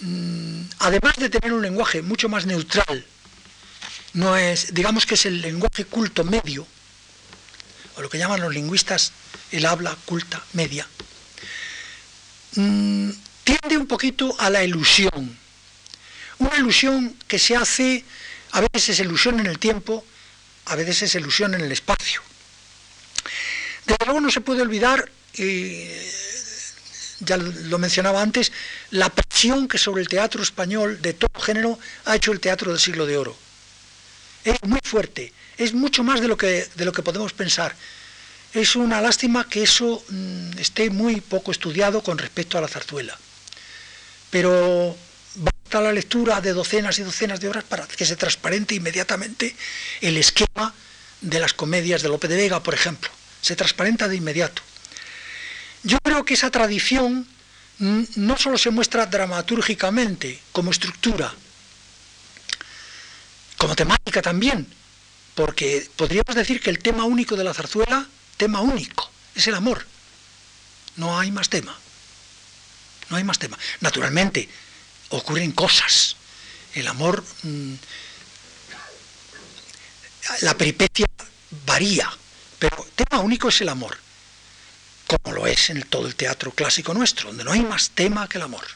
mm, 0.00 0.62
además 0.78 1.16
de 1.16 1.30
tener 1.30 1.52
un 1.52 1.62
lenguaje 1.62 2.00
mucho 2.00 2.28
más 2.28 2.46
neutral, 2.46 3.04
no 4.14 4.36
es, 4.36 4.72
digamos 4.74 5.06
que 5.06 5.14
es 5.14 5.26
el 5.26 5.40
lenguaje 5.40 5.84
culto 5.84 6.24
medio, 6.24 6.66
o 7.96 8.02
lo 8.02 8.08
que 8.08 8.18
llaman 8.18 8.40
los 8.40 8.54
lingüistas 8.54 9.12
el 9.50 9.66
habla 9.66 9.96
culta 10.04 10.42
media, 10.52 10.86
mm, 12.54 13.10
tiende 13.44 13.76
un 13.76 13.86
poquito 13.86 14.34
a 14.40 14.50
la 14.50 14.64
ilusión. 14.64 15.38
Una 16.38 16.56
ilusión 16.56 17.16
que 17.28 17.38
se 17.38 17.56
hace, 17.56 18.04
a 18.52 18.60
veces 18.60 18.90
es 18.90 19.00
ilusión 19.00 19.40
en 19.40 19.46
el 19.46 19.58
tiempo, 19.58 20.04
a 20.66 20.76
veces 20.76 21.02
es 21.02 21.14
ilusión 21.14 21.54
en 21.54 21.60
el 21.60 21.72
espacio. 21.72 22.22
Desde 23.86 24.04
luego 24.06 24.20
no 24.20 24.30
se 24.30 24.40
puede 24.40 24.62
olvidar, 24.62 25.10
ya 27.20 27.36
lo 27.36 27.78
mencionaba 27.78 28.22
antes, 28.22 28.52
la 28.90 29.10
presión 29.10 29.68
que 29.68 29.78
sobre 29.78 30.02
el 30.02 30.08
teatro 30.08 30.42
español 30.42 31.02
de 31.02 31.14
todo 31.14 31.40
género 31.40 31.78
ha 32.04 32.16
hecho 32.16 32.32
el 32.32 32.40
teatro 32.40 32.70
del 32.70 32.80
siglo 32.80 33.06
de 33.06 33.16
oro. 33.16 33.43
Es 34.44 34.62
muy 34.62 34.80
fuerte, 34.84 35.32
es 35.56 35.72
mucho 35.72 36.04
más 36.04 36.20
de 36.20 36.28
lo 36.28 36.36
que, 36.36 36.68
de 36.74 36.84
lo 36.84 36.92
que 36.92 37.02
podemos 37.02 37.32
pensar. 37.32 37.74
Es 38.52 38.76
una 38.76 39.00
lástima 39.00 39.48
que 39.48 39.62
eso 39.62 40.04
mm, 40.08 40.58
esté 40.58 40.90
muy 40.90 41.20
poco 41.20 41.50
estudiado 41.50 42.02
con 42.02 42.18
respecto 42.18 42.58
a 42.58 42.60
la 42.60 42.68
zarzuela. 42.68 43.18
Pero 44.30 44.96
basta 45.36 45.80
la 45.80 45.92
lectura 45.92 46.40
de 46.40 46.52
docenas 46.52 46.98
y 46.98 47.02
docenas 47.02 47.40
de 47.40 47.48
obras 47.48 47.64
para 47.64 47.86
que 47.86 48.04
se 48.04 48.16
transparente 48.16 48.74
inmediatamente 48.74 49.56
el 50.00 50.16
esquema 50.18 50.74
de 51.20 51.40
las 51.40 51.54
comedias 51.54 52.02
de 52.02 52.08
Lope 52.10 52.28
de 52.28 52.36
Vega, 52.36 52.62
por 52.62 52.74
ejemplo. 52.74 53.10
Se 53.40 53.56
transparenta 53.56 54.08
de 54.08 54.16
inmediato. 54.16 54.62
Yo 55.82 55.98
creo 56.02 56.24
que 56.24 56.34
esa 56.34 56.50
tradición 56.50 57.26
mm, 57.78 58.02
no 58.16 58.36
solo 58.36 58.58
se 58.58 58.70
muestra 58.70 59.06
dramatúrgicamente 59.06 60.40
como 60.52 60.70
estructura, 60.70 61.34
como 63.64 63.76
temática 63.76 64.20
también, 64.20 64.66
porque 65.34 65.88
podríamos 65.96 66.34
decir 66.34 66.60
que 66.60 66.68
el 66.68 66.80
tema 66.80 67.04
único 67.04 67.34
de 67.34 67.44
la 67.44 67.54
zarzuela 67.54 68.06
tema 68.36 68.60
único, 68.60 69.10
es 69.34 69.46
el 69.46 69.54
amor. 69.54 69.86
No 70.96 71.18
hay 71.18 71.30
más 71.30 71.48
tema. 71.48 71.74
No 73.08 73.16
hay 73.16 73.24
más 73.24 73.38
tema. 73.38 73.58
Naturalmente, 73.80 74.50
ocurren 75.08 75.52
cosas. 75.52 76.14
El 76.74 76.86
amor, 76.88 77.24
mm, 77.42 77.74
la 80.42 80.54
peripecia 80.58 81.06
varía, 81.64 82.12
pero 82.58 82.86
tema 82.94 83.22
único 83.22 83.48
es 83.48 83.62
el 83.62 83.70
amor, 83.70 83.96
como 85.06 85.34
lo 85.34 85.46
es 85.46 85.70
en 85.70 85.80
todo 85.84 86.06
el 86.06 86.16
teatro 86.16 86.50
clásico 86.50 86.92
nuestro, 86.92 87.28
donde 87.28 87.44
no 87.44 87.52
hay 87.52 87.62
más 87.62 87.88
tema 87.94 88.28
que 88.28 88.36
el 88.36 88.44
amor. 88.44 88.66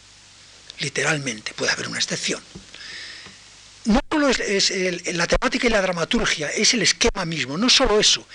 Literalmente, 0.78 1.52
puede 1.52 1.72
haber 1.72 1.88
una 1.88 1.98
excepción 1.98 2.42
no 3.84 4.00
solo 4.10 4.28
es, 4.28 4.72
la 5.14 5.26
temática 5.26 5.66
y 5.66 5.70
la 5.70 5.80
dramaturgia, 5.80 6.50
es 6.50 6.74
el 6.74 6.82
esquema 6.82 7.24
mismo, 7.24 7.56
no 7.56 7.68
solo 7.68 7.98
eso, 7.98 8.26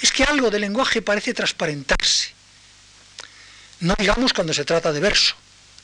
es 0.00 0.12
que 0.12 0.24
algo 0.24 0.50
del 0.50 0.62
lenguaje 0.62 1.02
parece 1.02 1.34
transparentarse. 1.34 2.30
No 3.80 3.94
digamos 3.98 4.32
cuando 4.32 4.52
se 4.52 4.64
trata 4.64 4.92
de 4.92 5.00
verso. 5.00 5.34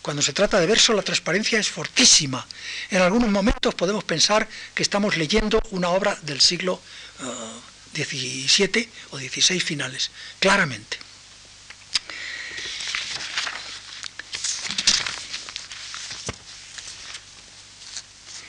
Cuando 0.02 0.20
se 0.20 0.32
trata 0.32 0.60
de 0.60 0.66
verso 0.66 0.92
la 0.92 1.02
transparencia 1.02 1.58
es 1.58 1.68
fortísima. 1.68 2.46
En 2.90 3.00
algunos 3.00 3.30
momentos 3.30 3.74
podemos 3.74 4.04
pensar 4.04 4.46
que 4.74 4.82
estamos 4.82 5.16
leyendo 5.16 5.62
una 5.70 5.90
obra 5.90 6.18
del 6.22 6.40
siglo 6.40 6.80
XVII 7.94 8.80
eh, 8.80 8.88
o 9.12 9.18
XVI 9.18 9.60
finales, 9.60 10.10
claramente. 10.40 10.98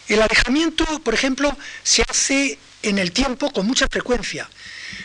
El 0.08 0.22
alejamiento, 0.22 0.86
por 1.00 1.14
ejemplo, 1.14 1.58
se 1.84 2.04
hace 2.08 2.60
en 2.84 3.00
el 3.00 3.12
tiempo 3.12 3.52
con 3.52 3.66
mucha 3.66 3.88
frecuencia. 3.88 4.48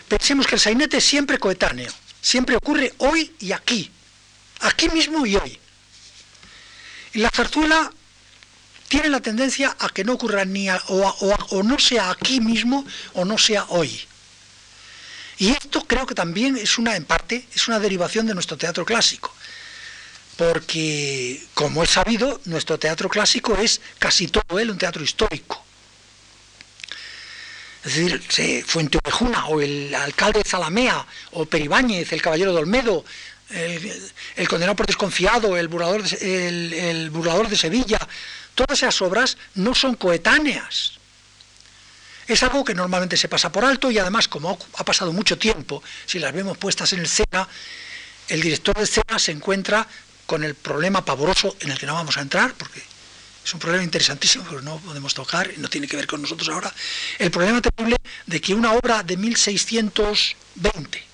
Pensemos 0.09 0.47
que 0.47 0.57
el 0.57 0.61
sainete 0.61 0.99
es 0.99 1.05
siempre 1.05 1.39
coetáneo, 1.39 1.91
siempre 2.21 2.57
ocurre 2.57 2.93
hoy 2.99 3.33
y 3.41 3.53
aquí, 3.53 3.91
aquí 4.61 4.89
mismo 4.91 5.25
y 5.25 5.37
hoy. 5.37 5.59
La 7.15 7.31
zarzuela 7.31 7.93
tiene 8.89 9.09
la 9.09 9.21
tendencia 9.21 9.75
a 9.79 9.89
que 9.89 10.05
no 10.05 10.15
ocurra 10.15 10.45
ni 10.45 10.69
o 10.71 11.63
no 11.63 11.79
sea 11.79 12.11
aquí 12.11 12.41
mismo 12.41 12.85
o 13.15 13.25
no 13.25 13.39
sea 13.39 13.65
hoy. 13.69 14.01
Y 15.39 15.51
esto 15.51 15.87
creo 15.87 16.07
que 16.07 16.15
también 16.15 16.59
es 16.59 16.77
una, 16.77 16.97
en 16.97 17.07
parte, 17.07 17.49
es 17.55 17.67
una 17.67 17.79
derivación 17.79 18.27
de 18.27 18.35
nuestro 18.35 18.59
teatro 18.59 18.85
clásico 18.85 19.35
porque, 20.41 21.39
como 21.53 21.83
es 21.83 21.91
sabido, 21.91 22.41
nuestro 22.47 22.79
teatro 22.79 23.11
clásico 23.11 23.59
es 23.59 23.83
casi 23.99 24.27
todo 24.27 24.59
él 24.59 24.71
un 24.71 24.79
teatro 24.79 25.05
histórico. 25.05 25.63
Es 27.85 27.95
decir, 27.95 28.65
Fuente 28.65 28.97
Ovejuna, 29.05 29.49
o 29.49 29.61
el 29.61 29.95
alcalde 29.95 30.39
de 30.43 30.49
Zalamea, 30.49 31.07
o 31.33 31.45
Peribáñez, 31.45 32.11
el 32.15 32.23
caballero 32.23 32.55
de 32.55 32.59
Olmedo, 32.59 33.05
el, 33.51 34.49
condenado 34.49 34.77
por 34.77 34.87
desconfiado, 34.87 35.59
el 35.59 35.69
burlador, 35.69 36.05
de, 36.05 36.91
el 36.91 37.11
burlador 37.11 37.51
de 37.51 37.59
Sevilla, 37.59 37.99
todas 38.55 38.79
esas 38.79 39.03
obras 39.03 39.37
no 39.57 39.75
son 39.75 39.95
coetáneas. 39.95 40.93
Es 42.27 42.43
algo 42.43 42.65
que 42.65 42.75
normalmente 42.75 43.19
se 43.19 43.29
pasa 43.29 43.53
por 43.53 43.67
alto 43.67 43.91
y 43.91 43.99
además, 43.99 44.27
como 44.27 44.59
ha 44.79 44.85
pasado 44.85 45.13
mucho 45.13 45.37
tiempo, 45.37 45.83
si 46.07 46.19
las 46.19 46.33
vemos 46.33 46.57
puestas 46.57 46.95
en 46.95 47.01
el 47.01 47.05
escena, 47.05 47.47
el 48.29 48.41
director 48.41 48.75
de 48.79 48.85
escena 48.85 49.19
se 49.19 49.33
encuentra 49.33 49.87
con 50.31 50.45
el 50.45 50.55
problema 50.55 51.05
pavoroso 51.05 51.57
en 51.59 51.73
el 51.73 51.77
que 51.77 51.87
no 51.87 51.95
vamos 51.95 52.17
a 52.17 52.21
entrar, 52.21 52.55
porque 52.55 52.81
es 53.45 53.53
un 53.53 53.59
problema 53.59 53.83
interesantísimo, 53.83 54.45
pero 54.49 54.63
no 54.63 54.79
podemos 54.79 55.13
tocar, 55.13 55.51
no 55.57 55.69
tiene 55.69 55.89
que 55.89 55.97
ver 55.97 56.07
con 56.07 56.23
nosotros 56.23 56.49
ahora, 56.51 56.73
el 57.19 57.33
problema 57.33 57.61
terrible 57.61 57.97
de 58.27 58.41
que 58.41 58.55
una 58.55 58.75
obra 58.75 59.03
de 59.03 59.17
1620, 59.17 61.05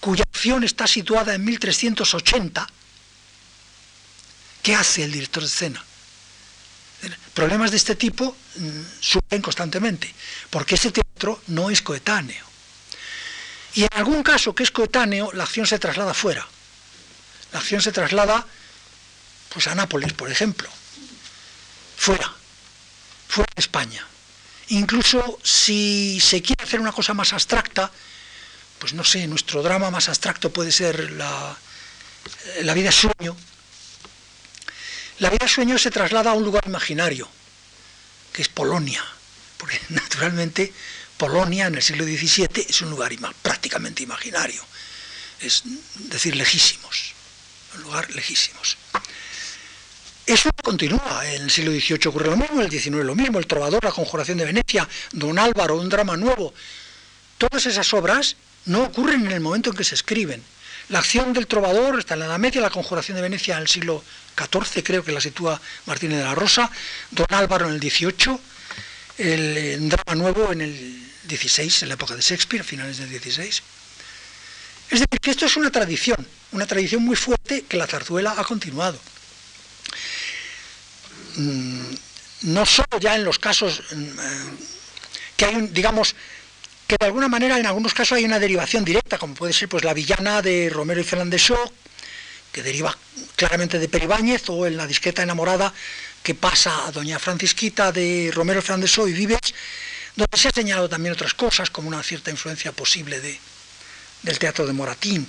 cuya 0.00 0.24
acción 0.24 0.64
está 0.64 0.88
situada 0.88 1.32
en 1.32 1.44
1380, 1.44 2.66
¿qué 4.64 4.74
hace 4.74 5.04
el 5.04 5.12
director 5.12 5.44
de 5.44 5.48
escena? 5.48 5.84
Problemas 7.34 7.70
de 7.70 7.76
este 7.76 7.94
tipo 7.94 8.36
mm, 8.56 8.80
surgen 8.98 9.42
constantemente, 9.42 10.12
porque 10.50 10.74
ese 10.74 10.90
teatro 10.90 11.40
no 11.46 11.70
es 11.70 11.82
coetáneo. 11.82 12.44
Y 13.74 13.82
en 13.82 13.90
algún 13.92 14.24
caso 14.24 14.56
que 14.56 14.64
es 14.64 14.72
coetáneo, 14.72 15.30
la 15.34 15.44
acción 15.44 15.68
se 15.68 15.78
traslada 15.78 16.14
fuera 16.14 16.44
la 17.54 17.60
acción 17.60 17.80
se 17.80 17.92
traslada 17.92 18.44
pues 19.48 19.68
a 19.68 19.76
Nápoles, 19.76 20.12
por 20.12 20.28
ejemplo, 20.28 20.68
fuera, 21.96 22.34
fuera 23.28 23.52
de 23.54 23.60
España. 23.60 24.04
Incluso 24.70 25.38
si 25.44 26.20
se 26.20 26.42
quiere 26.42 26.64
hacer 26.64 26.80
una 26.80 26.90
cosa 26.90 27.14
más 27.14 27.32
abstracta, 27.32 27.92
pues 28.80 28.92
no 28.92 29.04
sé, 29.04 29.28
nuestro 29.28 29.62
drama 29.62 29.92
más 29.92 30.08
abstracto 30.08 30.52
puede 30.52 30.72
ser 30.72 31.12
la, 31.12 31.56
la 32.62 32.74
vida 32.74 32.90
sueño. 32.90 33.36
La 35.20 35.30
vida 35.30 35.46
sueño 35.46 35.78
se 35.78 35.92
traslada 35.92 36.32
a 36.32 36.34
un 36.34 36.42
lugar 36.42 36.64
imaginario, 36.66 37.28
que 38.32 38.42
es 38.42 38.48
Polonia, 38.48 39.04
porque 39.58 39.80
naturalmente 39.90 40.72
Polonia 41.16 41.68
en 41.68 41.76
el 41.76 41.82
siglo 41.82 42.02
XVII 42.02 42.66
es 42.68 42.82
un 42.82 42.90
lugar 42.90 43.12
prácticamente 43.42 44.02
imaginario, 44.02 44.66
es 45.38 45.62
decir, 46.10 46.34
lejísimos 46.34 47.13
un 47.74 47.82
lugar 47.82 48.10
lejísimos. 48.14 48.76
Eso 50.26 50.50
continúa. 50.62 51.22
En 51.26 51.42
el 51.42 51.50
siglo 51.50 51.70
XVIII 51.70 52.08
ocurre 52.08 52.30
lo 52.30 52.36
mismo, 52.36 52.60
en 52.60 52.66
el 52.66 52.70
XIX 52.70 53.04
lo 53.04 53.14
mismo, 53.14 53.38
el 53.38 53.46
trovador, 53.46 53.84
la 53.84 53.92
conjuración 53.92 54.38
de 54.38 54.46
Venecia, 54.46 54.88
Don 55.12 55.38
Álvaro, 55.38 55.76
un 55.76 55.88
drama 55.88 56.16
nuevo. 56.16 56.54
Todas 57.36 57.66
esas 57.66 57.92
obras 57.92 58.36
no 58.64 58.84
ocurren 58.84 59.26
en 59.26 59.32
el 59.32 59.40
momento 59.40 59.70
en 59.70 59.76
que 59.76 59.84
se 59.84 59.94
escriben. 59.94 60.42
La 60.88 60.98
acción 60.98 61.32
del 61.32 61.46
trovador 61.46 61.98
está 61.98 62.14
en 62.14 62.20
la 62.20 62.26
Edad 62.26 62.38
Media, 62.38 62.60
la 62.60 62.70
conjuración 62.70 63.16
de 63.16 63.22
Venecia 63.22 63.56
en 63.56 63.62
el 63.62 63.68
siglo 63.68 64.02
XIV, 64.36 64.82
creo 64.82 65.04
que 65.04 65.12
la 65.12 65.20
sitúa 65.20 65.60
Martínez 65.86 66.18
de 66.18 66.24
la 66.24 66.34
Rosa, 66.34 66.70
Don 67.10 67.26
Álvaro 67.30 67.68
en 67.68 67.74
el 67.74 67.80
XVIII, 67.80 68.38
el, 69.18 69.88
drama 69.88 70.14
nuevo 70.14 70.52
en 70.52 70.60
el 70.60 71.10
XVI, 71.28 71.72
en 71.82 71.88
la 71.88 71.94
época 71.94 72.14
de 72.14 72.20
Shakespeare, 72.20 72.64
finales 72.64 72.98
del 72.98 73.08
XVI. 73.08 73.62
Es 74.90 75.00
decir, 75.00 75.20
que 75.20 75.30
esto 75.30 75.46
es 75.46 75.56
una 75.56 75.70
tradición, 75.70 76.26
una 76.52 76.66
tradición 76.66 77.04
muy 77.04 77.16
fuerte 77.16 77.64
que 77.68 77.76
la 77.76 77.86
zarzuela 77.86 78.34
ha 78.36 78.44
continuado. 78.44 78.98
Mm, 81.36 81.94
no 82.42 82.66
solo 82.66 83.00
ya 83.00 83.16
en 83.16 83.24
los 83.24 83.38
casos 83.38 83.82
mm, 83.90 84.02
eh, 84.02 84.44
que 85.36 85.44
hay, 85.46 85.68
digamos, 85.68 86.14
que 86.86 86.96
de 86.98 87.06
alguna 87.06 87.28
manera 87.28 87.58
en 87.58 87.66
algunos 87.66 87.94
casos 87.94 88.18
hay 88.18 88.24
una 88.24 88.38
derivación 88.38 88.84
directa, 88.84 89.18
como 89.18 89.34
puede 89.34 89.52
ser 89.52 89.68
pues 89.68 89.84
la 89.84 89.94
villana 89.94 90.42
de 90.42 90.70
Romero 90.70 91.00
y 91.00 91.04
Fernández 91.04 91.50
que 92.52 92.62
deriva 92.62 92.96
claramente 93.34 93.78
de 93.80 93.88
Peribáñez, 93.88 94.48
o 94.48 94.66
en 94.66 94.76
la 94.76 94.86
discreta 94.86 95.22
enamorada 95.22 95.72
que 96.22 96.34
pasa 96.34 96.86
a 96.86 96.92
Doña 96.92 97.18
Francisquita 97.18 97.90
de 97.90 98.30
Romero 98.32 98.62
Fernández 98.62 98.96
y 98.98 99.12
Vives, 99.12 99.54
donde 100.14 100.38
se 100.38 100.48
ha 100.48 100.52
señalado 100.52 100.88
también 100.88 101.14
otras 101.14 101.34
cosas, 101.34 101.70
como 101.70 101.88
una 101.88 102.02
cierta 102.02 102.30
influencia 102.30 102.70
posible 102.70 103.20
de, 103.20 103.40
del 104.24 104.38
teatro 104.38 104.66
de 104.66 104.72
Moratín. 104.72 105.26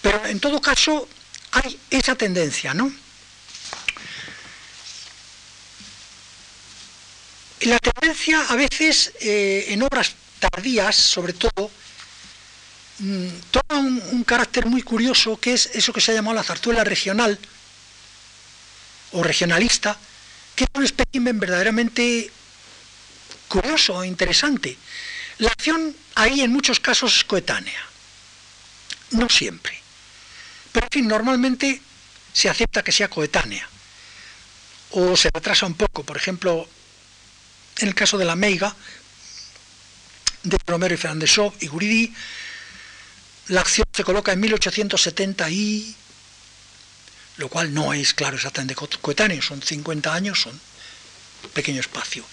Pero 0.00 0.24
en 0.26 0.40
todo 0.40 0.60
caso 0.60 1.08
hay 1.52 1.78
esa 1.90 2.16
tendencia, 2.16 2.74
¿no? 2.74 2.92
La 7.60 7.78
tendencia 7.78 8.44
a 8.48 8.56
veces 8.56 9.12
eh, 9.20 9.66
en 9.68 9.82
obras 9.82 10.14
tardías, 10.40 10.96
sobre 10.96 11.34
todo, 11.34 11.70
mm, 12.98 13.28
toma 13.52 13.78
un, 13.78 14.24
carácter 14.24 14.66
muy 14.66 14.82
curioso 14.82 15.38
que 15.38 15.54
es 15.54 15.66
eso 15.74 15.92
que 15.92 16.00
se 16.00 16.10
ha 16.10 16.14
llamado 16.14 16.34
la 16.34 16.42
zarzuela 16.42 16.82
regional 16.82 17.38
o 19.12 19.22
regionalista, 19.22 19.96
que 20.56 20.64
es 20.64 20.70
un 20.74 20.84
espécimen 20.84 21.38
verdaderamente 21.38 22.32
curioso 23.46 24.02
e 24.02 24.08
interesante. 24.08 24.76
La 25.38 25.50
acción 25.50 25.94
ahí 26.16 26.40
en 26.40 26.50
muchos 26.50 26.80
casos 26.80 27.16
es 27.16 27.24
coetánea, 27.24 27.91
no 29.12 29.28
siempre, 29.28 29.78
pero 30.72 30.86
en 30.86 30.90
fin, 30.90 31.08
normalmente 31.08 31.80
se 32.32 32.48
acepta 32.48 32.82
que 32.82 32.92
sea 32.92 33.08
coetánea 33.08 33.68
o 34.90 35.16
se 35.16 35.30
retrasa 35.32 35.66
un 35.66 35.74
poco, 35.74 36.04
por 36.04 36.16
ejemplo, 36.16 36.68
en 37.78 37.88
el 37.88 37.94
caso 37.94 38.18
de 38.18 38.24
la 38.24 38.36
Meiga, 38.36 38.74
de 40.42 40.58
Romero 40.66 40.94
y 40.94 40.98
Fernández 40.98 41.36
y 41.60 41.66
Guridi, 41.68 42.14
la 43.48 43.60
acción 43.60 43.86
se 43.92 44.04
coloca 44.04 44.32
en 44.32 44.40
1870 44.40 45.50
y 45.50 45.96
lo 47.38 47.48
cual 47.48 47.72
no 47.72 47.92
es, 47.92 48.14
claro, 48.14 48.36
exactamente 48.36 48.74
coetáneo, 48.74 49.42
son 49.42 49.62
50 49.62 50.12
años, 50.12 50.42
son 50.42 50.58
pequeño 51.54 51.80
espacio. 51.80 52.24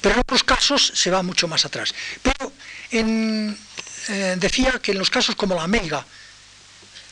Pero 0.00 0.14
en 0.14 0.20
otros 0.20 0.44
casos 0.44 0.92
se 0.94 1.10
va 1.10 1.22
mucho 1.22 1.48
más 1.48 1.64
atrás. 1.64 1.94
Pero 2.22 2.52
eh, 4.08 4.36
decía 4.38 4.80
que 4.80 4.92
en 4.92 4.98
los 4.98 5.10
casos 5.10 5.36
como 5.36 5.54
la 5.54 5.66
Meiga, 5.66 6.04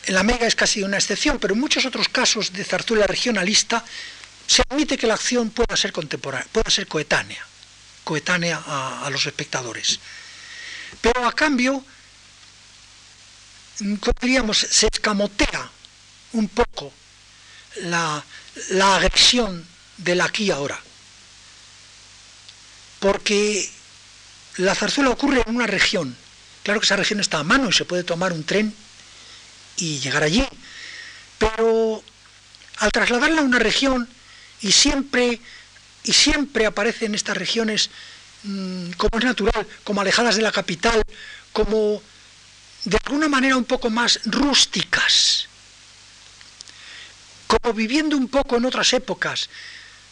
la 0.09 0.23
Meiga 0.23 0.47
es 0.47 0.55
casi 0.55 0.83
una 0.83 0.97
excepción, 0.97 1.39
pero 1.39 1.55
en 1.55 1.61
muchos 1.61 1.85
otros 1.85 2.09
casos 2.09 2.53
de 2.53 2.65
zarzuela 2.65 3.07
regionalista 3.07 3.85
se 4.47 4.63
admite 4.69 4.97
que 4.97 5.07
la 5.07 5.15
acción 5.15 5.51
pueda 5.51 5.77
ser 5.77 5.93
contemporánea, 5.93 6.47
pueda 6.51 6.71
ser 6.71 6.87
coetánea, 6.87 7.45
coetánea 8.05 8.63
a, 8.67 9.11
los 9.11 9.27
espectadores. 9.27 9.99
Pero 11.01 11.27
a 11.27 11.33
cambio, 11.33 11.85
¿cómo 13.79 14.15
diríamos? 14.21 14.59
Se 14.59 14.87
escamotea 14.87 15.71
un 16.33 16.49
poco 16.49 16.93
la, 17.83 18.25
la 18.71 18.97
agresión 18.97 19.67
del 19.97 20.21
aquí 20.21 20.51
ahora. 20.51 20.81
Porque 23.01 23.69
la 24.59 24.75
zarzuela 24.75 25.11
ocurre 25.11 25.43
en 25.47 25.57
una 25.57 25.67
región. 25.67 26.17
Claro 26.67 26.81
que 26.81 26.87
esa 26.87 26.97
región 26.97 27.21
está 27.21 27.39
a 27.39 27.45
mano 27.45 27.69
y 27.69 27.73
se 27.73 27.85
puede 27.85 28.03
tomar 28.03 28.33
un 28.33 28.43
tren 28.43 28.75
y 29.77 30.01
llegar 30.01 30.25
allí. 30.25 30.45
Pero 31.39 32.03
al 32.79 32.91
trasladarla 32.91 33.41
a 33.41 33.45
una 33.45 33.61
región 33.61 34.09
y 34.63 34.73
siempre, 34.73 35.41
y 36.03 36.13
siempre 36.13 36.67
aparecen 36.67 37.15
estas 37.15 37.37
regiones 37.37 37.89
mm, 38.43 38.91
como 38.97 39.17
es 39.21 39.25
natural, 39.25 39.65
como 39.85 40.01
alejadas 40.01 40.35
de 40.35 40.43
la 40.43 40.51
capital, 40.51 41.01
como 41.53 42.03
de 42.83 42.99
alguna 43.05 43.29
manera 43.29 43.57
un 43.57 43.65
poco 43.65 43.89
más 43.89 44.19
rústicas, 44.25 45.47
como 47.47 47.75
viviendo 47.75 48.17
un 48.17 48.27
poco 48.27 48.57
en 48.57 48.65
otras 48.65 48.93
épocas, 48.93 49.51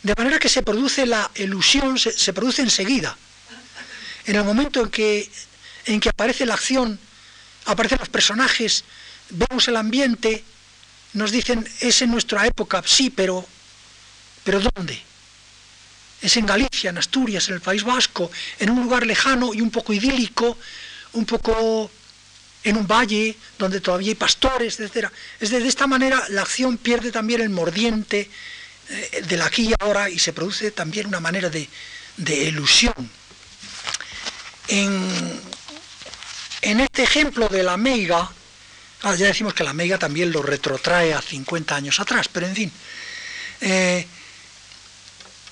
de 0.05 0.15
manera 0.17 0.39
que 0.39 0.49
se 0.49 0.63
produce 0.63 1.05
la 1.05 1.29
ilusión, 1.35 1.99
se, 1.99 2.33
produce 2.33 2.63
enseguida. 2.63 3.19
En 4.27 4.37
el 4.37 4.45
momento 4.45 4.83
en 4.83 4.91
que, 4.91 5.29
en 5.87 6.01
que 6.01 6.09
aparece 6.09 6.47
la 6.47 6.55
acción, 6.55 6.99
aparecen 7.67 7.99
los 7.99 8.09
personajes, 8.09 8.85
vemos 9.31 9.69
el 9.69 9.77
ambiente, 9.77 10.45
nos 11.13 11.31
dicen, 11.31 11.69
es 11.81 12.03
en 12.03 12.11
nuestra 12.11 12.47
época, 12.47 12.83
sí, 12.85 13.11
pero 13.11 13.47
¿Pero 14.45 14.61
dónde? 14.61 15.01
Es 16.21 16.37
en 16.37 16.47
Galicia, 16.47 16.91
en 16.91 16.99
Asturias, 16.99 17.49
en 17.49 17.55
el 17.55 17.61
País 17.61 17.83
Vasco, 17.83 18.31
en 18.59 18.71
un 18.71 18.83
lugar 18.83 19.07
lejano 19.07 19.53
y 19.53 19.61
un 19.61 19.71
poco 19.71 19.93
idílico, 19.93 20.57
un 21.15 21.25
poco 21.25 21.91
en 22.63 22.77
un 22.77 22.87
valle 22.87 23.37
donde 23.59 23.81
todavía 23.81 24.11
hay 24.11 24.15
pastores, 24.15 24.79
etc. 24.81 25.09
Es 25.41 25.51
de, 25.51 25.67
esta 25.67 25.87
manera 25.87 26.23
la 26.29 26.43
acción 26.43 26.79
pierde 26.79 27.11
también 27.11 27.41
el 27.41 27.51
mordiente 27.51 28.31
eh, 28.89 29.23
del 29.27 29.43
aquí 29.43 29.71
y 29.71 29.75
ahora 29.81 30.09
y 30.09 30.19
se 30.19 30.33
produce 30.33 30.71
también 30.71 31.07
una 31.07 31.21
manera 31.21 31.51
de, 31.51 31.69
de 32.17 32.45
ilusión. 32.45 33.11
En, 34.69 35.41
en, 36.65 36.81
este 36.81 37.03
ejemplo 37.03 37.49
de 37.49 37.63
la 37.63 37.77
meiga, 37.77 38.31
ah, 39.03 39.15
ya 39.15 39.27
decimos 39.27 39.55
que 39.55 39.65
la 39.65 39.73
meiga 39.73 39.99
también 39.99 40.33
lo 40.33 40.43
retrotrae 40.43 41.15
a 41.15 41.21
50 41.21 41.77
años 41.77 42.01
atrás, 42.01 42.29
pero 42.29 42.47
en 42.47 42.55
fin, 42.55 42.73
eh, 43.61 44.07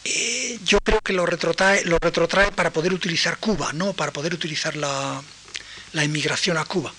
eh, 0.05 0.59
yo 0.65 0.79
creo 0.81 1.01
que 1.01 1.13
lo 1.13 1.27
retrotrae, 1.27 2.53
para 2.53 2.71
poder 2.73 2.93
utilizar 2.93 3.39
Cuba, 3.39 3.73
¿no? 3.73 3.93
para 3.93 4.13
poder 4.13 4.35
utilizar 4.35 4.75
la, 4.77 5.23
inmigración 5.95 6.57
a 6.57 6.65
Cuba. 6.65 6.93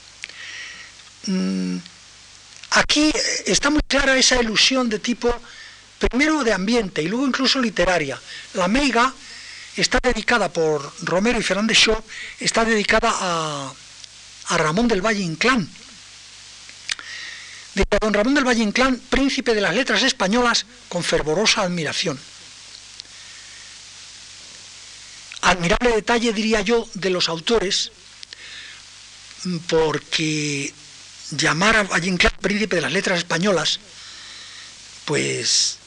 Mm, 1.26 1.78
aquí 2.72 3.12
está 3.46 3.70
muy 3.70 3.82
clara 3.88 4.18
esa 4.18 4.42
ilusión 4.42 4.90
de 4.90 5.00
tipo, 5.00 5.34
primero 6.00 6.44
de 6.44 6.54
ambiente 6.54 7.02
y 7.02 7.08
luego 7.08 7.28
incluso 7.28 7.60
literaria. 7.60 8.20
La 8.54 8.68
Meiga 8.68 9.14
está 9.76 10.00
dedicada 10.02 10.50
por 10.50 10.94
Romero 11.02 11.40
y 11.40 11.44
Fernández 11.44 11.78
Shaw, 11.78 12.04
está 12.40 12.64
dedicada 12.64 13.12
a, 13.12 13.74
a 14.48 14.58
Ramón 14.58 14.88
del 14.88 15.02
Valle 15.02 15.22
Inclán. 15.22 15.70
De 17.76 17.86
don 18.02 18.14
Ramón 18.14 18.36
del 18.36 18.46
Valle 18.46 18.64
Inclán, 18.64 19.02
príncipe 19.10 19.56
de 19.56 19.62
las 19.62 19.74
letras 19.74 20.04
españolas, 20.04 20.66
con 20.90 21.04
fervorosa 21.04 21.62
admiración. 21.62 22.20
admirable 25.44 25.96
detalle, 25.96 26.34
diría 26.34 26.62
yo, 26.62 26.88
de 26.94 27.10
los 27.10 27.28
autores, 27.30 27.92
porque 29.68 30.74
llamar 31.32 31.76
a 31.76 31.84
Valle 31.84 32.08
Inclán 32.08 32.34
príncipe 32.42 32.78
de 32.78 32.82
las 32.82 32.92
letras 32.92 33.20
españolas, 33.20 33.80
pues 35.06 35.78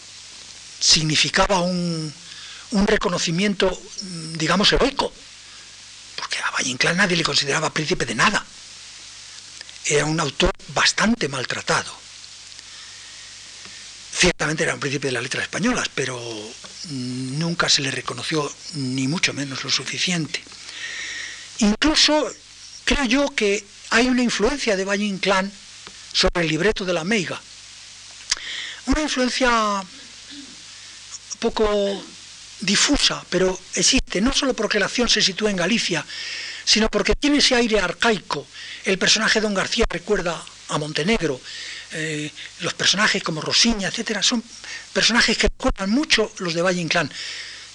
significaba 0.79 1.61
un, 1.61 2.13
reconocimiento, 2.87 3.81
digamos, 4.35 4.73
heroico, 4.73 5.13
a 6.45 6.51
Valle 6.51 6.71
Inclán 6.71 6.97
nadie 6.97 7.17
le 7.17 7.23
consideraba 7.25 7.73
príncipe 7.73 8.05
de 8.05 8.15
nada. 8.15 8.45
Era 9.85 10.05
un 10.05 10.19
autor 10.19 10.53
bastante 10.69 11.29
maltratado. 11.29 11.93
Ciertamente 14.13 14.63
era 14.65 14.75
un 14.75 14.81
príncipe 14.81 15.09
de 15.09 15.13
las 15.13 15.23
letras 15.23 15.45
españolas, 15.45 15.89
pero 15.95 16.19
nunca 16.89 17.69
se 17.69 17.83
le 17.83 17.91
reconoció 17.91 18.51
ni 18.75 19.07
mucho 19.09 19.33
menos 19.33 19.63
lo 19.63 19.71
suficiente. 19.71 20.43
Incluso 21.59 22.33
creo 22.85 23.05
yo 23.05 23.29
que 23.35 23.65
hay 23.91 24.09
una 24.09 24.23
influencia 24.23 24.77
de 24.77 24.85
Valle 24.85 25.05
Inclán 25.05 25.53
sobre 26.13 26.45
el 26.45 26.49
libreto 26.49 26.85
de 26.85 26.93
la 26.93 27.05
Meiga. 27.05 27.41
Una 28.87 29.03
influencia 29.03 29.85
poco 31.39 32.03
difusa, 32.61 33.25
pero 33.29 33.59
existe, 33.75 34.21
no 34.21 34.33
solo 34.33 34.55
porque 34.55 34.79
la 34.79 34.87
acción 34.87 35.09
se 35.09 35.21
sitúa 35.23 35.51
en 35.51 35.57
Galicia, 35.57 36.05
sino 36.65 36.89
porque 36.89 37.15
tiene 37.15 37.39
ese 37.39 37.55
aire 37.55 37.81
arcaico. 37.81 38.47
El 38.85 38.99
personaje 38.99 39.41
de 39.41 39.45
Don 39.45 39.55
García 39.55 39.85
recuerda 39.89 40.43
a 40.69 40.79
Montenegro, 40.79 41.41
eh, 41.93 42.31
los 42.61 42.75
personajes 42.75 43.23
como 43.23 43.41
Rosiña, 43.41 43.89
etcétera, 43.89 44.23
son 44.23 44.43
personajes 44.93 45.37
que 45.39 45.49
recuerdan 45.49 45.91
mucho 45.91 46.33
los 46.39 46.55
de 46.55 46.63
Valle 46.63 46.81
Inclán. 46.81 47.11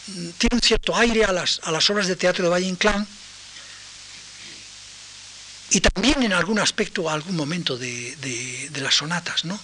Mm, 0.08 0.30
Tiene 0.38 0.56
un 0.56 0.62
cierto 0.62 0.96
aire 0.96 1.24
a 1.24 1.32
las, 1.32 1.62
a 1.64 1.72
las 1.72 1.90
obras 1.90 2.08
de 2.08 2.16
teatro 2.16 2.44
de 2.44 2.50
Valle 2.50 2.68
Inclán 2.68 3.08
y 5.70 5.80
también 5.80 6.22
en 6.24 6.34
algún 6.34 6.60
aspecto, 6.60 7.10
algún 7.10 7.36
momento 7.36 7.78
de, 7.78 8.16
de 8.70 8.82
las 8.82 8.96
sonatas, 8.96 9.46
¿no? 9.46 9.58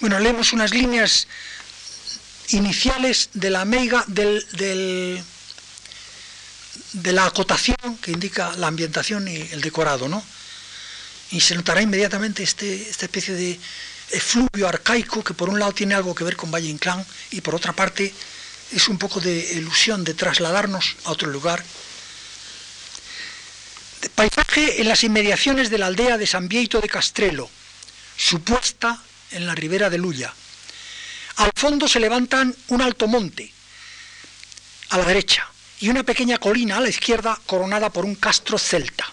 Bueno, 0.00 0.20
leemos 0.20 0.52
unas 0.52 0.72
líneas 0.72 1.26
iniciales 2.48 3.30
de 3.34 3.50
la 3.50 3.64
meiga 3.64 4.04
del 4.06 5.22
de 6.92 7.12
la 7.12 7.26
acotación 7.26 7.98
que 8.00 8.12
indica 8.12 8.52
la 8.56 8.68
ambientación 8.68 9.28
y 9.28 9.36
el 9.36 9.60
decorado, 9.60 10.08
¿no? 10.08 10.22
Y 11.30 11.40
se 11.40 11.54
notará 11.54 11.82
inmediatamente 11.82 12.42
este, 12.42 12.88
esta 12.88 13.04
especie 13.04 13.34
de 13.34 13.60
efluvio 14.10 14.68
arcaico 14.68 15.22
que 15.22 15.34
por 15.34 15.50
un 15.50 15.58
lado 15.58 15.72
tiene 15.72 15.94
algo 15.94 16.14
que 16.14 16.24
ver 16.24 16.36
con 16.36 16.50
Valle 16.50 16.68
Inclán 16.68 17.04
y 17.30 17.40
por 17.42 17.54
otra 17.54 17.74
parte 17.74 18.14
es 18.72 18.88
un 18.88 18.98
poco 18.98 19.20
de 19.20 19.52
ilusión 19.52 20.04
de 20.04 20.14
trasladarnos 20.14 20.96
a 21.04 21.10
otro 21.10 21.28
lugar. 21.28 21.62
Paisaje 24.14 24.80
en 24.80 24.88
las 24.88 25.04
inmediaciones 25.04 25.70
de 25.70 25.78
la 25.78 25.86
aldea 25.86 26.18
de 26.18 26.26
San 26.26 26.48
Vieito 26.48 26.80
de 26.80 26.88
Castrelo, 26.88 27.50
supuesta 28.16 29.02
en 29.30 29.46
la 29.46 29.54
ribera 29.54 29.90
de 29.90 29.98
Luya. 29.98 30.32
Al 31.36 31.50
fondo 31.54 31.86
se 31.86 32.00
levantan 32.00 32.54
un 32.68 32.82
alto 32.82 33.06
monte, 33.06 33.52
a 34.90 34.98
la 34.98 35.04
derecha, 35.04 35.48
y 35.80 35.88
una 35.88 36.02
pequeña 36.02 36.38
colina 36.38 36.78
a 36.78 36.80
la 36.80 36.88
izquierda 36.88 37.38
coronada 37.46 37.90
por 37.90 38.04
un 38.04 38.16
castro 38.16 38.58
celta. 38.58 39.06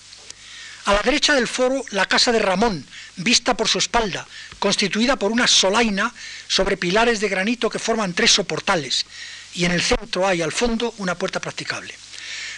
A 0.86 0.94
la 0.94 1.02
derecha 1.02 1.34
del 1.34 1.48
foro, 1.48 1.84
la 1.92 2.06
casa 2.06 2.32
de 2.32 2.40
Ramón, 2.40 2.86
vista 3.18 3.56
por 3.56 3.68
su 3.68 3.80
espalda, 3.80 4.28
constituida 4.60 5.16
por 5.16 5.32
una 5.32 5.48
solaina 5.48 6.14
sobre 6.48 6.78
pilares 6.78 7.20
de 7.20 7.30
granito 7.30 7.70
que 7.70 7.80
forman 7.80 8.14
tres 8.14 8.32
soportales, 8.32 9.06
y 9.54 9.66
en 9.66 9.72
el 9.72 9.82
centro 9.82 10.28
hay 10.28 10.42
al 10.42 10.52
fondo 10.52 10.94
una 10.98 11.16
puerta 11.16 11.40
practicable. 11.40 11.96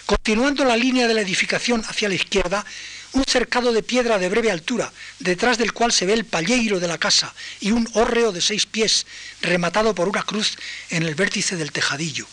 Continuando 0.07 0.63
la 0.63 0.77
línea 0.77 1.05
de 1.05 1.13
la 1.13 1.19
edificación 1.19 1.83
hacia 1.85 2.07
la 2.07 2.15
izquierda, 2.15 2.65
un 3.11 3.25
cercado 3.25 3.73
de 3.73 3.83
piedra 3.83 4.17
de 4.17 4.29
breve 4.29 4.49
altura, 4.49 4.89
detrás 5.19 5.57
del 5.57 5.73
cual 5.73 5.91
se 5.91 6.05
ve 6.05 6.13
el 6.13 6.23
palleiro 6.23 6.79
de 6.79 6.87
la 6.87 6.97
casa 6.97 7.35
y 7.59 7.71
un 7.71 7.89
hórreo 7.91 8.31
de 8.31 8.39
seis 8.39 8.65
pies, 8.65 9.05
rematado 9.41 9.93
por 9.93 10.07
una 10.07 10.23
cruz 10.23 10.57
en 10.91 11.03
el 11.03 11.13
vértice 11.13 11.57
del 11.57 11.73
tejadillo. 11.73 12.25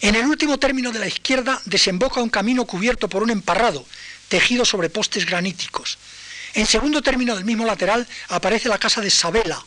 En 0.00 0.16
el 0.16 0.26
último 0.26 0.58
término 0.58 0.90
de 0.90 0.98
la 0.98 1.06
izquierda 1.06 1.62
desemboca 1.66 2.20
un 2.20 2.30
camino 2.30 2.64
cubierto 2.64 3.08
por 3.08 3.22
un 3.22 3.30
emparrado, 3.30 3.86
tejido 4.28 4.64
sobre 4.64 4.90
postes 4.90 5.24
graníticos. 5.24 5.98
En 6.54 6.66
segundo 6.66 7.00
término 7.00 7.36
del 7.36 7.44
mismo 7.44 7.64
lateral 7.64 8.08
aparece 8.26 8.68
la 8.68 8.78
casa 8.78 9.00
de 9.00 9.10
Sabela, 9.10 9.64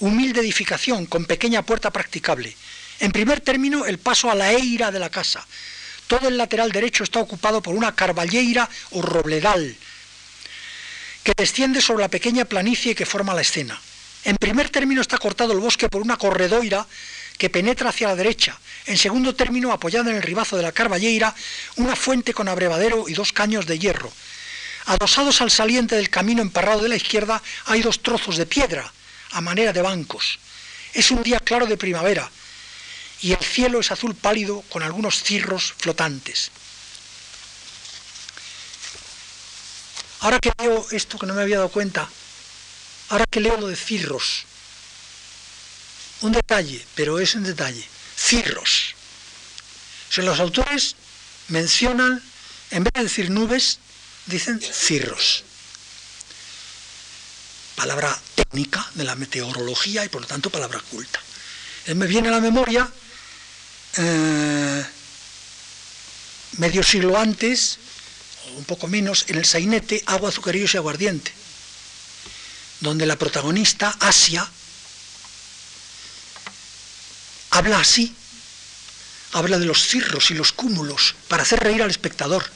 humilde 0.00 0.40
edificación 0.40 1.06
con 1.06 1.24
pequeña 1.24 1.62
puerta 1.62 1.90
practicable. 1.90 2.54
En 3.00 3.12
primer 3.12 3.40
término, 3.40 3.86
el 3.86 3.98
paso 3.98 4.30
a 4.30 4.34
la 4.34 4.52
eira 4.52 4.90
de 4.90 4.98
la 4.98 5.10
casa. 5.10 5.46
Todo 6.06 6.28
el 6.28 6.36
lateral 6.36 6.72
derecho 6.72 7.04
está 7.04 7.20
ocupado 7.20 7.62
por 7.62 7.74
una 7.74 7.94
carballeira 7.94 8.68
o 8.90 9.02
robledal, 9.02 9.76
que 11.22 11.32
desciende 11.36 11.80
sobre 11.80 12.02
la 12.02 12.08
pequeña 12.08 12.44
planicie 12.44 12.94
que 12.94 13.06
forma 13.06 13.34
la 13.34 13.42
escena. 13.42 13.78
En 14.24 14.36
primer 14.36 14.70
término 14.70 15.00
está 15.00 15.18
cortado 15.18 15.52
el 15.52 15.60
bosque 15.60 15.88
por 15.88 16.02
una 16.02 16.16
corredoira 16.16 16.86
que 17.36 17.50
penetra 17.50 17.90
hacia 17.90 18.08
la 18.08 18.16
derecha. 18.16 18.58
En 18.86 18.98
segundo 18.98 19.34
término, 19.34 19.70
apoyada 19.70 20.10
en 20.10 20.16
el 20.16 20.22
ribazo 20.22 20.56
de 20.56 20.64
la 20.64 20.72
Carballeira, 20.72 21.34
una 21.76 21.94
fuente 21.94 22.34
con 22.34 22.48
abrevadero 22.48 23.08
y 23.08 23.12
dos 23.12 23.32
caños 23.32 23.66
de 23.66 23.78
hierro. 23.78 24.12
Adosados 24.86 25.40
al 25.40 25.52
saliente 25.52 25.94
del 25.94 26.10
camino 26.10 26.42
emparrado 26.42 26.80
de 26.80 26.88
la 26.88 26.96
izquierda 26.96 27.42
hay 27.66 27.82
dos 27.82 28.02
trozos 28.02 28.38
de 28.38 28.46
piedra, 28.46 28.90
a 29.32 29.40
manera 29.40 29.72
de 29.72 29.82
bancos. 29.82 30.40
Es 30.94 31.12
un 31.12 31.22
día 31.22 31.38
claro 31.38 31.66
de 31.66 31.76
primavera 31.76 32.28
y 33.20 33.32
el 33.32 33.44
cielo 33.44 33.80
es 33.80 33.90
azul 33.90 34.14
pálido 34.14 34.62
con 34.70 34.82
algunos 34.82 35.22
cirros 35.22 35.74
flotantes. 35.78 36.50
Ahora 40.20 40.38
que 40.40 40.52
leo 40.58 40.86
esto 40.90 41.18
que 41.18 41.26
no 41.26 41.34
me 41.34 41.42
había 41.42 41.56
dado 41.56 41.68
cuenta, 41.68 42.08
ahora 43.10 43.24
que 43.30 43.40
leo 43.40 43.56
lo 43.56 43.68
de 43.68 43.76
cirros, 43.76 44.44
un 46.20 46.32
detalle, 46.32 46.84
pero 46.94 47.20
es 47.20 47.34
un 47.34 47.44
detalle, 47.44 47.86
cirros. 48.16 48.94
O 50.16 50.20
los 50.22 50.40
autores 50.40 50.96
mencionan, 51.48 52.22
en 52.70 52.84
vez 52.84 52.92
de 52.94 53.02
decir 53.04 53.30
nubes, 53.30 53.78
dicen 54.26 54.60
cirros. 54.60 55.44
Palabra 57.76 58.18
técnica 58.34 58.84
de 58.94 59.04
la 59.04 59.14
meteorología 59.14 60.04
y 60.04 60.08
por 60.08 60.22
lo 60.22 60.26
tanto 60.26 60.50
palabra 60.50 60.80
culta. 60.90 61.20
me 61.94 62.06
viene 62.06 62.28
a 62.28 62.32
la 62.32 62.40
memoria, 62.40 62.90
eh, 63.96 64.84
medio 66.58 66.82
siglo 66.82 67.18
antes, 67.18 67.78
o 68.46 68.58
un 68.58 68.64
poco 68.64 68.88
menos, 68.88 69.24
en 69.28 69.36
el 69.36 69.44
sainete 69.44 70.02
Agua, 70.06 70.28
Azucarillos 70.28 70.74
y 70.74 70.76
Aguardiente, 70.76 71.32
donde 72.80 73.06
la 73.06 73.16
protagonista, 73.16 73.96
Asia, 74.00 74.48
habla 77.50 77.80
así, 77.80 78.14
habla 79.32 79.58
de 79.58 79.66
los 79.66 79.86
cirros 79.86 80.30
y 80.30 80.34
los 80.34 80.52
cúmulos 80.52 81.14
para 81.28 81.42
hacer 81.42 81.60
reír 81.60 81.82
al 81.82 81.90
espectador. 81.90 82.48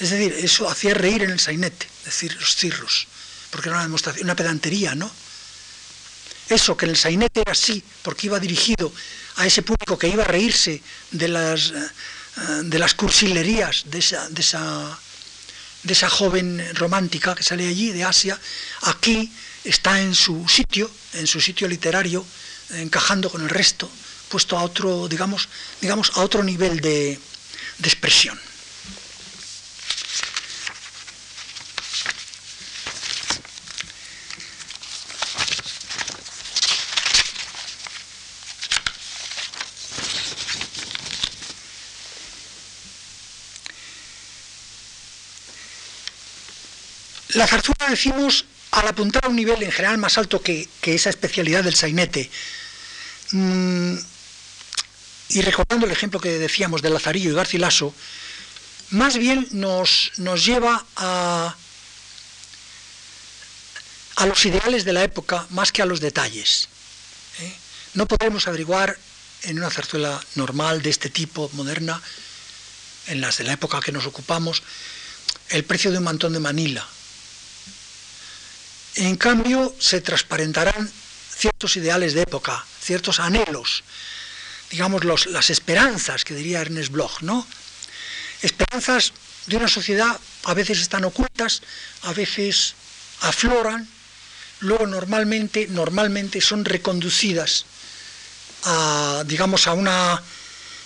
Es 0.00 0.10
decir, 0.10 0.32
eso 0.32 0.68
hacía 0.68 0.92
reír 0.94 1.22
en 1.22 1.30
el 1.30 1.40
sainete, 1.40 1.88
decir 2.04 2.34
los 2.34 2.56
cirros, 2.56 3.06
porque 3.50 3.68
era 3.68 3.78
una 3.78 3.84
demostración, 3.84 4.24
una 4.24 4.36
pedantería, 4.36 4.94
¿no? 4.94 5.10
Eso, 6.48 6.76
que 6.76 6.84
en 6.84 6.90
el 6.90 6.96
sainete 6.96 7.40
era 7.40 7.52
así, 7.52 7.82
porque 8.02 8.26
iba 8.26 8.38
dirigido 8.38 8.92
a 9.36 9.46
ese 9.46 9.62
público 9.62 9.98
que 9.98 10.08
iba 10.08 10.24
a 10.24 10.28
reírse 10.28 10.82
de 11.10 11.28
las, 11.28 11.70
eh, 11.70 12.62
de 12.64 12.78
las 12.78 12.94
cursilerías 12.94 13.84
de 13.86 13.98
esa, 13.98 14.28
de, 14.28 14.40
esa, 14.40 14.98
de 15.82 15.92
esa 15.92 16.10
joven 16.10 16.62
romántica 16.74 17.34
que 17.34 17.42
sale 17.42 17.66
allí, 17.66 17.90
de 17.90 18.04
Asia, 18.04 18.38
aquí 18.82 19.32
está 19.64 20.00
en 20.00 20.14
su 20.14 20.46
sitio, 20.48 20.90
en 21.14 21.26
su 21.26 21.40
sitio 21.40 21.66
literario, 21.66 22.24
encajando 22.70 23.30
con 23.30 23.42
el 23.42 23.48
resto, 23.48 23.90
puesto 24.28 24.58
a 24.58 24.62
otro, 24.62 25.08
digamos, 25.08 25.48
digamos 25.80 26.12
a 26.14 26.20
otro 26.20 26.42
nivel 26.42 26.80
de, 26.80 27.18
de 27.78 27.88
expresión. 27.88 28.38
La 47.34 47.48
zarzuela, 47.48 47.90
decimos, 47.90 48.44
al 48.70 48.86
apuntar 48.86 49.24
a 49.24 49.28
un 49.28 49.34
nivel 49.34 49.60
en 49.62 49.72
general 49.72 49.98
más 49.98 50.18
alto 50.18 50.40
que, 50.40 50.68
esa 50.82 51.10
especialidad 51.10 51.64
del 51.64 51.74
sainete, 51.74 52.30
mm, 53.32 53.96
y 55.30 55.42
recordando 55.42 55.86
el 55.86 55.92
ejemplo 55.92 56.20
que 56.20 56.38
decíamos 56.38 56.80
de 56.80 56.90
Lazarillo 56.90 57.30
y 57.30 57.34
Garcilaso, 57.34 57.92
más 58.90 59.18
bien 59.18 59.48
nos, 59.50 60.12
nos 60.18 60.44
lleva 60.44 60.84
a, 60.94 61.56
a 64.16 64.26
los 64.26 64.46
ideales 64.46 64.84
de 64.84 64.92
la 64.92 65.02
época 65.02 65.46
más 65.50 65.72
que 65.72 65.82
a 65.82 65.86
los 65.86 65.98
detalles. 66.00 66.68
¿eh? 67.40 67.52
No 67.94 68.06
podemos 68.06 68.46
averiguar 68.46 68.96
en 69.42 69.58
una 69.58 69.70
zarzuela 69.70 70.22
normal 70.36 70.82
de 70.82 70.90
este 70.90 71.10
tipo, 71.10 71.50
moderna, 71.54 72.00
en 73.08 73.20
las 73.20 73.38
de 73.38 73.44
la 73.44 73.54
época 73.54 73.80
que 73.80 73.90
nos 73.90 74.06
ocupamos, 74.06 74.62
el 75.48 75.64
precio 75.64 75.90
de 75.90 75.98
un 75.98 76.04
mantón 76.04 76.32
de 76.32 76.40
Manila, 76.40 76.86
en 78.96 79.16
cambio, 79.16 79.74
se 79.78 80.00
transparentarán 80.00 80.90
ciertos 81.36 81.76
ideales 81.76 82.14
de 82.14 82.22
época, 82.22 82.64
ciertos 82.80 83.20
anhelos, 83.20 83.84
digamos 84.70 85.04
las 85.04 85.50
esperanzas 85.50 86.24
que 86.24 86.34
diría 86.34 86.60
Ernest 86.60 86.90
Bloch, 86.90 87.20
¿no? 87.20 87.46
Esperanzas 88.42 89.12
de 89.46 89.56
una 89.56 89.68
sociedad 89.68 90.18
a 90.44 90.54
veces 90.54 90.80
están 90.80 91.04
ocultas, 91.04 91.62
a 92.02 92.12
veces 92.12 92.74
afloran, 93.20 93.88
luego 94.60 94.86
normalmente, 94.86 95.66
normalmente 95.68 96.40
son 96.40 96.64
reconducidas 96.64 97.66
digamos, 99.26 99.66
a 99.66 99.74
una 99.74 100.22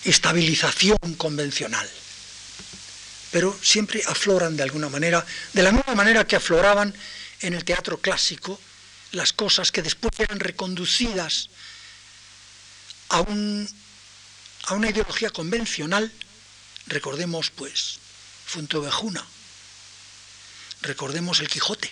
estabilización 0.05 0.99
convencional. 1.17 1.89
Pero 3.31 3.57
siempre 3.63 4.03
afloran 4.07 4.57
de 4.57 4.63
alguna 4.63 4.89
manera, 4.89 5.25
de 5.53 5.63
la 5.63 5.73
misma 5.73 5.95
manera 5.95 6.27
que 6.27 6.37
afloraban 6.37 6.95
en 7.41 7.55
el 7.55 7.65
teatro 7.65 7.99
clásico 7.99 8.61
las 9.13 9.33
cosas 9.33 9.73
que 9.73 9.83
después 9.83 10.13
eran 10.19 10.41
reconducidas 10.41 11.49
a, 13.09 13.21
un, 13.21 13.69
a 14.65 14.75
una 14.75 14.91
ideología 14.91 15.31
convencional, 15.31 16.13
recordemos 16.87 17.51
pues 17.51 17.99
Fuentovejuna, 18.47 19.25
recordemos 20.83 21.41
el 21.41 21.49
Quijote. 21.49 21.89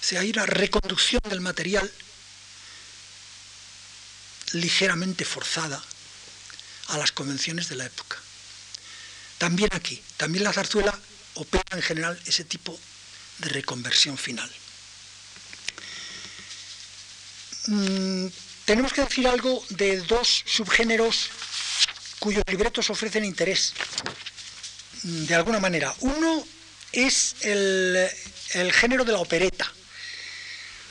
O 0.00 0.04
sea, 0.04 0.20
hay 0.20 0.30
una 0.30 0.46
reconducción 0.46 1.20
del 1.28 1.40
material 1.40 1.90
ligeramente 4.52 5.24
forzada 5.24 5.82
a 6.88 6.98
las 6.98 7.12
convenciones 7.12 7.68
de 7.68 7.76
la 7.76 7.86
época. 7.86 8.18
También 9.38 9.70
aquí, 9.72 10.02
también 10.16 10.44
la 10.44 10.52
zarzuela 10.52 10.98
opera 11.34 11.64
en 11.72 11.82
general 11.82 12.20
ese 12.26 12.44
tipo 12.44 12.78
de 13.40 13.48
reconversión 13.48 14.16
final. 14.18 14.50
Mm, 17.66 18.26
tenemos 18.64 18.92
que 18.92 19.02
decir 19.02 19.26
algo 19.26 19.64
de 19.70 20.00
dos 20.00 20.42
subgéneros 20.46 21.30
cuyos 22.18 22.44
libretos 22.46 22.90
ofrecen 22.90 23.24
interés, 23.24 23.74
mm, 25.02 25.24
de 25.24 25.34
alguna 25.34 25.60
manera. 25.60 25.94
Uno 26.00 26.46
es 26.92 27.36
el, 27.42 28.10
género 28.72 29.04
de 29.04 29.12
la 29.12 29.18
opereta. 29.18 29.72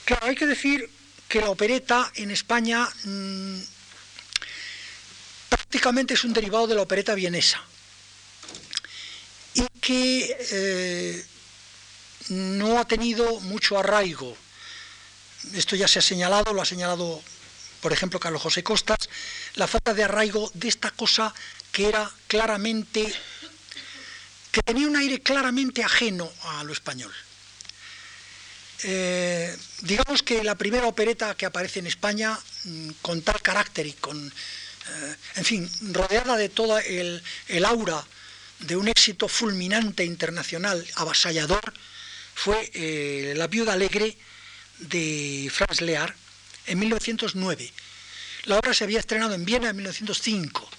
Claro, 0.06 0.28
hay 0.28 0.36
que 0.36 0.46
decir 0.46 0.90
que 1.28 1.42
la 1.42 1.50
opereta 1.50 2.12
en 2.16 2.32
España 2.32 2.88
mm, 3.04 3.60
prácticamente 5.50 6.14
es 6.16 6.24
un 6.24 6.34
derivado 6.34 6.68
de 6.68 6.76
la 6.76 6.82
opereta 6.82 7.14
vienesa 7.14 7.62
y 9.54 9.68
que 9.82 10.36
eh, 10.52 11.26
no 12.30 12.80
ha 12.80 12.86
tenido 12.86 13.40
mucho 13.42 13.78
arraigo. 13.80 14.36
Esto 15.54 15.76
ya 15.76 15.88
se 15.88 16.00
ha 16.00 16.02
señalado, 16.02 16.54
lo 16.54 16.62
ha 16.62 16.66
señalado, 16.66 17.22
por 17.82 17.94
ejemplo, 17.94 18.20
Carlos 18.20 18.42
José 18.42 18.64
Costas, 18.64 19.10
la 19.56 19.68
falta 19.68 19.94
de 19.94 20.04
arraigo 20.04 20.52
de 20.54 20.68
esta 20.68 20.92
cosa 20.92 21.34
que 21.72 21.88
era 21.88 22.12
claramente, 22.28 23.14
que 24.52 24.62
tenía 24.64 24.88
un 24.88 24.96
aire 24.98 25.22
claramente 25.22 25.84
ajeno 25.84 26.32
a 26.44 26.64
lo 26.64 26.74
español. 26.74 27.14
eh, 28.84 29.56
digamos 29.82 30.24
que 30.24 30.44
la 30.44 30.56
primera 30.56 30.88
opereta 30.88 31.36
que 31.36 31.46
aparece 31.46 31.80
en 31.80 31.88
España 31.88 32.38
mm, 32.66 32.90
con 33.02 33.22
tal 33.22 33.42
carácter 33.42 33.86
y 33.88 33.94
con, 33.94 34.18
eh, 34.28 35.16
en 35.36 35.46
fin, 35.46 35.70
rodeada 35.94 36.38
de 36.38 36.50
todo 36.50 36.80
el, 36.80 37.22
aura 37.66 38.06
de 38.60 38.76
un 38.76 38.88
éxito 38.88 39.28
fulminante 39.28 40.04
internacional, 40.06 40.86
avasallador, 40.96 41.74
fue 42.40 42.72
eh, 42.74 43.34
La 43.36 43.48
viuda 43.48 43.74
alegre 43.74 44.18
de 44.78 45.52
Franz 45.54 45.82
Lear 45.82 46.16
en 46.68 46.80
1909. 46.80 47.70
La 48.46 48.58
obra 48.58 48.74
se 48.74 48.86
había 48.86 49.00
estrenado 49.00 49.34
en 49.34 49.44
Viena 49.44 49.72
en 49.72 49.76
1905. 49.76 50.70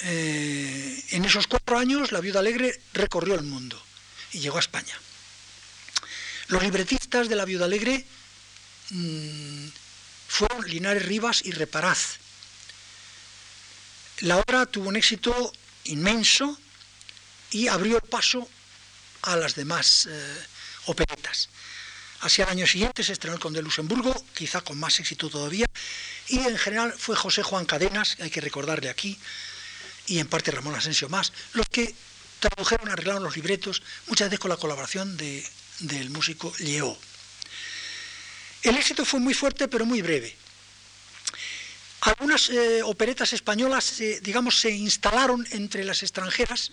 en 0.00 1.24
esos 1.24 1.46
cuatro 1.46 1.76
años, 1.76 2.12
La 2.12 2.20
viuda 2.20 2.40
alegre 2.40 2.80
recorrió 2.94 3.34
el 3.34 3.42
mundo 3.42 3.80
y 4.32 4.38
llegó 4.38 4.56
a 4.56 4.60
España. 4.60 4.98
Los 6.48 6.62
libretistas 6.62 7.28
de 7.28 7.36
La 7.36 7.44
Viuda 7.44 7.66
Alegre 7.66 8.04
mm, 8.88 9.66
fueron 10.28 10.66
Linares 10.66 11.04
Rivas 11.04 11.42
y 11.44 11.52
Reparaz. 11.52 12.16
La 14.20 14.38
obra 14.38 14.64
tuvo 14.64 14.88
un 14.88 14.96
éxito 14.96 15.52
inmenso 15.84 16.58
y 17.50 17.68
abrió 17.68 17.96
el 17.96 18.08
paso 18.08 18.48
a 19.22 19.36
las 19.36 19.54
demás 19.54 20.06
eh, 20.10 20.46
operetas. 20.86 21.48
Hacia 22.20 22.44
el 22.44 22.50
año 22.50 22.66
siguiente 22.66 23.02
se 23.02 23.12
estrenó 23.12 23.34
el 23.34 23.40
Conde 23.40 23.58
de 23.58 23.64
Luxemburgo, 23.64 24.14
quizá 24.34 24.62
con 24.62 24.78
más 24.78 24.98
éxito 25.00 25.28
todavía, 25.28 25.66
y 26.28 26.38
en 26.38 26.56
general 26.58 26.94
fue 26.96 27.16
José 27.16 27.42
Juan 27.42 27.66
Cadenas, 27.66 28.16
hay 28.20 28.30
que 28.30 28.40
recordarle 28.40 28.88
aquí, 28.88 29.18
y 30.06 30.18
en 30.18 30.28
parte 30.28 30.50
Ramón 30.50 30.74
Asensio 30.74 31.08
más, 31.08 31.32
los 31.52 31.68
que 31.68 31.94
tradujeron, 32.40 32.88
arreglaron 32.88 33.22
los 33.22 33.36
libretos, 33.36 33.82
muchas 34.06 34.28
veces 34.28 34.40
con 34.40 34.50
la 34.50 34.56
colaboración 34.56 35.16
de 35.16 35.44
del 35.80 36.10
músico 36.10 36.54
Lleó. 36.56 36.96
El 38.62 38.76
éxito 38.76 39.04
fue 39.04 39.20
muy 39.20 39.34
fuerte 39.34 39.68
pero 39.68 39.84
muy 39.84 40.02
breve. 40.02 40.34
Algunas 42.02 42.50
eh, 42.50 42.82
operetas 42.82 43.32
españolas, 43.32 43.98
digamos, 44.20 44.60
se 44.60 44.70
instalaron 44.70 45.46
entre 45.50 45.84
las 45.84 46.02
extranjeras. 46.02 46.70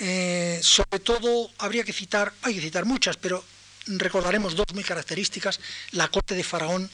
Eh, 0.00 0.60
sobre 0.62 1.00
todo, 1.00 1.50
habría 1.58 1.84
que 1.84 1.92
citar, 1.92 2.32
hay 2.42 2.54
que 2.54 2.60
citar 2.60 2.84
muchas, 2.84 3.16
pero 3.16 3.44
recordaremos 3.86 4.54
dos 4.54 4.66
muy 4.74 4.84
características, 4.84 5.60
la 5.92 6.08
corte 6.08 6.34
de 6.34 6.44
Faraón 6.44 6.90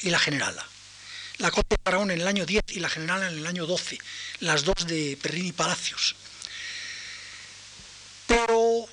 y 0.00 0.10
la 0.10 0.18
generala. 0.18 0.66
La 1.38 1.50
corte 1.50 1.76
de 1.76 1.82
Faraón 1.82 2.10
en 2.10 2.20
el 2.20 2.28
año 2.28 2.44
10 2.44 2.64
y 2.68 2.80
la 2.80 2.88
generala 2.88 3.28
en 3.28 3.38
el 3.38 3.46
año 3.46 3.66
12, 3.66 3.98
las 4.40 4.64
dos 4.64 4.86
de 4.86 5.18
Perrín 5.20 5.46
y 5.46 5.52
Palacios. 5.52 6.16
Pero 8.26 8.88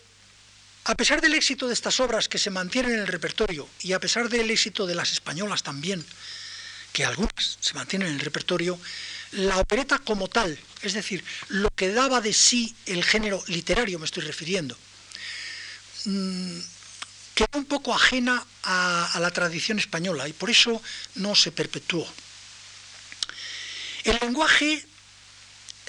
a 0.85 0.95
pesar 0.95 1.21
del 1.21 1.35
éxito 1.35 1.67
de 1.67 1.73
estas 1.73 1.99
obras 1.99 2.27
que 2.27 2.37
se 2.37 2.49
mantienen 2.49 2.93
en 2.93 2.99
el 3.01 3.07
repertorio 3.07 3.67
y 3.81 3.93
a 3.93 3.99
pesar 3.99 4.29
del 4.29 4.49
éxito 4.49 4.87
de 4.87 4.95
las 4.95 5.11
españolas 5.11 5.63
también, 5.63 6.05
que 6.93 7.05
algunas 7.05 7.57
se 7.59 7.73
mantienen 7.73 8.07
en 8.07 8.15
el 8.15 8.19
repertorio, 8.21 8.79
la 9.31 9.57
opereta 9.57 9.99
como 9.99 10.27
tal, 10.27 10.57
es 10.81 10.93
decir, 10.93 11.23
lo 11.49 11.69
que 11.71 11.89
daba 11.89 12.21
de 12.21 12.33
sí 12.33 12.75
el 12.85 13.03
género 13.03 13.43
literario, 13.47 13.99
me 13.99 14.05
estoy 14.05 14.23
refiriendo, 14.23 14.77
mm, 16.05 16.59
quedó 17.35 17.59
un 17.59 17.65
poco 17.65 17.93
ajena 17.93 18.45
a, 18.63 19.17
la 19.19 19.31
tradición 19.31 19.79
española 19.79 20.27
y 20.27 20.33
por 20.33 20.49
eso 20.49 20.81
no 21.15 21.35
se 21.35 21.51
perpetuó. 21.51 22.07
El 24.03 24.17
lenguaje, 24.21 24.85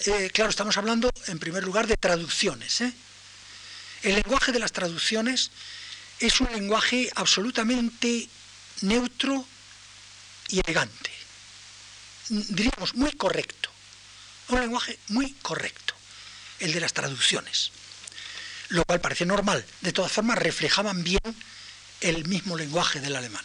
eh, 0.06 0.30
claro, 0.32 0.50
estamos 0.50 0.76
hablando 0.76 1.10
en 1.26 1.38
primer 1.38 1.64
lugar 1.64 1.86
de 1.86 1.96
traducciones, 1.96 2.80
¿eh? 2.80 2.92
El 4.02 4.14
lenguaje 4.14 4.52
de 4.52 4.58
las 4.58 4.72
traducciones 4.72 5.50
es 6.20 6.40
un 6.40 6.50
lenguaje 6.52 7.10
absolutamente 7.16 8.28
neutro 8.82 9.44
y 10.48 10.60
elegante. 10.60 11.09
Diríamos 12.30 12.94
muy 12.94 13.10
correcto. 13.12 13.70
Un 14.48 14.60
lenguaje 14.60 14.98
muy 15.08 15.32
correcto, 15.42 15.94
el 16.60 16.72
de 16.72 16.80
las 16.80 16.92
traducciones. 16.92 17.72
Lo 18.68 18.84
cual 18.84 19.00
parece 19.00 19.26
normal. 19.26 19.64
De 19.80 19.92
todas 19.92 20.12
formas, 20.12 20.38
reflejaban 20.38 21.02
bien 21.02 21.20
el 22.00 22.26
mismo 22.26 22.56
lenguaje 22.56 23.00
del 23.00 23.16
alemán, 23.16 23.44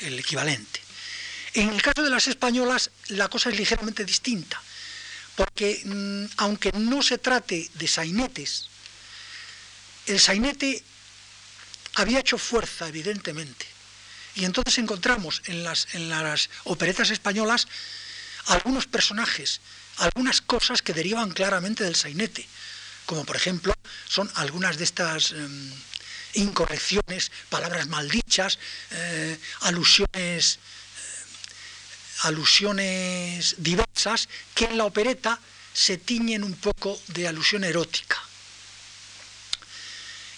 el 0.00 0.18
equivalente. 0.18 0.80
En 1.54 1.70
el 1.70 1.82
caso 1.82 2.02
de 2.02 2.10
las 2.10 2.28
españolas, 2.28 2.90
la 3.08 3.28
cosa 3.28 3.50
es 3.50 3.56
ligeramente 3.56 4.04
distinta, 4.04 4.62
porque 5.34 5.82
mm, 5.84 6.34
aunque 6.36 6.70
no 6.72 7.02
se 7.02 7.18
trate 7.18 7.68
de 7.74 7.88
sainetes, 7.88 8.68
el 10.06 10.20
sainete 10.20 10.84
había 11.94 12.20
hecho 12.20 12.38
fuerza, 12.38 12.86
evidentemente. 12.86 13.66
Y 14.36 14.44
entonces 14.44 14.78
encontramos 14.78 15.42
en 15.46 15.64
las, 15.64 15.94
en 15.94 16.08
las 16.08 16.50
operetas 16.64 17.10
españolas 17.10 17.66
algunos 18.46 18.86
personajes, 18.86 19.60
algunas 19.98 20.40
cosas 20.40 20.82
que 20.82 20.92
derivan 20.92 21.30
claramente 21.30 21.84
del 21.84 21.96
sainete, 21.96 22.46
como 23.06 23.24
por 23.24 23.36
ejemplo 23.36 23.74
son 24.08 24.30
algunas 24.34 24.76
de 24.78 24.84
estas 24.84 25.32
em, 25.32 25.72
incorrecciones, 26.34 27.30
palabras 27.48 27.86
maldichas, 27.88 28.58
eh, 28.90 29.38
alusiones, 29.60 30.56
eh, 30.56 30.58
alusiones 32.22 33.56
diversas 33.58 34.28
que 34.54 34.64
en 34.66 34.78
la 34.78 34.84
opereta 34.84 35.38
se 35.72 35.98
tiñen 35.98 36.44
un 36.44 36.54
poco 36.54 37.00
de 37.08 37.28
alusión 37.28 37.64
erótica 37.64 38.20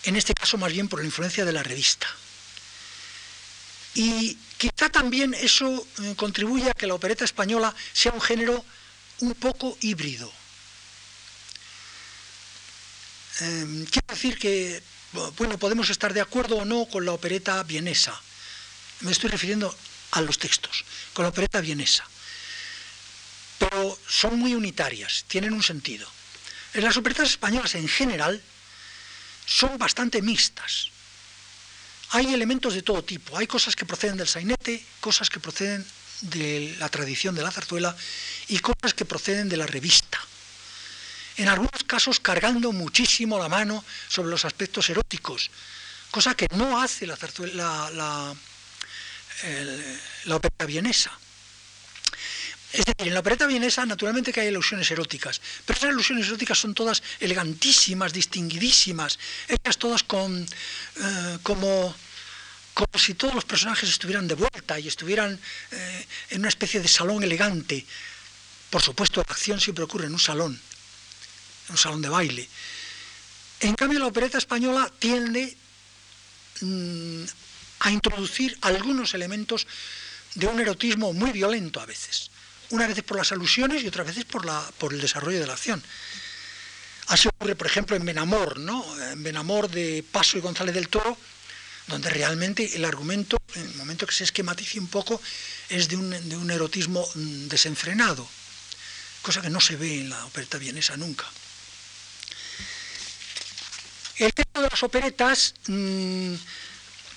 en 0.06 0.14
este 0.14 0.34
caso 0.34 0.56
más 0.56 0.72
bien 0.72 0.88
por 0.88 1.00
la 1.00 1.04
influencia 1.04 1.44
de 1.44 1.52
la 1.52 1.64
revista. 1.64 2.06
Y 3.94 4.38
quizá 4.58 4.88
también 4.88 5.34
eso 5.34 5.86
eh, 6.02 6.14
contribuye 6.16 6.70
a 6.70 6.74
que 6.74 6.86
la 6.86 6.94
opereta 6.94 7.24
española 7.24 7.74
sea 7.92 8.12
un 8.12 8.20
género 8.20 8.64
un 9.20 9.34
poco 9.34 9.76
híbrido. 9.80 10.32
Em, 13.40 13.84
quiero 13.86 14.06
decir 14.08 14.38
que, 14.38 14.82
bueno, 15.36 15.58
podemos 15.58 15.90
estar 15.90 16.12
de 16.14 16.20
acuerdo 16.20 16.56
o 16.56 16.64
no 16.64 16.86
con 16.86 17.04
la 17.04 17.12
opereta 17.12 17.62
vienesa. 17.62 18.18
Me 19.00 19.12
estoy 19.12 19.30
refiriendo 19.30 19.74
a 20.12 20.20
los 20.22 20.38
textos, 20.38 20.84
con 21.12 21.24
la 21.24 21.28
opereta 21.28 21.60
vienesa. 21.60 22.04
Pero 23.58 23.98
son 24.08 24.38
muy 24.38 24.54
unitarias, 24.54 25.24
tienen 25.28 25.52
un 25.52 25.62
sentido. 25.62 26.08
En 26.74 26.84
las 26.84 26.96
operetas 26.96 27.30
españolas 27.30 27.74
en 27.74 27.88
general, 27.88 28.42
son 29.46 29.78
bastante 29.78 30.20
mixtas. 30.22 30.90
Hay 32.10 32.32
elementos 32.32 32.74
de 32.74 32.82
todo 32.82 33.02
tipo, 33.02 33.36
hay 33.36 33.46
cosas 33.46 33.74
que 33.74 33.84
proceden 33.84 34.16
del 34.16 34.28
sainete, 34.28 34.84
cosas 35.00 35.28
que 35.28 35.40
proceden 35.40 35.84
de 36.20 36.76
la 36.78 36.88
tradición 36.88 37.34
de 37.34 37.42
la 37.42 37.50
zarzuela 37.50 37.96
y 38.48 38.58
cosas 38.60 38.94
que 38.94 39.04
proceden 39.04 39.48
de 39.48 39.56
la 39.56 39.66
revista. 39.66 40.18
En 41.36 41.48
algunos 41.48 41.84
casos 41.86 42.20
cargando 42.20 42.72
muchísimo 42.72 43.38
la 43.38 43.48
mano 43.48 43.84
sobre 44.08 44.30
los 44.30 44.44
aspectos 44.44 44.88
eróticos, 44.88 45.50
cosa 46.10 46.34
que 46.34 46.46
no 46.54 46.80
hace 46.80 47.06
la, 47.06 47.14
ópera 50.30 50.66
vienesa. 50.66 51.12
Es 52.76 52.84
decir, 52.84 53.08
en 53.08 53.14
la 53.14 53.20
opereta 53.20 53.46
vienesa 53.46 53.86
naturalmente 53.86 54.34
que 54.34 54.40
hay 54.40 54.48
alusiones 54.48 54.90
eróticas, 54.90 55.40
pero 55.64 55.78
esas 55.78 55.90
alusiones 55.90 56.26
eróticas 56.26 56.58
son 56.58 56.74
todas 56.74 57.02
elegantísimas, 57.20 58.12
distinguidísimas, 58.12 59.18
ellas 59.48 59.78
todas 59.78 60.02
con, 60.02 60.44
eh, 60.44 61.38
como, 61.42 61.96
como 62.74 62.98
si 62.98 63.14
todos 63.14 63.34
los 63.34 63.46
personajes 63.46 63.88
estuvieran 63.88 64.28
de 64.28 64.34
vuelta 64.34 64.78
y 64.78 64.88
estuvieran 64.88 65.40
eh, 65.70 66.06
en 66.30 66.40
una 66.40 66.50
especie 66.50 66.78
de 66.78 66.88
salón 66.88 67.24
elegante. 67.24 67.86
Por 68.68 68.82
supuesto, 68.82 69.24
la 69.26 69.32
acción 69.32 69.58
siempre 69.58 69.84
ocurre 69.84 70.04
en 70.04 70.12
un 70.12 70.20
salón, 70.20 70.52
en 70.52 71.72
un 71.72 71.78
salón 71.78 72.02
de 72.02 72.10
baile. 72.10 72.46
En 73.60 73.74
cambio, 73.74 74.00
la 74.00 74.06
opereta 74.06 74.36
española 74.36 74.92
tiende 74.98 75.56
mm, 76.60 77.24
a 77.80 77.90
introducir 77.90 78.58
algunos 78.60 79.14
elementos 79.14 79.66
de 80.34 80.46
un 80.46 80.60
erotismo 80.60 81.14
muy 81.14 81.32
violento 81.32 81.80
a 81.80 81.86
veces 81.86 82.35
una 82.70 82.86
vez 82.86 83.02
por 83.02 83.16
las 83.16 83.32
alusiones 83.32 83.82
y 83.82 83.88
otras 83.88 84.06
veces 84.06 84.24
por, 84.24 84.44
la, 84.44 84.60
por 84.78 84.92
el 84.92 85.00
desarrollo 85.00 85.40
de 85.40 85.46
la 85.46 85.54
acción. 85.54 85.82
Así 87.08 87.28
ocurre, 87.28 87.54
por 87.54 87.66
ejemplo, 87.66 87.94
en 87.94 88.04
Benamor, 88.04 88.58
¿no? 88.58 88.84
En 89.10 89.22
Benamor 89.22 89.70
de 89.70 90.04
Paso 90.10 90.38
y 90.38 90.40
González 90.40 90.74
del 90.74 90.88
Toro, 90.88 91.16
donde 91.86 92.10
realmente 92.10 92.74
el 92.74 92.84
argumento, 92.84 93.38
en 93.54 93.62
el 93.62 93.74
momento 93.74 94.06
que 94.06 94.14
se 94.14 94.24
esquematice 94.24 94.80
un 94.80 94.88
poco, 94.88 95.20
es 95.68 95.88
de 95.88 95.96
un, 95.96 96.10
de 96.28 96.36
un 96.36 96.50
erotismo 96.50 97.08
mm, 97.14 97.46
desenfrenado, 97.46 98.28
cosa 99.22 99.40
que 99.40 99.50
no 99.50 99.60
se 99.60 99.76
ve 99.76 100.00
en 100.00 100.10
la 100.10 100.24
opereta 100.26 100.58
vienesa 100.58 100.96
nunca. 100.96 101.26
El 104.16 104.32
tema 104.32 104.62
de 104.62 104.68
las 104.70 104.82
operetas, 104.82 105.54
mmm, 105.68 106.34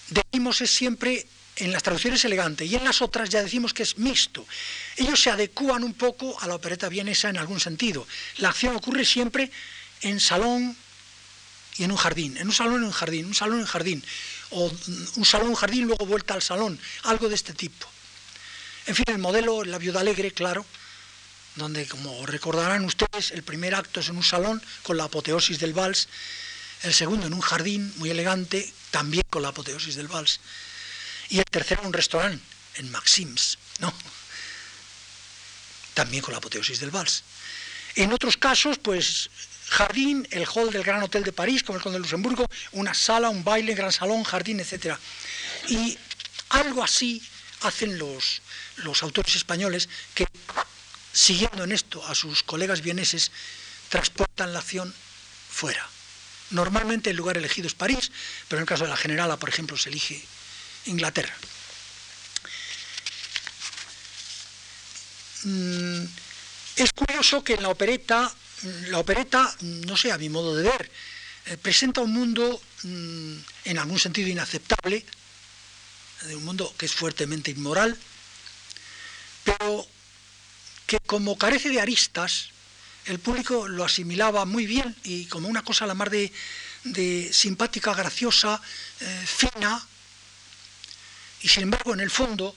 decimos, 0.09 0.61
es 0.61 0.69
siempre 0.69 1.25
en 1.59 1.71
las 1.71 1.83
traducciones 1.83 2.23
elegante 2.25 2.65
y 2.65 2.75
en 2.75 2.83
las 2.83 3.01
otras 3.01 3.29
ya 3.29 3.43
decimos 3.43 3.73
que 3.73 3.83
es 3.83 3.97
mixto. 3.97 4.45
Ellos 4.97 5.21
se 5.21 5.29
adecúan 5.29 5.83
un 5.83 5.93
poco 5.93 6.39
a 6.39 6.47
la 6.47 6.55
opereta 6.55 6.89
vienesa 6.89 7.29
en 7.29 7.37
algún 7.37 7.59
sentido. 7.59 8.07
La 8.37 8.49
acción 8.49 8.75
ocurre 8.75 9.05
siempre 9.05 9.51
en 10.01 10.19
salón 10.19 10.75
y 11.77 11.83
en 11.83 11.91
un 11.91 11.97
jardín, 11.97 12.37
en 12.37 12.47
un 12.47 12.53
salón 12.53 12.81
y 12.83 12.85
un 12.85 12.91
jardín, 12.91 13.25
un 13.25 13.35
salón 13.35 13.59
y 13.59 13.61
un 13.61 13.67
jardín. 13.67 14.03
o 14.51 14.71
un 15.15 15.25
salón, 15.25 15.53
jardín, 15.53 15.85
luego 15.85 16.05
vuelta 16.05 16.33
al 16.33 16.41
salón, 16.41 16.79
algo 17.03 17.29
de 17.29 17.35
este 17.35 17.53
tipo. 17.53 17.87
En 18.87 18.95
fin, 18.95 19.05
el 19.07 19.19
modelo, 19.19 19.63
la 19.63 19.77
viuda 19.77 19.99
alegre, 19.99 20.31
claro, 20.31 20.65
donde, 21.55 21.87
como 21.87 22.25
recordarán 22.25 22.83
ustedes, 22.85 23.31
el 23.31 23.43
primer 23.43 23.75
acto 23.75 23.99
es 23.99 24.09
en 24.09 24.17
un 24.17 24.23
salón 24.23 24.61
con 24.81 24.97
la 24.97 25.03
apoteosis 25.03 25.59
del 25.59 25.73
vals, 25.73 26.07
el 26.83 26.93
segundo 26.93 27.27
en 27.27 27.33
un 27.33 27.41
jardín 27.41 27.93
muy 27.97 28.09
elegante, 28.09 28.73
también 28.89 29.23
con 29.29 29.43
la 29.43 29.49
apoteosis 29.49 29.95
del 29.95 30.07
vals, 30.07 30.39
y 31.29 31.39
el 31.39 31.45
tercero 31.45 31.83
un 31.83 31.93
restaurante, 31.93 32.43
en 32.75 32.91
Maxims, 32.91 33.57
¿no? 33.79 33.93
También 35.93 36.23
con 36.23 36.31
la 36.31 36.37
apoteosis 36.37 36.79
del 36.79 36.91
vals. 36.91 37.23
En 37.95 38.13
otros 38.13 38.37
casos, 38.37 38.77
pues 38.77 39.29
jardín, 39.67 40.27
el 40.31 40.47
hall 40.47 40.71
del 40.71 40.83
Gran 40.83 41.03
Hotel 41.03 41.23
de 41.23 41.31
París, 41.31 41.63
como 41.63 41.77
el 41.77 41.83
Conde 41.83 41.97
de 41.97 42.01
Luxemburgo, 42.01 42.47
una 42.71 42.93
sala, 42.93 43.29
un 43.29 43.43
baile, 43.43 43.75
gran 43.75 43.91
salón, 43.91 44.23
jardín, 44.23 44.59
etc. 44.59 44.95
Y 45.67 45.97
algo 46.49 46.83
así 46.83 47.21
hacen 47.61 47.97
los, 47.99 48.41
los 48.77 49.03
autores 49.03 49.35
españoles 49.35 49.89
que, 50.15 50.25
siguiendo 51.11 51.63
en 51.63 51.71
esto 51.71 52.05
a 52.05 52.15
sus 52.15 52.43
colegas 52.43 52.81
vieneses, 52.81 53.31
transportan 53.89 54.53
la 54.53 54.59
acción 54.59 54.93
fuera. 55.49 55.87
Normalmente 56.51 57.11
el 57.11 57.17
lugar 57.17 57.37
elegido 57.37 57.67
es 57.67 57.75
París, 57.75 58.11
pero 58.47 58.59
en 58.59 58.63
el 58.63 58.67
caso 58.67 58.85
de 58.85 58.89
la 58.89 58.97
generala, 58.97 59.37
por 59.37 59.49
ejemplo, 59.49 59.77
se 59.77 59.89
elige 59.89 60.23
Inglaterra. 60.89 61.35
Mm, 65.43 66.03
es 66.75 66.91
curioso 66.93 67.43
que 67.43 67.53
en 67.53 67.63
la 67.63 67.69
opereta 67.69 68.33
la 68.89 68.99
opereta, 68.99 69.55
no 69.61 69.95
sé, 69.95 70.11
a 70.11 70.17
mi 70.17 70.29
modo 70.29 70.55
de 70.55 70.63
ver, 70.63 70.91
eh, 71.45 71.57
presenta 71.57 72.01
un 72.01 72.11
mundo 72.11 72.61
mm, 72.83 73.35
en 73.65 73.77
algún 73.77 73.99
sentido 73.99 74.27
inaceptable, 74.27 75.05
un 76.33 76.43
mundo 76.43 76.73
que 76.77 76.85
es 76.85 76.93
fuertemente 76.93 77.51
inmoral, 77.51 77.97
pero 79.45 79.87
que 80.85 80.99
como 81.05 81.37
carece 81.37 81.69
de 81.69 81.79
aristas, 81.79 82.49
el 83.05 83.19
público 83.19 83.67
lo 83.67 83.85
asimilaba 83.85 84.43
muy 84.45 84.65
bien 84.65 84.95
y 85.03 85.25
como 85.27 85.47
una 85.47 85.63
cosa 85.63 85.87
la 85.87 85.93
mar 85.93 86.09
de, 86.09 87.29
simpática, 87.31 87.93
graciosa, 87.93 88.61
eh, 88.99 89.25
fina, 89.25 89.87
y 91.41 91.47
sin 91.47 91.63
embargo 91.63 91.93
en 91.93 91.99
el 91.99 92.11
fondo, 92.11 92.55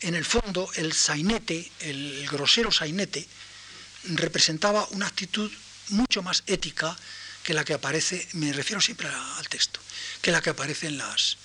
en 0.00 0.14
el 0.14 0.24
fondo 0.24 0.70
el 0.76 0.92
sainete, 0.92 1.70
el 1.80 2.26
grosero 2.30 2.70
sainete, 2.70 3.26
representaba 4.04 4.86
una 4.92 5.06
actitud 5.06 5.50
mucho 5.88 6.22
más 6.22 6.42
ética 6.46 6.96
que 7.42 7.54
la 7.54 7.64
que 7.64 7.74
aparece, 7.74 8.28
me 8.34 8.52
refiero 8.52 8.80
siempre 8.80 9.08
al 9.08 9.48
texto, 9.48 9.80
que 10.20 10.30
la 10.30 10.42
que 10.42 10.50
aparece 10.50 10.86
en 10.86 10.98
las, 10.98 11.38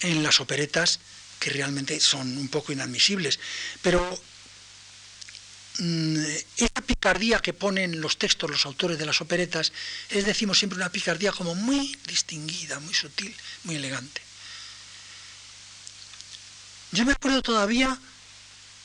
en 0.00 0.22
las 0.22 0.40
operetas, 0.40 0.98
que 1.38 1.50
realmente 1.50 2.00
son 2.00 2.38
un 2.38 2.48
poco 2.48 2.72
inadmisibles. 2.72 3.38
Pero 3.82 4.00
mm, 5.78 6.24
esa 6.56 6.80
picardía 6.86 7.40
que 7.40 7.52
ponen 7.52 8.00
los 8.00 8.16
textos 8.16 8.50
los 8.50 8.64
autores 8.64 8.98
de 8.98 9.04
las 9.04 9.20
operetas 9.20 9.72
es, 10.08 10.24
decimos 10.24 10.58
siempre, 10.58 10.78
una 10.78 10.90
picardía 10.90 11.32
como 11.32 11.54
muy 11.54 11.98
distinguida, 12.06 12.80
muy 12.80 12.94
sutil, 12.94 13.36
muy 13.64 13.76
elegante. 13.76 14.23
Yo 16.94 17.04
me 17.04 17.10
acuerdo 17.10 17.42
todavía 17.42 17.98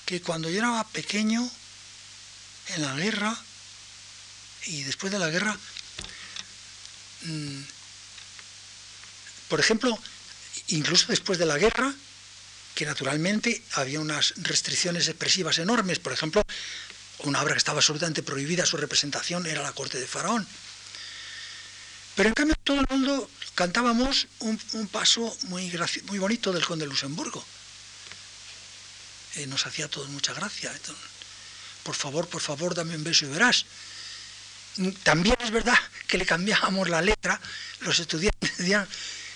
que 0.07 0.20
cuando 0.20 0.49
yo 0.49 0.57
era 0.57 0.84
pequeño, 0.86 1.47
en 2.70 2.82
la 2.82 2.95
guerra 2.95 3.38
y 4.66 4.82
después 4.82 5.12
de 5.12 5.20
la 5.20 5.30
guerra, 5.30 5.55
mm, 7.22 7.62
por 9.49 9.60
ejemplo, 9.60 9.95
incluso 10.70 11.05
después 11.10 11.38
de 11.38 11.45
la 11.45 11.60
guerra, 11.60 11.93
que 12.74 12.88
naturalmente 12.88 13.64
había 13.74 13.99
unas 13.99 14.34
restricciones 14.38 15.07
expresivas 15.07 15.60
enormes, 15.60 15.99
por 15.99 16.12
ejemplo, 16.12 16.41
una 17.20 17.43
obra 17.43 17.53
que 17.53 17.60
estaba 17.60 17.78
absolutamente 17.78 18.24
prohibida 18.24 18.66
su 18.66 18.78
representación 18.78 19.45
era 19.45 19.62
la 19.62 19.74
corte 19.74 19.99
de 19.99 20.07
Faraón. 20.07 20.47
Pero 22.16 22.30
en 22.30 22.34
cambio 22.34 22.55
todo 22.64 22.80
el 22.80 22.88
mundo 22.89 23.30
cantábamos 23.53 24.28
un, 24.39 24.57
paso 24.91 25.38
muy, 25.43 25.72
muy 26.05 26.18
bonito 26.18 26.51
del 26.51 26.66
conde 26.66 26.86
de 26.86 26.89
Luxemburgo. 26.89 27.45
Eh, 29.36 29.48
nos 29.48 29.66
hacía 29.66 29.88
todo 29.88 30.08
mucha 30.08 30.34
gracia 30.34 30.72
por 31.84 31.96
favor, 31.96 32.28
por 32.28 32.42
favor, 32.42 32.76
dame 32.76 32.96
un 32.96 33.04
beso 33.04 33.26
y 33.26 33.30
verás. 33.30 33.66
También 35.04 35.36
es 35.42 35.52
verdad 35.52 35.78
que 36.08 36.18
le 36.18 36.26
cambiábamos 36.26 36.88
la 36.88 37.02
letra, 37.02 37.40
los 37.82 37.98
estudiantes 38.00 38.58
decían, 38.58 38.88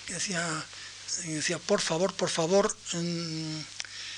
decía, 0.08 0.64
decía 1.26 1.58
por 1.58 1.82
favor, 1.82 2.14
por 2.14 2.30
favor, 2.30 2.76
mm, 2.94 3.60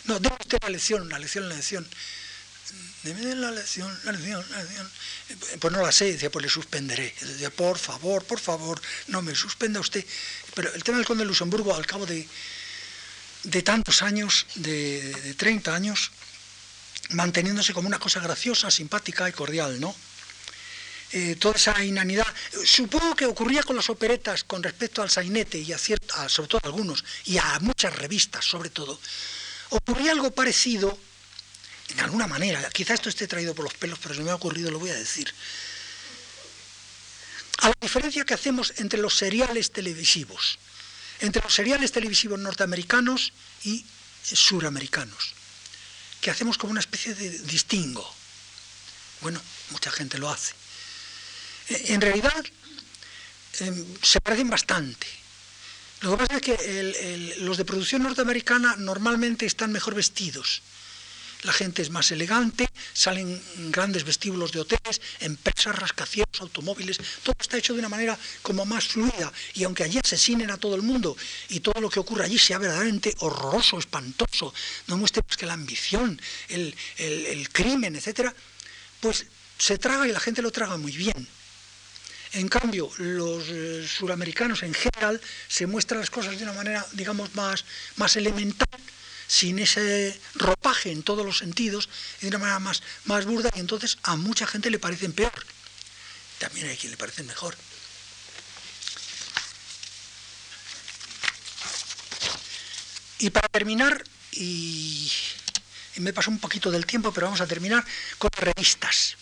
no, 0.06 0.20
déme 0.20 0.36
usted 0.40 0.58
la 0.62 0.70
lección, 0.70 1.08
la 1.08 1.18
lección, 1.18 1.48
la 1.48 1.56
lección. 1.56 1.88
Deme 3.04 3.36
la 3.36 3.52
lección, 3.52 3.88
la 4.04 4.12
lección, 4.12 4.44
la 4.52 4.64
lección. 4.64 4.92
Pues 5.60 5.74
no 5.74 5.82
la 5.82 5.92
sé, 5.92 6.12
decía, 6.12 6.30
pues 6.30 6.44
le 6.44 6.50
suspenderé. 6.50 7.16
Decía, 7.22 7.52
por 7.52 7.78
favor, 7.78 8.26
por 8.26 8.40
favor, 8.40 8.82
no 9.08 9.22
me 9.22 9.34
suspenda 9.34 9.80
usted. 9.80 10.04
Pero 10.56 10.74
el 10.74 10.84
tema 10.84 10.98
del 10.98 11.08
conde 11.08 11.24
de 11.24 11.28
Luxemburgo, 11.28 11.74
al 11.74 11.86
cabo 11.86 12.06
de, 12.06 12.28
de 13.46 13.62
tantos 13.62 14.02
años, 14.02 14.46
de, 14.56 15.14
de 15.14 15.34
30 15.34 15.74
años, 15.74 16.12
manteniéndose 17.10 17.74
como 17.74 17.88
una 17.88 18.00
cosa 18.00 18.20
graciosa, 18.20 18.72
simpática 18.72 19.30
y 19.30 19.32
cordial, 19.32 19.80
¿no? 19.80 19.96
Eh, 21.12 21.36
toda 21.39 21.56
esa 21.56 21.84
inanidad. 21.84 22.28
Supongo 22.66 23.16
que 23.16 23.26
ocurría 23.26 23.64
con 23.64 23.76
las 23.76 23.89
operetas 23.89 24.43
con 24.43 24.64
respecto 24.64 25.02
al 25.02 25.10
sainete 25.10 25.60
y 25.60 25.72
a, 25.72 25.78
cierta, 25.78 26.28
sobre 26.28 26.50
todo 26.50 26.62
a 26.64 26.68
algunos, 26.68 27.06
y 27.26 27.38
a 27.38 27.60
muchas 27.62 27.96
revistas 27.96 28.43
sobre 28.43 28.70
todo. 28.70 29.00
Ocurría 29.70 30.12
algo 30.12 30.32
parecido, 30.32 30.98
en 31.89 32.00
alguna 32.00 32.28
manera, 32.28 32.68
quizá 32.70 32.96
esto 32.96 33.10
esté 33.10 33.28
traído 33.28 33.54
por 33.54 33.64
los 33.64 33.74
pelos, 33.76 34.00
pero 34.02 34.16
se 34.16 34.22
me 34.22 34.32
ha 34.32 34.36
ocurrido, 34.36 34.72
lo 34.72 34.80
voy 34.80 34.89
a 34.89 34.96
decir. 34.96 35.32
A 37.60 37.70
la 37.70 37.76
diferencia 37.80 38.26
que 38.26 38.34
hacemos 38.34 38.74
entre 38.78 39.00
los 39.00 39.16
seriales 39.16 39.72
televisivos, 39.72 40.60
entre 41.20 41.41
los 41.41 41.53
seriales 41.53 41.91
televisivos 41.91 42.39
norteamericanos 42.39 43.34
y 43.63 43.86
suramericanos 44.24 45.36
que 46.22 46.32
hacemos 46.32 46.57
como 46.57 46.72
una 46.72 46.80
especie 46.80 47.13
de 47.13 47.30
distingo. 47.39 48.03
Bueno, 49.22 49.39
mucha 49.70 49.91
gente 49.91 50.17
lo 50.17 50.28
hace. 50.28 50.54
Eh, 51.70 51.93
en 51.93 52.01
realidad 52.01 52.43
em, 53.59 53.86
se 54.01 54.20
parecen 54.21 54.50
bastante. 54.50 55.05
Lo 56.01 56.12
que 56.12 56.17
pasa 56.17 56.36
es 56.37 56.42
que 56.42 57.36
los 57.42 57.58
de 57.58 57.66
producción 57.66 58.01
norteamericana 58.01 58.75
normalmente 58.75 59.46
están 59.46 59.71
mejor 59.71 59.93
vestidos 59.93 60.63
la 61.46 61.54
gente 61.54 61.82
es 61.82 61.89
más 61.92 62.12
elegante, 62.12 62.67
salen 62.93 63.42
grandes 63.70 64.04
vestíbulos 64.04 64.51
de 64.51 64.62
hoteles, 64.62 65.00
empresas, 65.20 65.76
rascacielos, 65.78 66.42
automóviles, 66.42 67.00
todo 67.24 67.36
está 67.39 67.58
hecho 67.58 67.74
de 67.74 67.80
una 67.80 67.89
manera 67.89 68.17
como 68.42 68.66
más 68.66 68.88
fluida. 68.88 69.32
Y 69.54 69.63
aunque 69.63 69.84
allí 69.84 70.00
asesinen 70.04 70.50
a 70.51 70.58
todo 70.58 70.76
el 70.76 70.82
mundo 70.82 71.16
y 71.50 71.59
todo 71.59 71.80
lo 71.80 71.89
que 71.89 72.00
ocurre 72.00 72.26
allí 72.26 72.39
sea 72.39 72.58
verdaderamente 72.58 73.16
horroroso, 73.20 73.78
espantoso, 73.78 74.54
no 74.88 74.97
muestre 74.97 75.22
pues 75.22 75.38
que 75.38 75.46
la 75.46 75.54
ambición, 75.54 76.20
el, 76.50 76.76
crimen, 77.51 77.96
etcétera, 77.96 78.34
pues 79.00 79.26
se 79.58 79.78
traga 79.78 80.08
y 80.08 80.12
la 80.12 80.20
gente 80.20 80.42
lo 80.42 80.51
traga 80.51 80.78
muy 80.78 80.92
bien. 80.92 81.28
En 82.34 82.50
cambio, 82.50 82.92
los 82.97 83.46
eh, 83.47 83.88
suramericanos 83.88 84.63
en 84.63 84.74
general 84.74 85.22
se 85.47 85.67
muestran 85.67 86.01
las 86.01 86.09
cosas 86.09 86.38
de 86.38 86.43
una 86.43 86.51
manera, 86.51 86.86
digamos, 86.92 87.34
más, 87.34 87.63
más 87.96 88.17
elemental 88.17 88.67
sin 89.28 89.60
ese 89.60 90.20
ropaje 90.36 90.92
en 90.92 91.04
todos 91.04 91.26
los 91.26 91.38
sentidos, 91.38 91.89
de 92.22 92.28
una 92.28 92.38
manera 92.38 92.60
más, 92.60 92.84
más 93.06 93.26
burda, 93.26 93.50
y 93.56 93.60
entonces 93.60 93.97
a 94.04 94.16
mucha 94.16 94.47
gente 94.47 94.70
le 94.70 94.80
parecen 94.80 95.14
peor. 95.14 95.46
También 96.39 96.68
hay 96.68 96.78
quien 96.78 96.92
le 96.92 96.97
parecen 96.97 97.26
mejor. 97.26 97.56
Y 103.20 103.30
para 103.30 103.47
terminar, 103.47 104.04
y, 104.34 105.12
me 105.97 106.14
pasó 106.14 106.30
un 106.30 106.39
poquito 106.39 106.70
del 106.70 106.86
tiempo, 106.86 107.14
pero 107.14 107.28
vamos 107.28 107.42
a 107.42 107.47
terminar 107.47 107.84
con 108.18 108.30
revistas. 108.38 109.16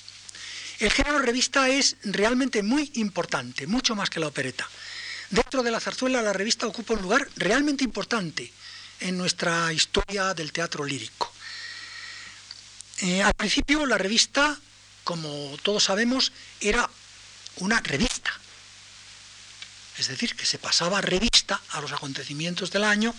El 0.80 0.92
género 0.92 1.20
revista 1.20 1.70
es 1.70 1.96
realmente 2.04 2.64
muy 2.64 2.92
importante, 2.96 3.68
mucho 3.68 3.96
más 3.96 4.10
que 4.10 4.20
la 4.20 4.28
opereta. 4.28 4.68
Dentro 5.30 5.64
de 5.64 5.72
la 5.72 5.80
zarzuela 5.80 6.22
la 6.22 6.34
revista 6.34 6.68
ocupa 6.68 6.96
un 6.96 7.04
lugar 7.04 7.28
realmente 7.36 7.84
importante 7.84 8.52
en 9.04 9.18
nuestra 9.18 9.72
historia 9.74 10.34
del 10.34 10.52
teatro 10.52 10.86
lírico. 10.86 11.32
Eh, 13.02 13.22
al 13.22 13.34
principio 13.34 13.86
la 13.86 13.98
revista, 13.98 14.58
como 15.04 15.58
todos 15.62 15.84
sabemos, 15.84 16.32
era 16.62 16.90
una 17.58 17.82
revista. 17.82 18.32
Es 19.98 20.08
decir, 20.08 20.36
que 20.36 20.46
se 20.46 20.58
pasaba 20.58 21.02
revista 21.02 21.62
a 21.72 21.82
los 21.82 21.92
acontecimientos 21.92 22.72
del 22.72 22.86
año, 22.86 23.14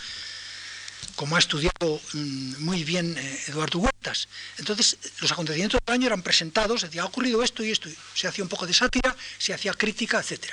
como 1.17 1.37
ha 1.37 1.39
estudiado 1.39 2.01
mm, 2.15 2.65
muy 2.65 2.83
bien 2.83 3.17
eh, 3.19 3.45
Eduardo 3.49 3.79
Huertas. 3.79 4.29
Entonces, 4.57 4.97
los 5.21 5.31
acontecimientos 5.33 5.81
del 5.85 5.95
año 5.95 6.07
eran 6.07 6.23
presentados, 6.23 6.81
se 6.81 6.87
decía, 6.87 7.03
ha 7.03 7.07
ocurrido 7.07 7.43
esto 7.43 7.63
y 7.63 7.71
esto, 7.71 7.91
se 8.15 8.27
hacía 8.27 8.43
un 8.43 8.49
poco 8.49 8.67
de 8.67 8.73
sátira, 8.73 9.15
se 9.39 9.53
hacía 9.53 9.75
crítica, 9.75 10.19
etc. 10.19 10.51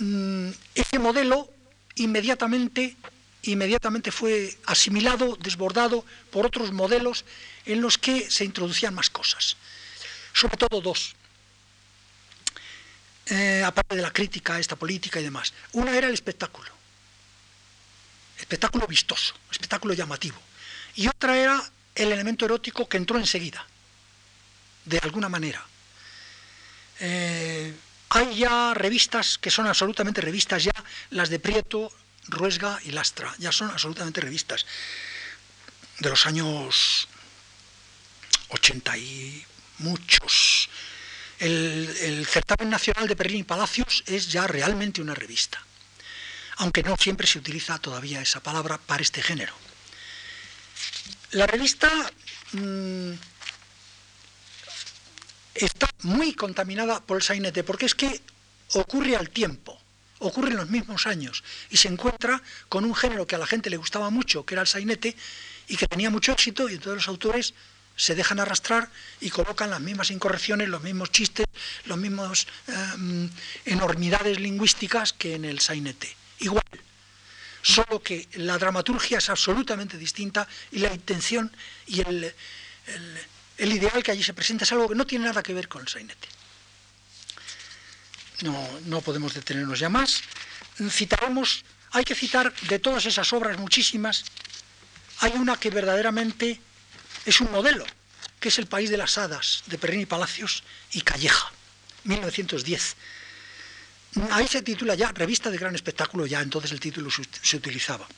mm, 0.00 0.50
ese 0.74 0.98
modelo 0.98 1.59
inmediatamente, 1.96 2.96
inmediatamente 3.42 4.10
fue 4.10 4.56
asimilado, 4.66 5.36
desbordado 5.36 6.04
por 6.30 6.46
otros 6.46 6.72
modelos 6.72 7.24
en 7.66 7.80
los 7.80 7.98
que 7.98 8.30
se 8.30 8.44
introducían 8.44 8.94
más 8.94 9.10
cosas. 9.10 9.56
Sobre 10.32 10.56
todo 10.56 10.80
dos. 10.80 11.14
Eh, 13.26 13.62
aparte 13.64 13.94
de 13.94 14.02
la 14.02 14.12
crítica 14.12 14.54
a 14.54 14.58
esta 14.58 14.76
política 14.76 15.20
y 15.20 15.24
demás. 15.24 15.52
Una 15.72 15.96
era 15.96 16.08
el 16.08 16.14
espectáculo, 16.14 16.70
espectáculo 18.38 18.86
vistoso, 18.86 19.34
espectáculo 19.50 19.94
llamativo. 19.94 20.36
Y 20.96 21.06
otra 21.06 21.38
era 21.38 21.62
el 21.94 22.12
elemento 22.12 22.44
erótico 22.44 22.88
que 22.88 22.96
entró 22.96 23.18
enseguida, 23.18 23.64
de 24.84 24.98
alguna 24.98 25.28
manera. 25.28 25.64
Eh, 26.98 27.72
hay 28.10 28.36
ya 28.36 28.74
revistas 28.74 29.38
que 29.38 29.50
son 29.50 29.66
absolutamente 29.66 30.20
revistas 30.20 30.64
ya, 30.64 30.74
las 31.10 31.30
de 31.30 31.38
Prieto, 31.38 31.92
Ruesga 32.26 32.78
y 32.84 32.90
Lastra, 32.90 33.34
ya 33.38 33.52
son 33.52 33.70
absolutamente 33.70 34.20
revistas 34.20 34.66
de 36.00 36.10
los 36.10 36.26
años 36.26 37.08
80 38.48 38.98
y 38.98 39.44
muchos. 39.78 40.68
El, 41.38 42.26
certamen 42.28 42.68
nacional 42.68 43.08
de 43.08 43.14
Berlín 43.14 43.40
y 43.40 43.44
Palacios 43.44 44.02
es 44.06 44.30
ya 44.30 44.46
realmente 44.46 45.00
una 45.00 45.14
revista, 45.14 45.64
aunque 46.56 46.82
no 46.82 46.96
siempre 46.96 47.26
se 47.26 47.38
utiliza 47.38 47.78
todavía 47.78 48.20
esa 48.20 48.42
palabra 48.42 48.78
para 48.78 49.02
este 49.02 49.22
género. 49.22 49.54
La 51.30 51.46
revista 51.46 51.88
mm, 52.52 53.12
está 55.54 55.88
muy 56.02 56.34
contaminada 56.34 57.00
por 57.00 57.18
el 57.18 57.22
sainete, 57.22 57.64
porque 57.64 57.86
es 57.86 57.94
que 57.94 58.20
ocurre 58.74 59.16
al 59.16 59.30
tiempo, 59.30 59.80
ocurre 60.20 60.50
en 60.50 60.56
los 60.56 60.70
mismos 60.70 61.06
años, 61.06 61.42
y 61.70 61.76
se 61.76 61.88
encuentra 61.88 62.42
con 62.68 62.84
un 62.84 62.94
género 62.94 63.26
que 63.26 63.34
a 63.34 63.38
la 63.38 63.46
gente 63.46 63.70
le 63.70 63.76
gustaba 63.76 64.10
mucho, 64.10 64.44
que 64.44 64.54
era 64.54 64.62
el 64.62 64.68
sainete, 64.68 65.16
y 65.68 65.76
que 65.76 65.86
tenía 65.86 66.10
mucho 66.10 66.32
éxito, 66.32 66.68
y 66.68 66.74
entonces 66.74 66.96
los 66.96 67.08
autores 67.08 67.54
se 67.96 68.14
dejan 68.14 68.40
arrastrar 68.40 68.88
y 69.20 69.28
colocan 69.28 69.70
las 69.70 69.80
mismas 69.80 70.10
incorrecciones, 70.10 70.68
los 70.68 70.82
mismos 70.82 71.10
chistes, 71.10 71.46
las 71.84 71.98
mismas 71.98 72.46
em, 72.66 73.28
enormidades 73.66 74.40
lingüísticas 74.40 75.12
que 75.12 75.34
en 75.34 75.44
el 75.44 75.60
sainete. 75.60 76.16
Igual, 76.38 76.64
solo 77.60 78.02
que 78.02 78.26
la 78.34 78.56
dramaturgia 78.56 79.18
es 79.18 79.28
absolutamente 79.28 79.98
distinta 79.98 80.48
y 80.72 80.78
la 80.78 80.94
intención 80.94 81.54
y 81.86 82.00
el, 82.00 82.24
el, 82.24 83.18
ideal 83.68 84.02
que 84.02 84.10
allí 84.10 84.22
se 84.22 84.32
presenta 84.32 84.64
es 84.64 84.72
algo 84.72 84.88
que 84.88 84.94
no 84.94 85.06
tiene 85.06 85.26
nada 85.26 85.42
que 85.42 85.52
ver 85.52 85.68
con 85.68 85.82
el 85.82 85.88
sainete. 85.88 86.28
No, 88.42 88.80
no 88.86 89.00
podemos 89.02 89.34
detenernos 89.34 89.78
ya 89.78 89.88
más. 89.88 90.22
Citaremos, 90.88 91.62
hay 91.90 92.04
que 92.04 92.14
citar 92.14 92.54
de 92.54 92.78
todas 92.78 93.04
esas 93.04 93.32
obras 93.32 93.58
muchísimas, 93.58 94.24
hay 95.18 95.32
una 95.32 95.56
que 95.56 95.68
verdaderamente 95.68 96.58
es 97.26 97.40
un 97.40 97.52
modelo, 97.52 97.84
que 98.38 98.48
es 98.48 98.58
El 98.58 98.66
País 98.66 98.88
de 98.88 98.96
las 98.96 99.18
Hadas, 99.18 99.62
de 99.66 99.76
Perrini 99.76 100.06
Palacios 100.06 100.62
y 100.92 101.02
Calleja, 101.02 101.52
1910. 102.04 102.96
Ahí 104.30 104.48
se 104.48 104.62
titula 104.62 104.94
ya 104.94 105.12
Revista 105.12 105.50
de 105.50 105.58
Gran 105.58 105.74
Espectáculo, 105.74 106.24
ya 106.26 106.40
entonces 106.40 106.72
el 106.72 106.80
título 106.80 107.10
se 107.10 107.56
utilizaba. 107.56 108.08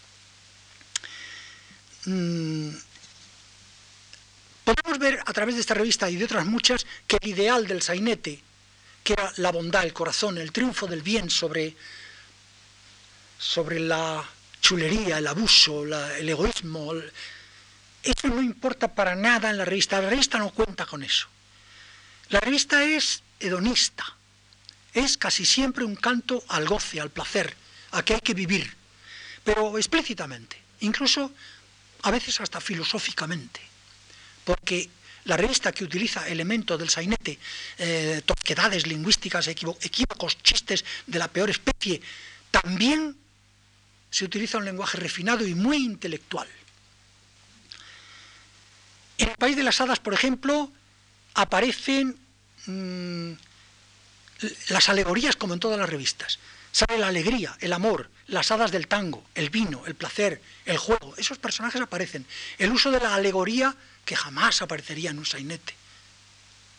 Mm, 2.04 2.70
podemos 4.64 4.98
ver 4.98 5.20
a 5.24 5.32
través 5.32 5.54
de 5.54 5.60
esta 5.60 5.74
revista 5.74 6.08
y 6.08 6.16
de 6.16 6.24
otras 6.24 6.46
muchas 6.46 6.86
que 7.06 7.18
el 7.20 7.28
ideal 7.28 7.66
del 7.66 7.82
sainete, 7.82 8.42
que 9.02 9.14
era 9.14 9.32
la 9.36 9.50
bondad, 9.50 9.84
el 9.84 9.92
corazón, 9.92 10.38
el 10.38 10.52
triunfo 10.52 10.86
del 10.86 11.02
bien 11.02 11.30
sobre, 11.30 11.74
sobre 13.38 13.80
la 13.80 14.24
chulería, 14.60 15.18
el 15.18 15.26
abuso, 15.26 15.84
el 15.84 16.28
egoísmo, 16.28 16.94
eso 18.02 18.28
no 18.28 18.42
importa 18.42 18.94
para 18.94 19.14
nada 19.14 19.50
en 19.50 19.58
la 19.58 19.64
revista. 19.64 20.00
La 20.00 20.10
revista 20.10 20.38
no 20.38 20.50
cuenta 20.50 20.86
con 20.86 21.02
eso. 21.02 21.28
La 22.30 22.40
revista 22.40 22.82
es 22.82 23.22
hedonista. 23.38 24.04
Es 24.92 25.16
casi 25.16 25.46
siempre 25.46 25.84
un 25.84 25.96
canto 25.96 26.44
al 26.48 26.66
goce, 26.66 27.00
al 27.00 27.10
placer, 27.10 27.54
a 27.92 28.02
que 28.02 28.14
hay 28.14 28.20
que 28.20 28.34
vivir. 28.34 28.74
Pero 29.44 29.78
explícitamente, 29.78 30.60
incluso 30.80 31.32
a 32.02 32.10
veces 32.10 32.40
hasta 32.40 32.60
filosóficamente. 32.60 33.71
Porque 34.44 34.88
la 35.24 35.36
revista 35.36 35.72
que 35.72 35.84
utiliza 35.84 36.28
elementos 36.28 36.78
del 36.78 36.90
sainete, 36.90 37.38
eh, 37.78 38.22
tosquedades 38.24 38.86
lingüísticas, 38.86 39.46
equívocos, 39.48 40.42
chistes 40.42 40.84
de 41.06 41.18
la 41.18 41.28
peor 41.28 41.50
especie, 41.50 42.00
también 42.50 43.16
se 44.10 44.24
utiliza 44.24 44.58
un 44.58 44.64
lenguaje 44.64 44.98
refinado 44.98 45.46
y 45.46 45.54
muy 45.54 45.78
intelectual. 45.78 46.48
En 49.18 49.28
el 49.28 49.36
País 49.36 49.56
de 49.56 49.62
las 49.62 49.80
Hadas, 49.80 50.00
por 50.00 50.14
ejemplo, 50.14 50.70
aparecen 51.34 52.18
mm, 52.66 53.32
las 54.68 54.88
alegorías 54.88 55.36
como 55.36 55.54
en 55.54 55.60
todas 55.60 55.78
las 55.78 55.88
revistas. 55.88 56.38
Sale 56.72 56.98
la 56.98 57.08
alegría, 57.08 57.56
el 57.60 57.72
amor, 57.72 58.10
las 58.26 58.50
hadas 58.50 58.72
del 58.72 58.88
tango, 58.88 59.24
el 59.34 59.50
vino, 59.50 59.84
el 59.86 59.94
placer, 59.94 60.40
el 60.64 60.78
juego. 60.78 61.14
Esos 61.18 61.38
personajes 61.38 61.80
aparecen. 61.80 62.26
El 62.58 62.72
uso 62.72 62.90
de 62.90 62.98
la 62.98 63.14
alegoría 63.14 63.76
que 64.04 64.16
jamás 64.16 64.62
aparecería 64.62 65.10
en 65.10 65.18
un 65.18 65.26
sainete. 65.26 65.74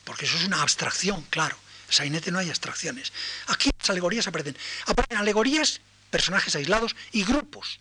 Porque 0.04 0.26
eso 0.26 0.38
es 0.38 0.46
una 0.46 0.62
abstracción, 0.62 1.22
claro. 1.30 1.58
En 1.88 1.94
sainete 1.94 2.32
no 2.32 2.40
hay 2.40 2.50
abstracciones. 2.50 3.14
Aquí 3.48 3.70
las 3.80 3.90
alegorías 3.90 4.28
aparecen. 4.28 4.58
Aparecen 4.88 5.18
alegorías, 5.18 5.82
personajes 6.10 6.56
aislados 6.56 6.96
y 7.12 7.24
grupos. 7.24 7.80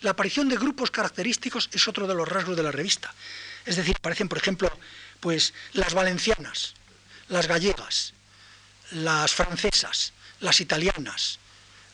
La 0.00 0.10
aparición 0.10 0.48
de 0.48 0.56
grupos 0.56 0.90
característicos 0.90 1.70
es 1.72 1.88
otro 1.88 2.06
de 2.06 2.14
los 2.14 2.28
rasgos 2.28 2.56
de 2.56 2.62
la 2.62 2.70
revista. 2.70 3.14
Es 3.64 3.76
decir, 3.76 3.96
aparecen, 3.98 4.28
por 4.28 4.38
ejemplo, 4.38 4.70
pues 5.20 5.54
las 5.72 5.94
valencianas, 5.94 6.74
las 7.28 7.46
gallegas, 7.46 8.12
las 8.90 9.32
francesas, 9.32 10.12
las 10.40 10.60
italianas, 10.60 11.38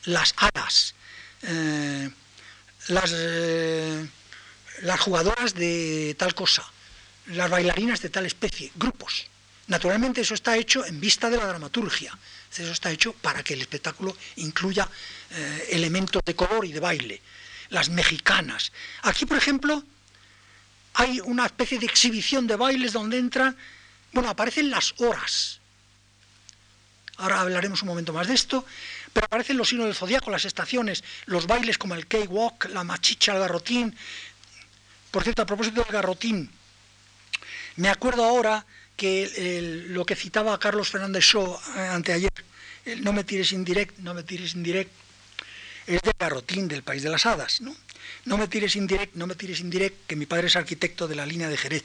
las 0.05 0.35
aras, 0.37 0.95
eh, 1.43 2.09
eh, 2.89 4.07
las 4.81 4.99
jugadoras 4.99 5.53
de 5.53 6.15
tal 6.19 6.35
cosa, 6.35 6.63
las 7.27 7.49
bailarinas 7.49 8.01
de 8.01 8.09
tal 8.09 8.25
especie, 8.25 8.71
grupos. 8.75 9.27
Naturalmente 9.67 10.21
eso 10.21 10.33
está 10.33 10.57
hecho 10.57 10.85
en 10.85 10.99
vista 10.99 11.29
de 11.29 11.37
la 11.37 11.45
dramaturgia, 11.45 12.17
eso 12.51 12.71
está 12.71 12.91
hecho 12.91 13.13
para 13.13 13.43
que 13.43 13.53
el 13.53 13.61
espectáculo 13.61 14.15
incluya 14.35 14.87
eh, 15.31 15.69
elementos 15.71 16.21
de 16.25 16.35
color 16.35 16.65
y 16.65 16.73
de 16.73 16.79
baile. 16.79 17.21
Las 17.69 17.89
mexicanas. 17.89 18.71
Aquí, 19.03 19.25
por 19.25 19.37
ejemplo, 19.37 19.83
hay 20.93 21.21
una 21.21 21.45
especie 21.45 21.79
de 21.79 21.85
exhibición 21.85 22.45
de 22.45 22.55
bailes 22.55 22.93
donde 22.93 23.17
entran, 23.17 23.57
bueno, 24.11 24.29
aparecen 24.29 24.69
las 24.69 24.93
horas. 24.97 25.59
Ahora 27.17 27.41
hablaremos 27.41 27.81
un 27.81 27.87
momento 27.87 28.11
más 28.11 28.27
de 28.27 28.33
esto, 28.33 28.65
pero 29.13 29.25
aparecen 29.25 29.57
los 29.57 29.69
signos 29.69 29.87
del 29.87 29.95
zodiaco, 29.95 30.29
las 30.29 30.45
estaciones, 30.45 31.03
los 31.25 31.47
bailes 31.47 31.77
como 31.77 31.95
el 31.95 32.05
cakewalk, 32.07 32.65
la 32.69 32.83
machicha, 32.83 33.33
el 33.33 33.39
garrotín. 33.39 33.95
Por 35.09 35.23
cierto, 35.23 35.41
a 35.41 35.45
propósito 35.45 35.83
del 35.83 35.91
garrotín, 35.91 36.49
me 37.75 37.89
acuerdo 37.89 38.23
ahora 38.23 38.65
que 38.95 39.85
lo 39.89 40.05
que 40.05 40.15
citaba 40.15 40.59
Carlos 40.59 40.89
Fernández 40.89 41.23
Shaw 41.23 41.59
eh, 41.75 41.79
anteayer, 41.79 42.31
el 42.85 43.03
no 43.03 43.13
me 43.13 43.23
tires 43.23 43.51
indirect, 43.51 43.97
no 43.99 44.13
me 44.13 44.23
tires 44.23 44.53
indirect, 44.53 44.91
es 45.87 46.01
del 46.01 46.13
garrotín 46.17 46.67
del 46.67 46.83
País 46.83 47.03
de 47.03 47.09
las 47.09 47.25
Hadas, 47.25 47.61
¿no? 47.61 47.75
No 48.25 48.37
me 48.37 48.47
tires 48.47 48.75
indirect, 48.75 49.15
no 49.15 49.27
me 49.27 49.35
tires 49.35 49.59
indirect, 49.59 50.07
que 50.07 50.15
mi 50.15 50.25
padre 50.25 50.47
es 50.47 50.55
arquitecto 50.55 51.07
de 51.07 51.15
la 51.15 51.25
línea 51.25 51.49
de 51.49 51.57
Jerez. 51.57 51.83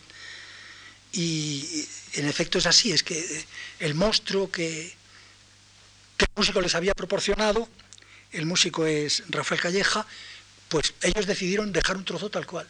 Y 1.12 1.86
en 2.14 2.28
efecto 2.28 2.58
es 2.58 2.66
así, 2.66 2.92
es 2.92 3.02
que 3.02 3.44
el 3.80 3.94
monstruo 3.94 4.50
que, 4.50 4.94
que 6.16 6.24
el 6.26 6.30
músico 6.36 6.60
les 6.60 6.74
había 6.74 6.94
proporcionado, 6.94 7.68
el 8.32 8.46
músico 8.46 8.86
es 8.86 9.24
Rafael 9.28 9.60
Calleja, 9.60 10.06
pues 10.68 10.94
ellos 11.02 11.26
decidieron 11.26 11.72
dejar 11.72 11.96
un 11.96 12.04
trozo 12.04 12.30
tal 12.30 12.46
cual, 12.46 12.66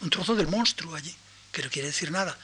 un 0.00 0.10
trozo 0.10 0.34
del 0.34 0.48
monstruo 0.48 0.94
allí, 0.94 1.14
que 1.52 1.62
no 1.62 1.70
quiere 1.70 1.88
decir 1.88 2.10
nada. 2.10 2.36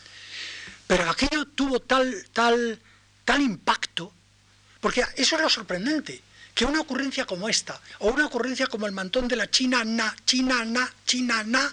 Pero 0.86 1.08
aquello 1.10 1.46
tuvo 1.46 1.80
tal, 1.80 2.26
tal, 2.32 2.80
tal 3.24 3.40
impacto, 3.40 4.12
porque 4.80 5.04
eso 5.16 5.36
es 5.36 5.42
lo 5.42 5.50
sorprendente 5.50 6.22
que 6.54 6.64
una 6.64 6.80
ocurrencia 6.80 7.26
como 7.26 7.50
esta, 7.50 7.78
o 7.98 8.08
una 8.08 8.26
ocurrencia 8.26 8.66
como 8.66 8.86
el 8.86 8.92
mantón 8.92 9.28
de 9.28 9.36
la 9.36 9.50
China 9.50 9.84
na, 9.84 10.16
China 10.24 10.64
na, 10.64 10.90
China 11.04 11.44
na, 11.44 11.70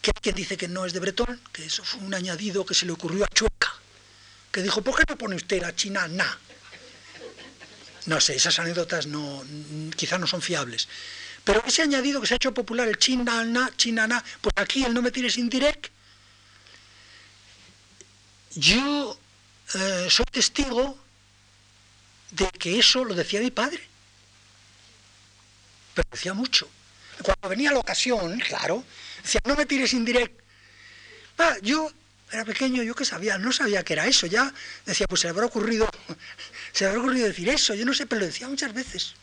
que 0.00 0.12
hay 0.14 0.20
quien 0.22 0.36
dice 0.36 0.56
que 0.56 0.68
no 0.68 0.86
es 0.86 0.92
de 0.92 1.00
Bretón, 1.00 1.40
que 1.52 1.64
eso 1.64 1.82
fue 1.82 2.00
un 2.02 2.14
añadido 2.14 2.64
que 2.64 2.72
se 2.72 2.86
le 2.86 2.92
ocurrió 2.92 3.24
a 3.24 3.28
Chueca, 3.28 3.74
que 4.52 4.62
dijo, 4.62 4.82
¿por 4.82 4.94
qué 4.94 5.02
no 5.08 5.18
pone 5.18 5.34
usted 5.34 5.60
la 5.60 5.74
China 5.74 6.06
na? 6.06 6.38
No 8.06 8.20
sé, 8.20 8.36
esas 8.36 8.58
anécdotas 8.60 9.06
no, 9.06 9.44
quizás 9.96 10.20
no 10.20 10.28
son 10.28 10.40
fiables. 10.40 10.88
Pero 11.44 11.62
ese 11.66 11.82
añadido 11.82 12.20
que 12.20 12.26
se 12.26 12.34
ha 12.34 12.36
hecho 12.36 12.54
popular, 12.54 12.88
el 12.88 12.98
China 12.98 13.44
na, 13.44 13.70
China 13.76 14.06
na, 14.06 14.22
pues 14.40 14.52
aquí 14.56 14.84
el 14.84 14.94
no 14.94 15.02
me 15.02 15.10
tires 15.10 15.38
indirect, 15.38 15.88
yo 18.54 19.18
eh, 19.74 20.06
soy 20.10 20.26
testigo 20.30 20.98
de 22.32 22.48
que 22.50 22.78
eso 22.78 23.04
lo 23.04 23.14
decía 23.14 23.40
mi 23.40 23.50
padre. 23.50 23.80
Pero 25.94 26.08
decía 26.10 26.34
mucho. 26.34 26.68
Cuando 27.22 27.48
venía 27.48 27.72
la 27.72 27.78
ocasión, 27.78 28.38
claro, 28.40 28.84
decía, 29.22 29.40
no 29.44 29.54
me 29.54 29.66
tires 29.66 29.92
indirecto. 29.92 30.42
yo 31.62 31.90
era 32.32 32.44
pequeño, 32.44 32.82
yo 32.82 32.94
qué 32.94 33.04
sabía, 33.04 33.38
no 33.38 33.52
sabía 33.52 33.82
que 33.82 33.92
era 33.92 34.06
eso, 34.06 34.26
ya 34.26 34.52
decía, 34.86 35.06
pues 35.08 35.20
se 35.20 35.26
le 35.26 35.30
habrá 35.30 35.46
ocurrido, 35.46 35.88
se 36.72 36.84
le 36.84 36.90
habrá 36.90 37.00
ocurrido 37.02 37.26
decir 37.26 37.48
eso, 37.48 37.74
yo 37.74 37.84
no 37.84 37.92
sé, 37.92 38.06
pero 38.06 38.20
lo 38.20 38.26
decía 38.26 38.48
muchas 38.48 38.72
veces. 38.72 39.14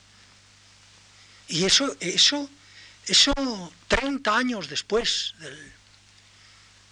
Y 1.47 1.65
eso, 1.65 1.95
eso, 1.99 2.49
eso 3.05 3.33
30 3.87 4.35
años 4.35 4.69
después 4.69 5.35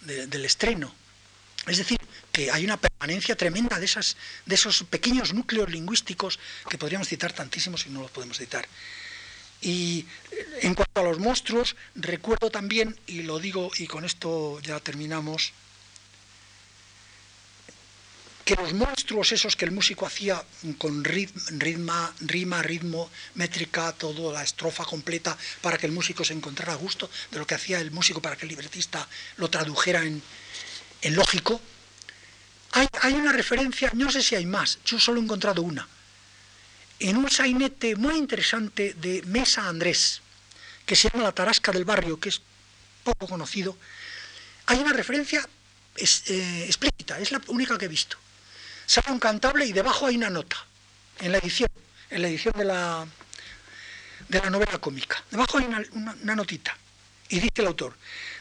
del, 0.02 0.30
del 0.30 0.46
estreno. 0.46 0.94
Es 1.68 1.78
decir, 1.78 1.98
que 2.32 2.52
hay 2.52 2.64
una 2.64 2.78
permanencia 2.78 3.36
tremenda 3.36 3.80
de, 3.80 3.86
esas, 3.86 4.18
de 4.46 4.56
esos 4.56 4.84
pequeños 4.84 5.34
núcleos 5.34 5.70
lingüísticos 5.70 6.40
que 6.70 6.78
podríamos 6.78 7.08
citar 7.08 7.34
tantísimos 7.34 7.86
y 7.88 7.90
no 7.90 8.02
los 8.02 8.12
podemos 8.12 8.38
citar. 8.38 8.68
Y 9.62 10.06
en 10.62 10.76
cuanto 10.76 11.00
a 11.00 11.04
los 11.04 11.20
monstruos, 11.20 11.76
recuerdo 11.96 12.52
también, 12.52 13.00
y 13.08 13.24
lo 13.24 13.40
digo 13.40 13.72
y 13.78 13.88
con 13.88 14.06
esto 14.06 14.60
ya 14.62 14.80
terminamos, 14.80 15.54
que 18.46 18.56
los 18.56 18.74
monstruos 18.74 19.32
esos 19.32 19.56
que 19.56 19.66
el 19.66 19.72
músico 19.72 20.06
hacía 20.06 20.42
con 20.78 21.04
ritmo, 21.04 21.42
rima, 22.22 22.62
ritmo, 22.62 23.10
métrica, 23.34 23.92
toda 23.94 24.34
la 24.34 24.44
estrofa 24.44 24.86
completa 24.86 25.36
para 25.62 25.80
que 25.80 25.88
el 25.88 25.92
músico 25.92 26.24
se 26.24 26.34
encontrara 26.34 26.74
a 26.74 26.76
gusto 26.76 27.10
de 27.32 27.40
lo 27.40 27.48
que 27.48 27.56
hacía 27.56 27.82
el 27.82 27.90
músico 27.90 28.22
para 28.22 28.36
que 28.38 28.46
el 28.46 28.50
libretista 28.50 29.10
lo 29.38 29.50
tradujera 29.50 30.04
en, 30.04 30.22
lógico, 31.10 31.60
hay, 32.74 32.88
hay, 33.02 33.14
una 33.14 33.32
referencia, 33.32 33.90
no 33.94 34.12
sé 34.12 34.22
si 34.22 34.36
hay 34.36 34.46
más, 34.46 34.78
yo 34.86 35.00
solo 35.00 35.20
he 35.20 35.24
encontrado 35.24 35.64
una, 35.64 35.88
en 37.00 37.18
un 37.18 37.32
sainete 37.32 37.96
muy 37.96 38.16
interesante 38.16 38.94
de 38.94 39.24
Mesa 39.24 39.68
Andrés, 39.68 40.22
que 40.86 40.96
se 40.96 41.10
llama 41.10 41.24
La 41.24 41.32
Tarasca 41.32 41.72
del 41.72 41.86
Barrio, 41.86 42.20
que 42.20 42.30
es 42.30 42.42
poco 43.04 43.28
conocido, 43.28 43.76
hay 44.68 44.80
una 44.80 44.94
referencia 44.94 45.48
eh, 45.96 46.64
explícita, 46.68 47.20
es 47.20 47.32
la 47.32 47.42
única 47.48 47.78
que 47.78 47.86
he 47.86 47.90
visto 47.90 48.18
sale 48.86 49.12
un 49.12 49.20
cantable 49.20 49.66
y 49.66 49.74
debajo 49.74 50.08
hay 50.08 50.18
una 50.18 50.30
nota, 50.30 50.58
en 51.20 51.32
la 51.32 51.38
edición, 51.38 51.70
en 52.10 52.22
la 52.22 52.28
edición 52.28 52.54
de 52.58 52.66
la, 52.66 53.08
de 54.30 54.40
la 54.40 54.50
novela 54.50 54.78
cómica. 54.80 55.24
Debajo 55.32 55.58
hay 55.58 55.66
una, 55.66 56.36
notita, 56.36 56.78
y 57.30 57.40
dice 57.40 57.54
el 57.58 57.68
autor, 57.68 57.96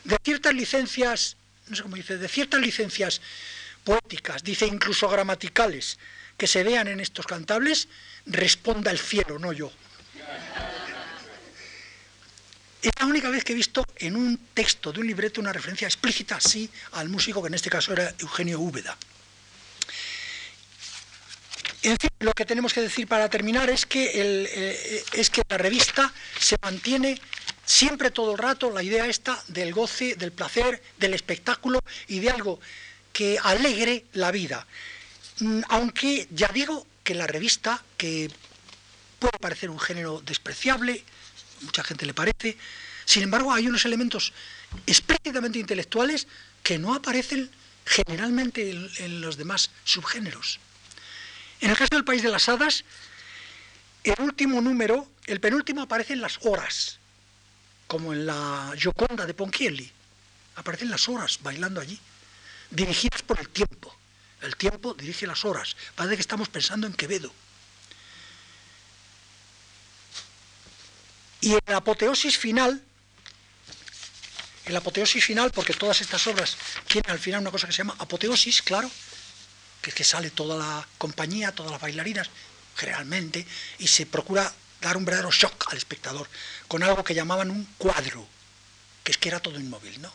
de 0.04 0.16
ciertas 0.22 0.54
licencias, 0.54 1.36
no 1.68 1.76
sé 1.76 1.82
cómo 1.82 1.96
dice, 1.96 2.18
de 2.18 2.28
ciertas 2.28 2.60
licencias 2.60 3.20
poéticas, 3.82 4.42
dice 4.42 4.66
incluso 4.66 5.08
gramaticales, 5.08 5.98
que 6.36 6.46
se 6.46 6.64
vean 6.64 6.88
en 6.88 7.00
estos 7.00 7.26
cantables, 7.26 7.88
responda 8.26 8.90
el 8.90 8.98
cielo, 8.98 9.38
no 9.38 9.52
yo. 9.52 9.72
Es 12.82 12.92
la 13.00 13.06
única 13.06 13.30
vez 13.30 13.44
que 13.44 13.52
he 13.52 13.56
visto 13.56 13.82
en 13.96 14.14
un 14.14 14.38
texto 14.52 14.92
de 14.92 15.00
un 15.00 15.06
libreto 15.06 15.40
una 15.40 15.54
referencia 15.54 15.86
explícita 15.86 16.36
así 16.36 16.68
al 16.92 17.08
músico, 17.08 17.40
que 17.40 17.48
en 17.48 17.54
este 17.54 17.70
caso 17.70 17.94
era 17.94 18.14
Eugenio 18.18 18.60
Úbeda. 18.60 18.98
En 21.84 21.98
fin, 21.98 22.08
lo 22.20 22.32
que 22.32 22.46
tenemos 22.46 22.72
que 22.72 22.80
decir 22.80 23.06
para 23.06 23.28
terminar 23.28 23.68
es 23.68 23.84
que, 23.84 24.10
eh, 24.14 25.04
es 25.12 25.28
que 25.28 25.42
la 25.46 25.58
revista 25.58 26.10
se 26.40 26.56
mantiene 26.62 27.20
siempre 27.66 28.10
todo 28.10 28.32
el 28.32 28.38
rato 28.38 28.70
la 28.70 28.82
idea 28.82 29.06
esta 29.06 29.42
del 29.48 29.74
goce, 29.74 30.16
del 30.16 30.32
placer, 30.32 30.82
del 30.96 31.12
espectáculo 31.12 31.84
y 32.08 32.20
de 32.20 32.30
algo 32.30 32.58
que 33.12 33.38
alegre 33.38 34.06
la 34.14 34.30
vida. 34.30 34.66
Mm, 35.40 35.60
aunque 35.68 36.26
ya 36.30 36.48
digo 36.48 36.86
que 37.02 37.14
la 37.14 37.26
revista, 37.26 37.84
que 37.98 38.30
puede 39.18 39.38
parecer 39.38 39.68
un 39.68 39.78
género 39.78 40.22
despreciable, 40.24 41.04
mucha 41.60 41.84
gente 41.84 42.06
le 42.06 42.14
parece, 42.14 42.56
sin 43.04 43.24
embargo 43.24 43.52
hay 43.52 43.68
unos 43.68 43.84
elementos 43.84 44.32
explícitamente 44.86 45.58
intelectuales 45.58 46.28
que 46.62 46.78
no 46.78 46.94
aparecen 46.94 47.50
generalmente 47.84 48.70
en 48.70 49.20
los 49.20 49.36
demás 49.36 49.70
subgéneros. 49.84 50.60
En 51.60 51.70
el 51.70 51.76
caso 51.76 51.90
del 51.92 52.04
País 52.04 52.22
de 52.22 52.30
las 52.30 52.48
Hadas, 52.48 52.84
el 54.04 54.20
último 54.20 54.60
número, 54.60 55.08
el 55.26 55.40
penúltimo 55.40 55.82
aparecen 55.82 56.20
las 56.20 56.38
horas, 56.42 56.98
como 57.86 58.12
en 58.12 58.26
la 58.26 58.72
Gioconda 58.76 59.24
de 59.24 59.34
Ponchielli. 59.34 59.90
Aparecen 60.56 60.90
las 60.90 61.08
horas 61.08 61.38
bailando 61.42 61.80
allí, 61.80 61.98
dirigidas 62.70 63.22
por 63.22 63.40
el 63.40 63.48
tiempo. 63.48 63.96
El 64.42 64.56
tiempo 64.56 64.92
dirige 64.94 65.26
las 65.26 65.44
horas. 65.44 65.74
Parece 65.94 66.16
que 66.16 66.20
estamos 66.20 66.48
pensando 66.48 66.86
en 66.86 66.92
Quevedo. 66.92 67.32
Y 71.40 71.52
en 71.52 71.60
la 71.66 71.78
apoteosis 71.78 72.38
final, 72.38 72.82
en 74.66 74.76
apoteosis 74.76 75.24
final, 75.24 75.50
porque 75.50 75.72
todas 75.72 76.00
estas 76.00 76.26
obras 76.26 76.56
tienen 76.86 77.10
al 77.10 77.18
final 77.18 77.40
una 77.40 77.50
cosa 77.50 77.66
que 77.66 77.72
se 77.72 77.78
llama 77.78 77.96
apoteosis, 77.98 78.62
claro, 78.62 78.90
que 79.84 79.92
que 79.92 80.02
sale 80.02 80.30
toda 80.30 80.56
la 80.56 80.88
compañía, 80.96 81.52
todas 81.52 81.70
las 81.70 81.80
bailarinas, 81.80 82.30
generalmente, 82.74 83.46
y 83.78 83.86
se 83.86 84.06
procura 84.06 84.50
dar 84.80 84.96
un 84.96 85.04
verdadero 85.04 85.30
shock 85.30 85.70
al 85.70 85.76
espectador, 85.76 86.26
con 86.68 86.82
algo 86.82 87.04
que 87.04 87.14
llamaban 87.14 87.50
un 87.50 87.66
cuadro, 87.76 88.26
que 89.02 89.12
es 89.12 89.18
que 89.18 89.28
era 89.28 89.40
todo 89.40 89.60
inmóvil, 89.60 90.00
¿no? 90.00 90.10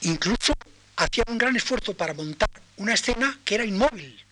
Incluso 0.00 0.54
hacían 0.96 1.26
un 1.28 1.38
gran 1.38 1.54
esfuerzo 1.54 1.96
para 1.96 2.14
montar 2.14 2.50
una 2.78 2.94
escena 2.94 3.38
que 3.44 3.54
era 3.54 3.64
inmóvil, 3.64 4.24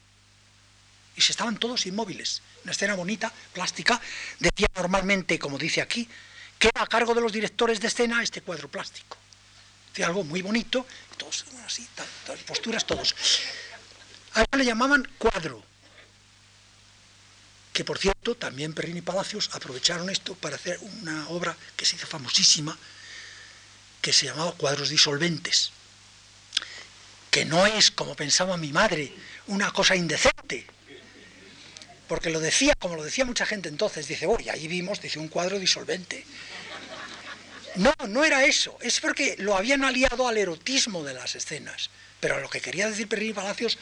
y 1.15 1.21
se 1.21 1.31
estaban 1.31 1.57
todos 1.57 1.87
inmóviles. 1.87 2.43
Una 2.65 2.73
escena 2.73 2.95
bonita, 2.95 3.33
plástica, 3.53 4.01
decía 4.41 4.67
normalmente, 4.75 5.39
como 5.39 5.57
dice 5.57 5.81
aquí, 5.81 6.09
que 6.59 6.67
era 6.67 6.83
a 6.83 6.89
cargo 6.89 7.15
de 7.15 7.21
los 7.21 7.33
directores 7.33 7.81
de 7.81 7.87
escena 7.87 8.25
este 8.25 8.41
cuadro 8.41 8.69
plástico 8.69 9.17
algo 10.05 10.25
muy 10.25 10.43
bonito, 10.43 10.87
todos 11.17 11.45
así, 11.65 11.87
todas 12.25 12.41
posturas, 12.43 12.85
todos. 12.85 13.15
A 14.35 14.57
le 14.57 14.65
llamaban 14.65 15.09
cuadro, 15.19 15.63
que 17.73 17.85
por 17.85 17.99
cierto 17.99 18.37
también 18.37 18.73
Perrini 18.73 18.99
y 18.99 19.03
Palacios 19.03 19.51
aprovecharon 19.53 20.11
esto 20.11 20.35
para 20.35 20.57
hacer 20.57 20.79
una 20.81 21.29
obra 21.29 21.57
que 21.77 21.85
se 21.85 21.97
hizo 21.97 22.07
famosísima, 22.07 22.77
que 24.01 24.13
se 24.13 24.27
llamaba 24.27 24.53
Cuadros 24.53 24.89
disolventes, 24.89 25.73
que 27.31 27.45
no 27.45 27.67
es, 27.67 27.91
como 27.91 28.15
pensaba 28.15 28.57
mi 28.57 28.73
madre, 28.73 29.13
una 29.49 29.73
cosa 29.73 29.97
indecente, 29.97 30.67
porque 32.09 32.31
lo 32.31 32.41
decía, 32.41 32.75
como 32.79 32.97
lo 32.97 33.03
decía 33.03 33.25
mucha 33.25 33.47
gente 33.47 33.69
entonces, 33.69 34.07
dice, 34.07 34.27
oye, 34.27 34.51
ahí 34.51 34.69
vimos, 34.69 35.01
dice, 35.01 35.19
un 35.19 35.29
cuadro 35.29 35.59
disolvente. 35.59 36.25
No, 37.77 37.95
no 38.09 38.25
era 38.25 38.45
eso, 38.45 38.79
es 38.81 39.01
porque 39.01 39.37
lo 39.39 39.57
habían 39.57 39.85
aliado 39.85 40.29
al 40.29 40.39
erotismo 40.39 41.05
de 41.05 41.15
las 41.15 41.35
escenas. 41.35 41.91
Pero 42.21 42.41
lo 42.41 42.49
que 42.49 42.61
quería 42.61 42.89
decir 42.89 43.09
Perrini 43.09 43.35
Palacios, 43.35 43.79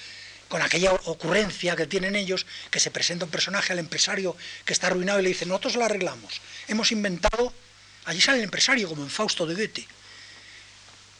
con 0.48 0.62
aquella 0.62 0.92
ocurrencia 0.92 1.76
que 1.76 1.86
tienen 1.86 2.16
ellos, 2.16 2.46
que 2.70 2.80
se 2.80 2.90
presenta 2.90 3.24
un 3.24 3.30
personaje 3.30 3.72
al 3.72 3.78
empresario 3.78 4.36
que 4.64 4.72
está 4.72 4.88
arruinado 4.88 5.20
y 5.20 5.22
le 5.22 5.28
dice, 5.30 5.46
nosotros 5.46 5.76
lo 5.76 5.84
arreglamos. 5.84 6.40
Hemos 6.68 6.90
inventado, 6.92 7.52
allí 8.04 8.20
sale 8.20 8.38
el 8.38 8.44
empresario, 8.44 8.88
como 8.88 9.02
en 9.02 9.10
Fausto 9.10 9.46
de 9.46 9.54
Goethe, 9.54 9.86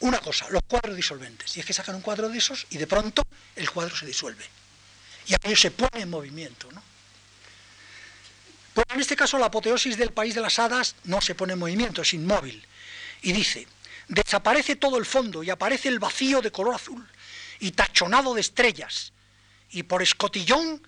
una 0.01 0.19
cosa, 0.19 0.47
los 0.49 0.61
cuadros 0.67 0.95
disolventes. 0.95 1.55
Y 1.55 1.61
es 1.61 1.65
que 1.65 1.73
sacan 1.73 1.95
un 1.95 2.01
cuadro 2.01 2.29
de 2.29 2.37
esos 2.37 2.67
y 2.69 2.77
de 2.77 2.87
pronto 2.87 3.23
el 3.55 3.69
cuadro 3.71 3.95
se 3.95 4.05
disuelve. 4.05 4.45
Y 5.27 5.33
aquello 5.33 5.55
se 5.55 5.71
pone 5.71 6.01
en 6.01 6.09
movimiento, 6.09 6.69
¿no? 6.71 6.83
Pues 8.75 8.87
en 8.89 8.99
este 8.99 9.15
caso 9.15 9.37
la 9.37 9.45
apoteosis 9.45 9.95
del 9.97 10.11
país 10.11 10.35
de 10.35 10.41
las 10.41 10.59
hadas 10.59 10.95
no 11.05 11.21
se 11.21 11.33
pone 11.33 11.53
en 11.53 11.59
movimiento, 11.59 12.01
es 12.01 12.13
inmóvil. 12.13 12.61
Y 13.21 13.31
dice, 13.31 13.65
desaparece 14.09 14.75
todo 14.75 14.97
el 14.97 15.05
fondo 15.05 15.43
y 15.43 15.49
aparece 15.49 15.87
el 15.87 15.97
vacío 15.97 16.41
de 16.41 16.51
color 16.51 16.75
azul 16.75 17.07
y 17.61 17.71
tachonado 17.71 18.33
de 18.33 18.41
estrellas. 18.41 19.13
Y 19.69 19.83
por 19.83 20.03
escotillón 20.03 20.85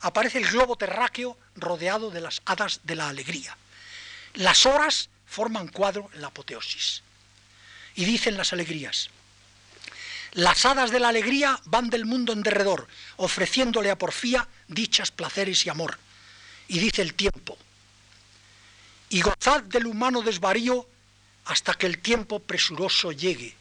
aparece 0.00 0.38
el 0.38 0.50
globo 0.50 0.74
terráqueo 0.74 1.38
rodeado 1.54 2.10
de 2.10 2.22
las 2.22 2.42
hadas 2.44 2.80
de 2.82 2.96
la 2.96 3.08
alegría. 3.08 3.56
Las 4.34 4.66
horas 4.66 5.08
forman 5.24 5.68
cuadro 5.68 6.10
en 6.14 6.22
la 6.22 6.28
apoteosis. 6.28 7.04
Y 7.94 8.04
dicen 8.04 8.36
las 8.36 8.52
alegrías, 8.52 9.10
las 10.32 10.66
hadas 10.66 10.90
de 10.90 10.98
la 10.98 11.10
alegría 11.10 11.60
van 11.66 11.88
del 11.88 12.04
mundo 12.04 12.32
en 12.32 12.42
derredor, 12.42 12.88
ofreciéndole 13.16 13.92
a 13.92 13.98
Porfía 13.98 14.48
dichas, 14.66 15.12
placeres 15.12 15.64
y 15.64 15.68
amor 15.68 15.98
y 16.68 16.78
dice 16.78 17.02
el 17.02 17.14
tiempo, 17.14 17.58
y 19.10 19.22
gozad 19.22 19.62
del 19.62 19.86
humano 19.86 20.22
desvarío 20.22 20.86
hasta 21.46 21.74
que 21.74 21.86
el 21.86 21.98
tiempo 21.98 22.40
presuroso 22.40 23.12
llegue. 23.12 23.54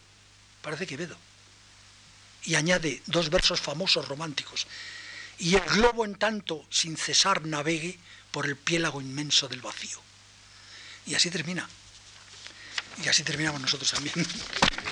Parece 0.62 0.86
que 0.86 0.98
Quevedo. 0.98 1.18
Y 2.44 2.56
añade 2.56 3.02
dos 3.06 3.30
versos 3.30 3.62
famosos 3.62 4.08
románticos. 4.08 4.68
Y 5.40 5.56
el 5.56 5.64
globo 5.64 6.04
en 6.04 6.16
tanto 6.16 6.66
sin 6.70 6.98
cesar 6.98 7.46
navegue 7.46 7.98
por 8.32 8.46
el 8.46 8.56
piélago 8.56 9.02
inmenso 9.02 9.48
del 9.48 9.62
vacío. 9.62 10.02
Y 11.06 11.16
así 11.16 11.30
termina. 11.30 11.68
Y 13.04 13.08
así 13.08 13.24
terminamos 13.24 13.62
nosotros 13.62 13.92
también. 13.92 14.16